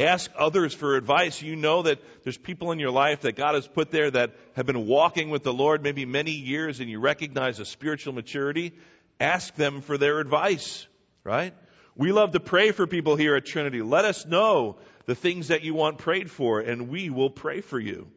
Ask 0.00 0.30
others 0.34 0.72
for 0.72 0.96
advice. 0.96 1.42
You 1.42 1.56
know 1.56 1.82
that 1.82 2.00
there's 2.24 2.38
people 2.38 2.72
in 2.72 2.78
your 2.78 2.90
life 2.90 3.20
that 3.20 3.36
God 3.36 3.54
has 3.54 3.68
put 3.68 3.90
there 3.90 4.10
that 4.10 4.34
have 4.54 4.64
been 4.64 4.86
walking 4.86 5.28
with 5.28 5.42
the 5.42 5.52
Lord 5.52 5.82
maybe 5.82 6.06
many 6.06 6.30
years 6.30 6.80
and 6.80 6.88
you 6.88 6.98
recognize 6.98 7.60
a 7.60 7.66
spiritual 7.66 8.14
maturity. 8.14 8.72
Ask 9.20 9.54
them 9.56 9.82
for 9.82 9.98
their 9.98 10.18
advice, 10.18 10.86
right? 11.22 11.52
We 11.96 12.12
love 12.12 12.32
to 12.32 12.40
pray 12.40 12.70
for 12.70 12.86
people 12.86 13.16
here 13.16 13.36
at 13.36 13.44
Trinity. 13.44 13.82
Let 13.82 14.06
us 14.06 14.24
know 14.24 14.78
the 15.04 15.14
things 15.14 15.48
that 15.48 15.64
you 15.64 15.74
want 15.74 15.98
prayed 15.98 16.30
for 16.30 16.60
and 16.60 16.88
we 16.88 17.10
will 17.10 17.28
pray 17.28 17.60
for 17.60 17.78
you. 17.78 18.08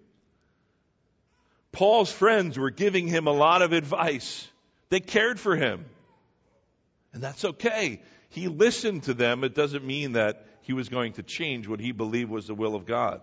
Paul's 1.74 2.12
friends 2.12 2.58
were 2.58 2.70
giving 2.70 3.10
him 3.10 3.28
a 3.28 3.34
lot 3.34 3.62
of 3.62 3.74
advice. 3.74 4.48
They 4.88 5.02
cared 5.02 5.38
for 5.38 5.58
him. 5.58 5.84
And 7.12 7.22
that's 7.22 7.44
okay. 7.44 8.02
He 8.30 8.48
listened 8.48 9.04
to 9.04 9.14
them. 9.14 9.44
It 9.44 9.54
doesn't 9.54 9.84
mean 9.84 10.14
that 10.14 10.48
he 10.64 10.74
was 10.74 10.90
going 10.90 11.14
to 11.14 11.24
change 11.24 11.68
what 11.68 11.80
he 11.80 11.92
believed 11.92 12.30
was 12.30 12.48
the 12.48 12.56
will 12.56 12.76
of 12.76 12.86
God. 12.86 13.22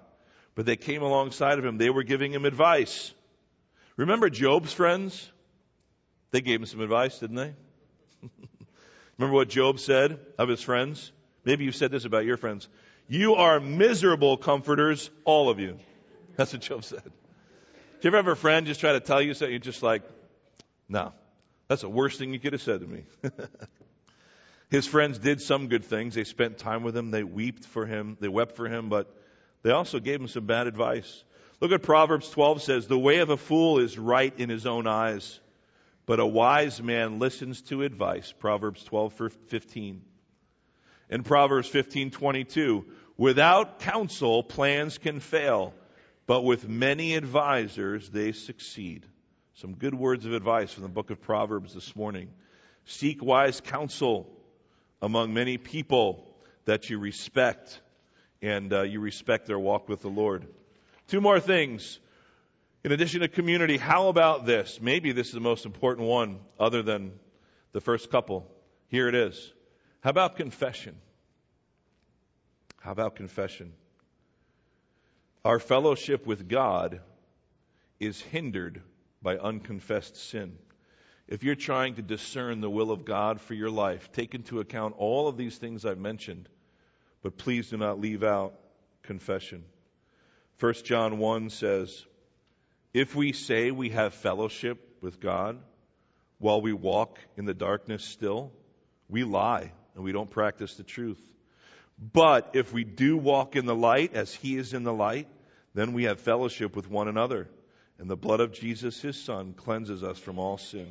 But 0.55 0.67
they 0.67 0.77
came 0.77 1.03
alongside 1.03 1.59
of 1.59 1.65
him. 1.65 1.79
They 1.79 1.91
were 1.91 2.03
giving 2.03 2.33
him 2.33 2.45
advice. 2.45 3.13
Remember 3.97 4.31
Job's 4.31 4.73
friends? 4.73 5.31
They 6.31 6.41
gave 6.41 6.61
him 6.61 6.67
some 6.67 6.81
advice, 6.81 7.19
didn't 7.19 7.37
they? 7.37 7.55
Remember 9.19 9.35
what 9.35 9.49
Job 9.49 9.81
said 9.81 10.19
of 10.39 10.49
his 10.49 10.63
friends? 10.63 11.13
Maybe 11.45 11.65
you've 11.65 11.77
said 11.77 11.91
this 11.91 12.05
about 12.05 12.25
your 12.25 12.37
friends. 12.37 12.69
You 13.09 13.35
are 13.35 13.59
miserable 13.59 14.37
comforters, 14.37 15.11
all 15.25 15.51
of 15.51 15.59
you. 15.59 15.79
That's 16.37 16.53
what 16.53 16.63
Job 16.63 16.85
said. 16.85 17.03
Do 17.03 18.09
you 18.09 18.09
ever 18.09 18.17
have 18.19 18.29
a 18.29 18.37
friend 18.37 18.67
just 18.67 18.81
try 18.81 18.93
to 18.93 19.01
tell 19.01 19.21
you 19.21 19.35
something? 19.35 19.51
You're 19.51 19.59
just 19.59 19.83
like, 19.83 20.03
no, 20.89 21.13
that's 21.69 21.83
the 21.83 21.89
worst 21.89 22.19
thing 22.19 22.33
you 22.33 22.41
could 22.41 22.53
have 22.55 22.63
said 22.63 22.81
to 22.81 22.87
me. 22.87 23.05
His 24.71 24.87
friends 24.87 25.19
did 25.19 25.41
some 25.41 25.67
good 25.67 25.85
things. 25.85 26.15
They 26.15 26.25
spent 26.25 26.59
time 26.59 26.85
with 26.85 26.97
him. 26.97 27.11
They 27.11 27.25
wept 27.25 27.65
for 27.65 27.87
him. 27.87 28.17
They 28.21 28.29
wept 28.29 28.55
for 28.55 28.69
him, 28.69 28.89
but 28.89 29.13
they 29.63 29.73
also 29.73 29.99
gave 29.99 30.21
him 30.21 30.29
some 30.29 30.47
bad 30.47 30.69
advice. 30.69 31.25
Look 31.61 31.73
at 31.73 31.83
Proverbs 31.83 32.31
12 32.31 32.63
says, 32.63 32.87
the 32.87 32.99
way 32.99 33.19
of 33.19 33.31
a 33.31 33.37
fool 33.37 33.81
is 33.81 33.99
right 33.99 34.33
in 34.39 34.49
his 34.49 34.67
own 34.67 34.87
eyes, 34.87 35.41
but 36.07 36.21
a 36.21 36.27
wise 36.27 36.81
man 36.81 37.19
listens 37.19 37.61
to 37.63 37.83
advice. 37.83 38.33
Proverbs 38.39 38.83
12, 38.85 39.33
15. 39.49 40.03
In 41.11 41.23
Proverbs 41.25 41.69
15, 41.69 42.13
22, 42.13 42.87
without 43.17 43.81
counsel, 43.81 44.45
plans 44.45 44.99
can 44.99 45.19
fail, 45.19 45.75
but 46.27 46.43
with 46.43 46.69
many 46.69 47.17
advisers 47.17 48.09
they 48.09 48.31
succeed. 48.31 49.05
Some 49.55 49.75
good 49.75 49.95
words 49.95 50.25
of 50.25 50.33
advice 50.33 50.73
from 50.73 50.85
the 50.85 50.89
book 50.89 51.11
of 51.11 51.21
Proverbs 51.21 51.75
this 51.75 51.95
morning. 51.97 52.31
Seek 52.85 53.23
wise 53.23 53.61
counsel 53.61 54.31
among 55.03 55.33
many 55.33 55.59
people 55.59 56.27
that 56.65 56.91
you 56.91 56.99
respect 56.99 57.81
and 58.43 58.73
uh, 58.73 58.83
you 58.83 59.01
respect 59.01 59.47
their 59.47 59.59
walk 59.59 59.89
with 59.89 60.03
the 60.03 60.09
Lord. 60.09 60.47
Two 61.09 61.21
more 61.21 61.41
things. 61.41 61.99
In 62.85 62.93
addition 62.93 63.21
to 63.21 63.29
community, 63.29 63.77
how 63.77 64.09
about 64.09 64.47
this? 64.47 64.79
Maybe 64.81 65.13
this 65.13 65.29
is 65.29 65.33
the 65.35 65.41
most 65.41 65.67
important 65.67 66.09
one 66.09 66.39
other 66.59 66.83
than 66.83 67.13
the 67.73 67.81
first 67.81 68.11
couple. 68.11 68.47
Here 68.89 69.09
it 69.09 69.15
is. 69.15 69.53
How 70.01 70.11
about 70.11 70.37
confession? 70.37 70.97
How 72.81 72.93
about 72.93 73.17
confession? 73.17 73.73
Our 75.45 75.59
fellowship 75.59 76.27
with 76.27 76.49
God 76.49 77.01
is 77.99 78.21
hindered 78.21 78.81
by 79.23 79.37
unconfessed 79.37 80.17
sin. 80.17 80.57
If 81.31 81.45
you're 81.45 81.55
trying 81.55 81.95
to 81.95 82.03
discern 82.03 82.61
the 82.61 82.69
will 82.69 82.91
of 82.91 83.05
God 83.05 83.41
for 83.41 83.55
your 83.55 83.71
life, 83.71 84.11
take 84.11 84.35
into 84.35 84.59
account 84.59 84.97
all 84.99 85.29
of 85.29 85.37
these 85.37 85.57
things 85.57 85.87
I've 85.87 85.97
mentioned, 85.97 86.49
but 87.23 87.39
please 87.39 87.71
do 87.71 87.77
not 87.77 88.01
leave 88.01 88.25
out 88.25 88.55
confession. 89.05 89.63
1 90.59 90.75
John 90.85 91.19
1 91.19 91.51
says, 91.51 92.05
If 92.93 93.15
we 93.15 93.33
say 93.33 93.71
we 93.71 93.91
have 93.91 94.13
fellowship 94.13 94.97
with 95.01 95.21
God 95.21 95.61
while 96.39 96.61
we 96.61 96.73
walk 96.73 97.21
in 97.37 97.45
the 97.45 97.55
darkness 97.55 98.05
still, 98.05 98.51
we 99.09 99.23
lie 99.23 99.71
and 99.95 100.03
we 100.03 100.11
don't 100.11 100.31
practice 100.31 100.75
the 100.75 100.83
truth. 100.83 101.21
But 101.97 102.51
if 102.55 102.73
we 102.73 102.83
do 102.83 103.17
walk 103.17 103.55
in 103.55 103.67
the 103.67 103.75
light 103.75 104.15
as 104.15 104.35
he 104.35 104.57
is 104.57 104.75
in 104.75 104.83
the 104.83 104.93
light, 104.93 105.29
then 105.75 105.93
we 105.93 106.05
have 106.05 106.19
fellowship 106.19 106.75
with 106.75 106.91
one 106.91 107.07
another. 107.07 107.49
And 107.99 108.11
the 108.11 108.17
blood 108.17 108.41
of 108.41 108.53
Jesus, 108.53 109.01
his 109.01 109.23
son, 109.23 109.53
cleanses 109.53 110.03
us 110.03 110.19
from 110.19 110.41
all 110.41 110.59
sin. 110.59 110.89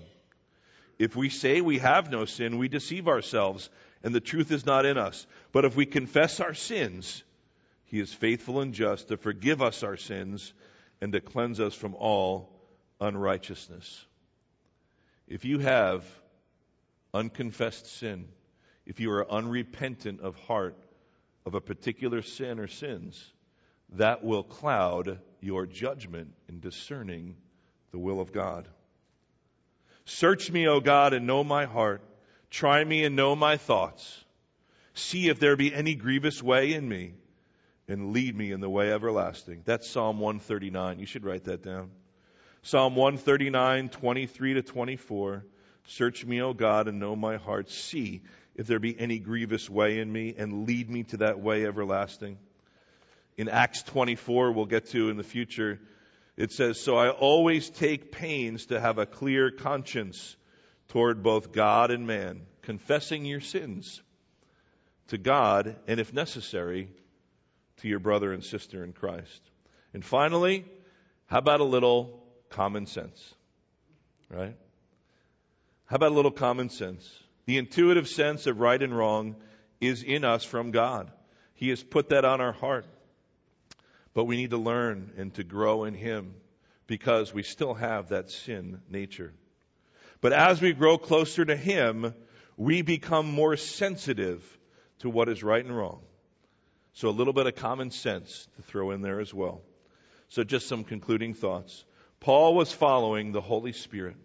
If 1.00 1.16
we 1.16 1.30
say 1.30 1.62
we 1.62 1.80
have 1.80 2.12
no 2.12 2.26
sin, 2.26 2.58
we 2.58 2.68
deceive 2.68 3.08
ourselves, 3.08 3.70
and 4.04 4.14
the 4.14 4.20
truth 4.20 4.52
is 4.52 4.66
not 4.66 4.86
in 4.86 4.98
us. 4.98 5.26
But 5.54 5.64
if 5.64 5.76
we 5.76 5.86
confess 5.86 6.42
our 6.42 6.54
sins, 6.54 7.24
he 7.86 8.00
is 8.00 8.14
faithful 8.14 8.60
and 8.60 8.74
just 8.74 9.08
to 9.08 9.18
forgive 9.18 9.62
us 9.62 9.82
our 9.82 9.96
sins 9.96 10.54
and 11.00 11.14
to 11.14 11.22
cleanse 11.22 11.62
us 11.62 11.74
from 11.74 11.96
all 11.96 12.52
unrighteousness. 13.00 14.06
If 15.28 15.46
you 15.46 15.60
have 15.60 16.04
unconfessed 17.14 17.88
sin, 17.88 18.28
if 18.86 19.00
you 19.00 19.12
are 19.12 19.32
unrepentant 19.32 20.20
of 20.20 20.36
heart, 20.36 20.76
of 21.46 21.56
a 21.56 21.62
particular 21.62 22.22
sin 22.22 22.60
or 22.60 22.68
sins, 22.68 23.24
that 23.94 24.24
will 24.24 24.44
cloud 24.44 25.20
your 25.40 25.66
judgment 25.66 26.34
in 26.50 26.60
discerning 26.60 27.38
the 27.92 28.00
will 28.00 28.20
of 28.20 28.34
God. 28.34 28.68
Search 30.10 30.50
me, 30.52 30.68
O 30.68 30.80
God, 30.80 31.14
and 31.14 31.28
know 31.28 31.44
my 31.44 31.66
heart. 31.66 32.02
Try 32.50 32.84
me 32.84 33.04
and 33.04 33.16
know 33.16 33.36
my 33.36 33.58
thoughts. 33.58 34.26
See 34.96 35.30
if 35.30 35.40
there 35.40 35.56
be 35.56 35.72
any 35.72 35.94
grievous 35.94 36.42
way 36.42 36.74
in 36.74 36.90
me, 36.90 37.14
and 37.88 38.12
lead 38.12 38.36
me 38.36 38.52
in 38.52 38.60
the 38.60 38.70
way 38.70 38.92
everlasting. 38.92 39.62
That's 39.66 39.88
Psalm 39.88 40.20
139. 40.20 40.98
You 40.98 41.06
should 41.06 41.24
write 41.24 41.44
that 41.44 41.62
down. 41.62 41.92
Psalm 42.64 42.96
139, 42.96 43.90
23 43.90 44.54
to 44.56 44.62
24. 44.64 45.46
Search 45.86 46.26
me, 46.26 46.42
O 46.42 46.54
God, 46.54 46.88
and 46.88 47.00
know 47.00 47.16
my 47.16 47.38
heart. 47.38 47.70
See 47.70 48.24
if 48.56 48.66
there 48.66 48.80
be 48.80 49.00
any 49.00 49.20
grievous 49.20 49.70
way 49.70 50.00
in 50.00 50.12
me, 50.12 50.34
and 50.36 50.66
lead 50.68 50.90
me 50.90 51.04
to 51.04 51.18
that 51.18 51.40
way 51.40 51.68
everlasting. 51.68 52.40
In 53.38 53.48
Acts 53.48 53.84
24, 53.84 54.54
we'll 54.54 54.66
get 54.66 54.88
to 54.88 55.10
in 55.10 55.18
the 55.18 55.24
future, 55.24 55.80
it 56.40 56.54
says, 56.54 56.80
So 56.80 56.96
I 56.96 57.10
always 57.10 57.70
take 57.70 58.14
pains 58.14 58.68
to 58.68 58.80
have 58.80 58.98
a 58.98 59.06
clear 59.06 59.52
conscience 59.52 60.38
toward 60.88 61.22
both 61.22 61.52
God 61.52 61.92
and 61.92 62.08
man, 62.08 62.44
confessing 62.62 63.26
your 63.26 63.42
sins 63.42 64.02
to 65.10 65.18
God, 65.18 65.76
and 65.86 66.00
if 66.00 66.14
necessary, 66.14 66.90
to 67.82 67.90
your 67.90 68.00
brother 68.00 68.32
and 68.32 68.44
sister 68.44 68.86
in 68.86 68.94
Christ. 68.94 69.42
And 69.94 70.04
finally, 70.04 70.66
how 71.26 71.40
about 71.40 71.60
a 71.60 71.66
little 71.66 72.24
common 72.50 72.86
sense? 72.86 73.36
Right? 74.30 74.56
How 75.88 75.98
about 75.98 76.14
a 76.14 76.16
little 76.16 76.32
common 76.32 76.70
sense? 76.70 77.08
The 77.48 77.58
intuitive 77.58 78.08
sense 78.08 78.48
of 78.48 78.62
right 78.62 78.82
and 78.82 78.98
wrong 78.98 79.36
is 79.82 80.04
in 80.04 80.24
us 80.24 80.46
from 80.46 80.72
God. 80.72 81.12
He 81.56 81.70
has 81.70 81.84
put 81.84 82.10
that 82.10 82.24
on 82.24 82.40
our 82.40 82.54
heart. 82.54 82.86
But 84.14 84.26
we 84.26 84.38
need 84.38 84.52
to 84.52 84.58
learn 84.58 85.14
and 85.18 85.34
to 85.36 85.44
grow 85.44 85.84
in 85.84 85.94
Him 85.94 86.34
because 86.88 87.34
we 87.34 87.44
still 87.44 87.74
have 87.74 88.10
that 88.10 88.32
sin 88.32 88.82
nature. 88.90 89.34
But 90.22 90.34
as 90.34 90.62
we 90.62 90.74
grow 90.74 90.98
closer 90.98 91.46
to 91.46 91.56
Him, 91.56 92.14
we 92.58 92.82
become 92.82 93.28
more 93.28 93.56
sensitive 93.56 94.44
to 95.00 95.10
what 95.10 95.30
is 95.30 95.44
right 95.44 95.64
and 95.64 95.76
wrong. 95.76 96.02
So 96.94 97.08
a 97.08 97.12
little 97.12 97.34
bit 97.34 97.48
of 97.48 97.56
common 97.56 97.92
sense 97.92 98.48
to 98.56 98.62
throw 98.64 98.92
in 98.92 99.02
there 99.02 99.20
as 99.20 99.34
well. 99.34 99.62
So 100.28 100.44
just 100.44 100.68
some 100.68 100.84
concluding 100.84 101.34
thoughts. 101.34 101.86
Paul 102.20 102.56
was 102.56 102.72
following 102.72 103.32
the 103.32 103.42
Holy 103.42 103.72
Spirit 103.72 104.18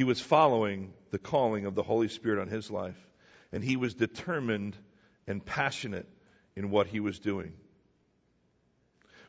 he 0.00 0.04
was 0.04 0.18
following 0.18 0.94
the 1.10 1.18
calling 1.18 1.66
of 1.66 1.74
the 1.74 1.82
Holy 1.82 2.08
Spirit 2.08 2.40
on 2.40 2.48
his 2.48 2.70
life. 2.70 2.96
And 3.52 3.62
he 3.62 3.76
was 3.76 3.92
determined 3.92 4.74
and 5.26 5.44
passionate 5.44 6.08
in 6.60 6.70
what 6.70 6.86
he 6.86 7.00
was 7.00 7.18
doing. 7.18 7.54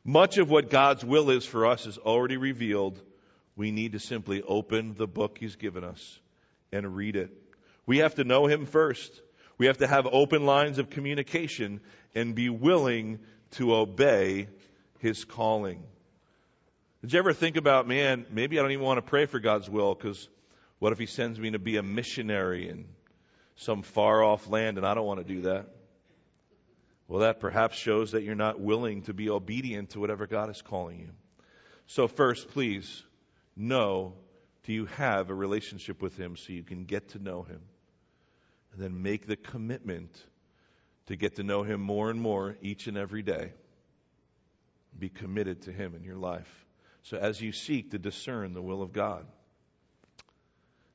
Much 0.03 0.37
of 0.37 0.49
what 0.49 0.69
God's 0.69 1.05
will 1.05 1.29
is 1.29 1.45
for 1.45 1.65
us 1.65 1.85
is 1.85 1.97
already 1.97 2.35
revealed. 2.35 3.01
We 3.55 3.71
need 3.71 3.93
to 3.93 3.99
simply 3.99 4.41
open 4.41 4.95
the 4.97 5.07
book 5.07 5.37
he's 5.39 5.55
given 5.55 5.85
us 5.85 6.19
and 6.73 6.93
read 6.93 7.15
it. 7.15 7.31
We 7.85 7.99
have 7.99 8.15
to 8.15 8.25
know 8.25 8.47
him 8.47 8.65
first. 8.65 9.21
We 9.57 9.67
have 9.67 9.77
to 9.77 9.87
have 9.87 10.05
open 10.11 10.45
lines 10.45 10.77
of 10.77 10.89
communication 10.89 11.79
and 12.13 12.35
be 12.35 12.49
willing 12.49 13.19
to 13.51 13.75
obey 13.75 14.49
his 14.99 15.23
calling. 15.23 15.83
Did 17.01 17.13
you 17.13 17.19
ever 17.19 17.31
think 17.31 17.55
about, 17.55 17.87
man, 17.87 18.25
maybe 18.29 18.59
I 18.59 18.61
don't 18.61 18.71
even 18.71 18.85
want 18.85 18.97
to 18.97 19.09
pray 19.09 19.25
for 19.25 19.39
God's 19.39 19.69
will 19.69 19.95
because 19.95 20.27
what 20.79 20.91
if 20.91 20.99
he 20.99 21.05
sends 21.05 21.39
me 21.39 21.51
to 21.51 21.59
be 21.59 21.77
a 21.77 21.83
missionary 21.83 22.67
in 22.67 22.85
some 23.55 23.83
far 23.83 24.21
off 24.21 24.49
land 24.49 24.77
and 24.77 24.85
I 24.85 24.95
don't 24.95 25.05
want 25.05 25.25
to 25.25 25.33
do 25.33 25.43
that? 25.43 25.67
Well, 27.11 27.23
that 27.23 27.41
perhaps 27.41 27.75
shows 27.75 28.13
that 28.13 28.23
you're 28.23 28.35
not 28.35 28.61
willing 28.61 29.01
to 29.01 29.13
be 29.13 29.29
obedient 29.29 29.89
to 29.89 29.99
whatever 29.99 30.27
God 30.27 30.49
is 30.49 30.61
calling 30.61 30.97
you. 30.97 31.09
So, 31.87 32.07
first, 32.07 32.47
please 32.47 33.03
know 33.53 34.13
do 34.63 34.71
you 34.71 34.85
have 34.85 35.29
a 35.29 35.33
relationship 35.33 36.01
with 36.01 36.15
Him 36.15 36.37
so 36.37 36.53
you 36.53 36.63
can 36.63 36.85
get 36.85 37.09
to 37.09 37.19
know 37.19 37.43
Him? 37.43 37.59
And 38.71 38.81
then 38.81 39.03
make 39.03 39.27
the 39.27 39.35
commitment 39.35 40.09
to 41.07 41.17
get 41.17 41.35
to 41.35 41.43
know 41.43 41.63
Him 41.63 41.81
more 41.81 42.09
and 42.09 42.21
more 42.21 42.55
each 42.61 42.87
and 42.87 42.97
every 42.97 43.23
day. 43.23 43.51
Be 44.97 45.09
committed 45.09 45.63
to 45.63 45.73
Him 45.73 45.95
in 45.95 46.05
your 46.05 46.15
life. 46.15 46.65
So, 47.03 47.17
as 47.17 47.41
you 47.41 47.51
seek 47.51 47.91
to 47.91 47.99
discern 47.99 48.53
the 48.53 48.61
will 48.61 48.81
of 48.81 48.93
God, 48.93 49.25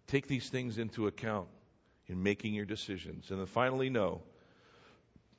Take 0.06 0.28
these 0.28 0.48
things 0.48 0.78
into 0.78 1.08
account 1.08 1.48
in 2.06 2.22
making 2.22 2.54
your 2.54 2.64
decisions. 2.64 3.30
And 3.30 3.40
then 3.40 3.46
finally, 3.46 3.90
know 3.90 4.22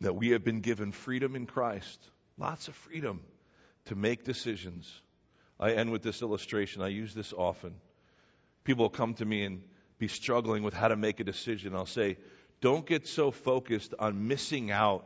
that 0.01 0.15
we 0.15 0.29
have 0.29 0.43
been 0.43 0.61
given 0.61 0.91
freedom 0.91 1.35
in 1.35 1.45
Christ, 1.45 1.99
lots 2.37 2.67
of 2.67 2.75
freedom 2.75 3.21
to 3.85 3.95
make 3.95 4.23
decisions. 4.23 4.91
I 5.59 5.71
end 5.71 5.91
with 5.91 6.03
this 6.03 6.21
illustration. 6.21 6.81
I 6.81 6.89
use 6.89 7.13
this 7.13 7.33
often. 7.33 7.75
People 8.63 8.85
will 8.85 8.89
come 8.89 9.13
to 9.15 9.25
me 9.25 9.43
and 9.43 9.63
be 9.97 10.07
struggling 10.07 10.63
with 10.63 10.73
how 10.73 10.89
to 10.89 10.95
make 10.95 11.19
a 11.19 11.23
decision. 11.23 11.75
I'll 11.75 11.85
say, 11.85 12.17
don't 12.61 12.85
get 12.85 13.07
so 13.07 13.31
focused 13.31 13.93
on 13.97 14.27
missing 14.27 14.71
out 14.71 15.05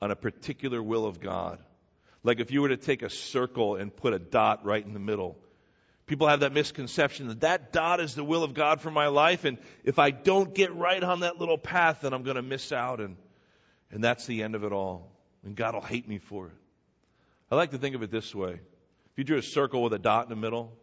on 0.00 0.10
a 0.10 0.16
particular 0.16 0.82
will 0.82 1.06
of 1.06 1.20
God. 1.20 1.58
Like 2.22 2.40
if 2.40 2.50
you 2.50 2.62
were 2.62 2.70
to 2.70 2.76
take 2.76 3.02
a 3.02 3.10
circle 3.10 3.76
and 3.76 3.94
put 3.94 4.14
a 4.14 4.18
dot 4.18 4.64
right 4.64 4.84
in 4.84 4.94
the 4.94 5.00
middle, 5.00 5.38
People 6.06 6.28
have 6.28 6.40
that 6.40 6.52
misconception 6.52 7.28
that 7.28 7.40
that 7.40 7.72
dot 7.72 7.98
is 8.00 8.14
the 8.14 8.24
will 8.24 8.44
of 8.44 8.52
God 8.52 8.82
for 8.82 8.90
my 8.90 9.06
life, 9.06 9.44
and 9.44 9.56
if 9.84 9.98
I 9.98 10.10
don't 10.10 10.54
get 10.54 10.74
right 10.74 11.02
on 11.02 11.20
that 11.20 11.38
little 11.38 11.56
path, 11.56 12.00
then 12.02 12.12
I'm 12.12 12.24
going 12.24 12.36
to 12.36 12.42
miss 12.42 12.72
out, 12.72 13.00
and, 13.00 13.16
and 13.94 14.02
that's 14.02 14.26
the 14.26 14.42
end 14.42 14.56
of 14.56 14.64
it 14.64 14.72
all. 14.72 15.08
And 15.44 15.54
God 15.54 15.74
will 15.74 15.80
hate 15.80 16.08
me 16.08 16.18
for 16.18 16.48
it. 16.48 16.54
I 17.50 17.54
like 17.54 17.70
to 17.70 17.78
think 17.78 17.94
of 17.94 18.02
it 18.02 18.10
this 18.10 18.34
way. 18.34 18.52
If 18.52 19.18
you 19.18 19.22
drew 19.22 19.38
a 19.38 19.42
circle 19.42 19.82
with 19.84 19.92
a 19.92 19.98
dot 19.98 20.24
in 20.24 20.30
the 20.30 20.36
middle, 20.36 20.76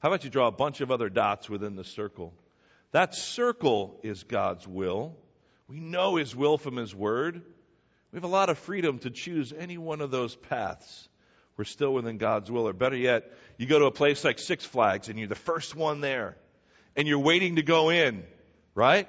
how 0.00 0.08
about 0.08 0.24
you 0.24 0.30
draw 0.30 0.48
a 0.48 0.52
bunch 0.52 0.80
of 0.80 0.90
other 0.90 1.08
dots 1.08 1.48
within 1.48 1.76
the 1.76 1.84
circle? 1.84 2.34
That 2.90 3.14
circle 3.14 4.00
is 4.02 4.24
God's 4.24 4.66
will. 4.66 5.16
We 5.68 5.78
know 5.78 6.16
His 6.16 6.34
will 6.34 6.58
from 6.58 6.76
His 6.76 6.92
Word. 6.92 7.40
We 8.10 8.16
have 8.16 8.24
a 8.24 8.26
lot 8.26 8.50
of 8.50 8.58
freedom 8.58 8.98
to 9.00 9.10
choose 9.10 9.52
any 9.56 9.78
one 9.78 10.00
of 10.00 10.10
those 10.10 10.34
paths 10.34 11.08
we're 11.56 11.64
still 11.64 11.94
within 11.94 12.18
God's 12.18 12.50
will. 12.50 12.66
Or 12.66 12.72
better 12.72 12.96
yet, 12.96 13.30
you 13.58 13.66
go 13.66 13.78
to 13.78 13.84
a 13.84 13.92
place 13.92 14.24
like 14.24 14.40
Six 14.40 14.64
Flags 14.64 15.08
and 15.08 15.18
you're 15.18 15.28
the 15.28 15.36
first 15.36 15.76
one 15.76 16.00
there 16.00 16.36
and 16.96 17.06
you're 17.06 17.20
waiting 17.20 17.56
to 17.56 17.62
go 17.62 17.90
in, 17.90 18.24
right? 18.74 19.08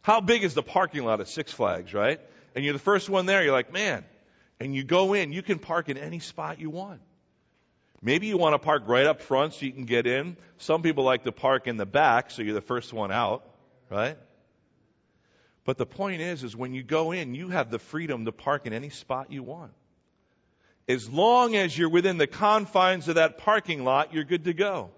How 0.00 0.20
big 0.20 0.42
is 0.42 0.54
the 0.54 0.64
parking 0.64 1.04
lot 1.04 1.20
at 1.20 1.28
Six 1.28 1.52
Flags, 1.52 1.94
right? 1.94 2.20
And 2.54 2.64
you're 2.64 2.74
the 2.74 2.78
first 2.78 3.08
one 3.08 3.26
there. 3.26 3.42
You're 3.42 3.52
like, 3.52 3.72
man. 3.72 4.04
and 4.60 4.74
you 4.74 4.84
go 4.84 5.12
in, 5.14 5.32
you 5.32 5.42
can 5.42 5.58
park 5.58 5.88
in 5.88 5.96
any 5.96 6.20
spot 6.20 6.60
you 6.60 6.70
want. 6.70 7.00
Maybe 8.00 8.26
you 8.26 8.36
want 8.36 8.54
to 8.54 8.58
park 8.58 8.84
right 8.86 9.06
up 9.06 9.20
front 9.20 9.54
so 9.54 9.66
you 9.66 9.72
can 9.72 9.84
get 9.84 10.06
in. 10.06 10.36
Some 10.58 10.82
people 10.82 11.04
like 11.04 11.24
to 11.24 11.32
park 11.32 11.66
in 11.66 11.76
the 11.76 11.86
back 11.86 12.30
so 12.30 12.42
you're 12.42 12.54
the 12.54 12.60
first 12.60 12.92
one 12.92 13.12
out, 13.12 13.44
right? 13.90 14.18
But 15.64 15.78
the 15.78 15.86
point 15.86 16.20
is, 16.20 16.42
is 16.42 16.56
when 16.56 16.74
you 16.74 16.82
go 16.82 17.12
in, 17.12 17.34
you 17.34 17.48
have 17.48 17.70
the 17.70 17.78
freedom 17.78 18.24
to 18.24 18.32
park 18.32 18.66
in 18.66 18.72
any 18.72 18.90
spot 18.90 19.32
you 19.32 19.42
want. 19.44 19.72
As 20.88 21.08
long 21.08 21.54
as 21.54 21.78
you're 21.78 21.88
within 21.88 22.18
the 22.18 22.26
confines 22.26 23.06
of 23.06 23.14
that 23.14 23.38
parking 23.38 23.84
lot, 23.84 24.12
you're 24.12 24.24
good 24.24 24.44
to 24.44 24.52
go. 24.52 24.90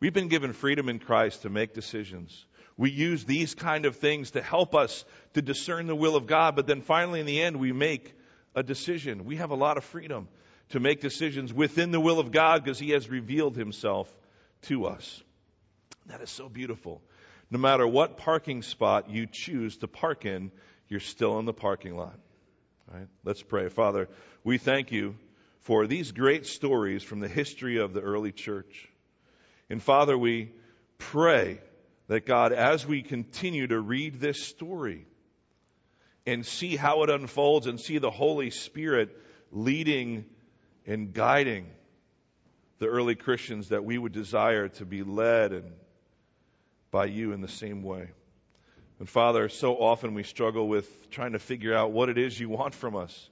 We've 0.00 0.12
been 0.12 0.28
given 0.28 0.52
freedom 0.52 0.90
in 0.90 0.98
Christ 0.98 1.42
to 1.42 1.48
make 1.48 1.72
decisions. 1.72 2.44
We 2.76 2.90
use 2.90 3.24
these 3.24 3.54
kind 3.54 3.86
of 3.86 3.96
things 3.96 4.32
to 4.32 4.42
help 4.42 4.74
us 4.74 5.04
to 5.34 5.42
discern 5.42 5.86
the 5.86 5.94
will 5.94 6.16
of 6.16 6.26
God, 6.26 6.56
but 6.56 6.66
then 6.66 6.80
finally 6.80 7.20
in 7.20 7.26
the 7.26 7.40
end 7.40 7.56
we 7.56 7.72
make 7.72 8.12
a 8.54 8.62
decision. 8.62 9.24
We 9.24 9.36
have 9.36 9.50
a 9.50 9.56
lot 9.56 9.76
of 9.76 9.84
freedom 9.84 10.28
to 10.70 10.80
make 10.80 11.00
decisions 11.00 11.52
within 11.52 11.92
the 11.92 12.00
will 12.00 12.18
of 12.18 12.32
God 12.32 12.64
because 12.64 12.78
He 12.78 12.90
has 12.90 13.08
revealed 13.08 13.56
Himself 13.56 14.12
to 14.62 14.86
us. 14.86 15.22
That 16.06 16.20
is 16.20 16.30
so 16.30 16.48
beautiful. 16.48 17.00
No 17.50 17.58
matter 17.58 17.86
what 17.86 18.16
parking 18.16 18.62
spot 18.62 19.10
you 19.10 19.26
choose 19.30 19.76
to 19.78 19.88
park 19.88 20.24
in, 20.24 20.50
you're 20.88 21.00
still 21.00 21.38
in 21.38 21.44
the 21.44 21.52
parking 21.52 21.96
lot. 21.96 22.18
All 22.90 22.98
right? 22.98 23.08
Let's 23.24 23.42
pray. 23.42 23.68
Father, 23.68 24.08
we 24.42 24.58
thank 24.58 24.90
you 24.90 25.16
for 25.60 25.86
these 25.86 26.12
great 26.12 26.46
stories 26.46 27.02
from 27.02 27.20
the 27.20 27.28
history 27.28 27.78
of 27.78 27.92
the 27.92 28.00
early 28.00 28.32
church. 28.32 28.88
And 29.70 29.82
Father, 29.82 30.16
we 30.16 30.52
pray 30.98 31.60
that 32.08 32.26
God, 32.26 32.52
as 32.52 32.86
we 32.86 33.02
continue 33.02 33.66
to 33.66 33.80
read 33.80 34.20
this 34.20 34.42
story 34.42 35.06
and 36.26 36.44
see 36.44 36.76
how 36.76 37.02
it 37.02 37.10
unfolds 37.10 37.66
and 37.66 37.80
see 37.80 37.98
the 37.98 38.10
Holy 38.10 38.50
Spirit 38.50 39.16
leading 39.50 40.24
and 40.86 41.12
guiding 41.12 41.66
the 42.78 42.86
early 42.86 43.14
Christians, 43.14 43.68
that 43.68 43.84
we 43.84 43.96
would 43.96 44.12
desire 44.12 44.68
to 44.68 44.84
be 44.84 45.02
led 45.02 45.52
and 45.52 45.72
by 46.90 47.06
you 47.06 47.32
in 47.32 47.40
the 47.40 47.48
same 47.48 47.82
way. 47.82 48.10
And 48.98 49.08
Father, 49.08 49.48
so 49.48 49.74
often 49.74 50.14
we 50.14 50.22
struggle 50.22 50.68
with 50.68 51.10
trying 51.10 51.32
to 51.32 51.38
figure 51.38 51.74
out 51.74 51.92
what 51.92 52.08
it 52.08 52.18
is 52.18 52.38
you 52.38 52.48
want 52.48 52.74
from 52.74 52.94
us. 52.94 53.30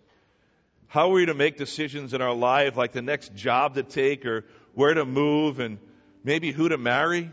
How 0.89 1.11
are 1.11 1.13
we 1.13 1.27
to 1.27 1.35
make 1.35 1.57
decisions 1.57 2.13
in 2.13 2.21
our 2.21 2.35
life, 2.35 2.77
like 2.77 2.93
the 2.93 3.03
next 3.03 3.35
job 3.35 3.77
to 3.77 3.83
take 3.83 4.27
or 4.27 4.45
where 4.75 4.93
to 4.93 5.05
move 5.05 5.61
and 5.61 5.79
maybe 6.25 6.53
who 6.53 6.69
to 6.69 6.77
marry? 6.77 7.31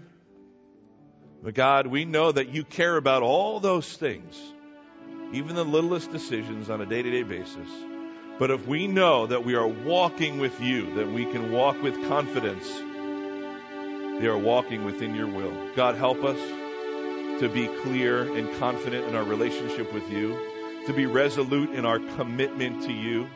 But 1.42 1.54
God, 1.54 1.88
we 1.88 2.04
know 2.06 2.32
that 2.32 2.50
you 2.50 2.64
care 2.64 2.98
about 2.98 3.24
all 3.24 3.60
those 3.60 3.96
things, 3.96 4.38
even 5.32 5.56
the 5.56 5.64
littlest 5.64 6.12
decisions 6.12 6.70
on 6.70 6.82
a 6.82 6.86
day 6.86 7.02
to 7.02 7.10
day 7.10 7.24
basis. 7.24 7.70
But 8.40 8.52
if 8.52 8.68
we 8.68 8.88
know 8.88 9.28
that 9.28 9.46
we 9.46 9.56
are 9.56 9.68
walking 9.68 10.40
with 10.40 10.60
you, 10.60 10.96
that 10.96 11.10
we 11.10 11.26
can 11.26 11.52
walk 11.52 11.82
with 11.82 12.08
confidence, 12.08 12.68
they 14.22 14.28
are 14.28 14.38
walking 14.38 14.84
within 14.84 15.16
your 15.16 15.28
will. 15.28 15.54
God, 15.76 15.96
help 15.96 16.24
us 16.24 16.38
to 17.40 17.48
be 17.48 17.68
clear 17.84 18.24
and 18.36 18.58
confident 18.60 19.08
in 19.08 19.16
our 19.16 19.24
relationship 19.24 19.94
with 19.94 20.10
you, 20.12 20.38
to 20.88 20.94
be 20.94 21.06
resolute 21.06 21.70
in 21.72 21.86
our 21.86 22.00
commitment 22.00 22.84
to 22.84 22.92
you. 22.92 23.30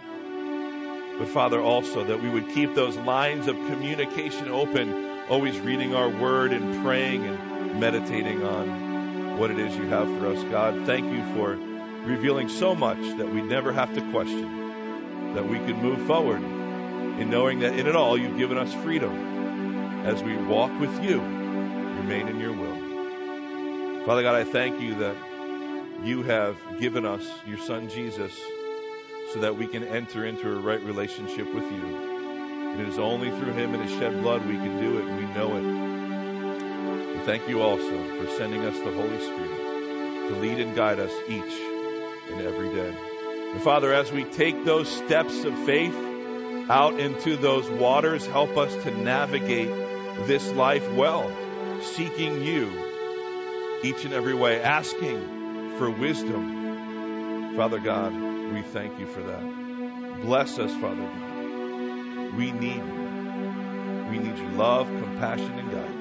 But 1.19 1.29
Father, 1.29 1.61
also 1.61 2.03
that 2.03 2.21
we 2.21 2.29
would 2.29 2.49
keep 2.49 2.75
those 2.75 2.97
lines 2.97 3.47
of 3.47 3.55
communication 3.55 4.49
open, 4.49 5.21
always 5.29 5.57
reading 5.59 5.95
our 5.95 6.09
word 6.09 6.51
and 6.51 6.83
praying 6.83 7.25
and 7.25 7.52
meditating 7.80 8.43
on 8.43 9.38
what 9.38 9.51
it 9.51 9.59
is 9.59 9.76
you 9.76 9.88
have 9.88 10.07
for 10.19 10.28
us. 10.28 10.43
God, 10.45 10.86
thank 10.86 11.11
you 11.11 11.24
for 11.36 11.57
revealing 12.05 12.49
so 12.49 12.76
much 12.76 12.99
that 13.17 13.30
we 13.30 13.41
never 13.41 13.71
have 13.71 13.93
to 13.95 14.11
question, 14.11 15.34
that 15.34 15.47
we 15.47 15.57
can 15.59 15.82
move 15.82 16.05
forward 16.05 16.41
in 16.41 17.30
knowing 17.30 17.59
that 17.59 17.78
in 17.78 17.88
it 17.88 17.95
all 17.95 18.17
you've 18.17 18.38
given 18.38 18.57
us 18.57 18.74
freedom 18.74 20.05
as 20.05 20.21
we 20.21 20.36
walk 20.36 20.78
with 20.80 21.03
you, 21.03 21.19
remain 21.19 22.28
in 22.28 22.39
your 22.39 22.51
will. 22.51 24.05
Father 24.05 24.21
God, 24.21 24.36
I 24.36 24.43
thank 24.43 24.82
you 24.82 24.95
that 24.95 25.15
you 26.03 26.24
have 26.24 26.57
given 26.80 27.05
us 27.05 27.26
your 27.47 27.57
son 27.57 27.89
Jesus 27.89 28.38
so 29.32 29.39
that 29.39 29.55
we 29.55 29.65
can 29.65 29.84
enter 29.84 30.26
into 30.26 30.51
a 30.51 30.59
right 30.59 30.82
relationship 30.82 31.51
with 31.53 31.63
you. 31.63 32.80
It 32.80 32.89
is 32.89 32.99
only 32.99 33.30
through 33.30 33.53
him 33.53 33.74
and 33.74 33.88
his 33.88 33.97
shed 33.97 34.21
blood 34.21 34.45
we 34.45 34.55
can 34.55 34.82
do 34.82 34.99
it. 34.99 35.05
We 35.05 35.26
know 35.34 35.55
it. 35.55 35.82
Thank 37.26 37.47
you 37.47 37.61
also 37.61 38.17
for 38.17 38.28
sending 38.38 38.61
us 38.63 38.78
the 38.80 38.91
Holy 38.91 39.19
Spirit 39.19 40.30
to 40.30 40.36
lead 40.39 40.59
and 40.59 40.76
guide 40.76 40.99
us 40.99 41.11
each 41.30 41.53
and 42.32 42.41
every 42.41 42.74
day. 42.74 42.93
And 43.53 43.61
Father, 43.61 43.93
as 43.93 44.11
we 44.11 44.26
take 44.26 44.65
those 44.65 44.89
steps 44.89 45.43
of 45.45 45.57
faith 45.65 45.95
out 46.69 46.99
into 46.99 47.38
those 47.38 47.69
waters, 47.69 48.26
help 48.26 48.57
us 48.57 48.74
to 48.84 48.91
navigate 48.91 49.69
this 50.28 50.51
life 50.51 50.91
well, 50.93 51.32
seeking 51.82 52.43
you 52.43 52.71
each 53.84 54.05
and 54.05 54.13
every 54.13 54.34
way, 54.34 54.61
asking 54.61 55.78
for 55.78 55.89
wisdom. 55.89 57.55
Father 57.55 57.80
God, 57.80 58.13
we 58.13 58.63
thank 58.63 58.99
you 58.99 59.07
for 59.07 59.21
that. 59.21 60.21
Bless 60.21 60.59
us, 60.59 60.71
Father 60.82 61.03
God. 61.03 62.34
We 62.36 62.51
need 62.51 62.84
you. 62.84 64.07
We 64.09 64.19
need 64.19 64.38
your 64.38 64.51
love, 64.51 64.88
compassion, 64.88 65.51
and 65.59 65.71
guidance. 65.71 65.92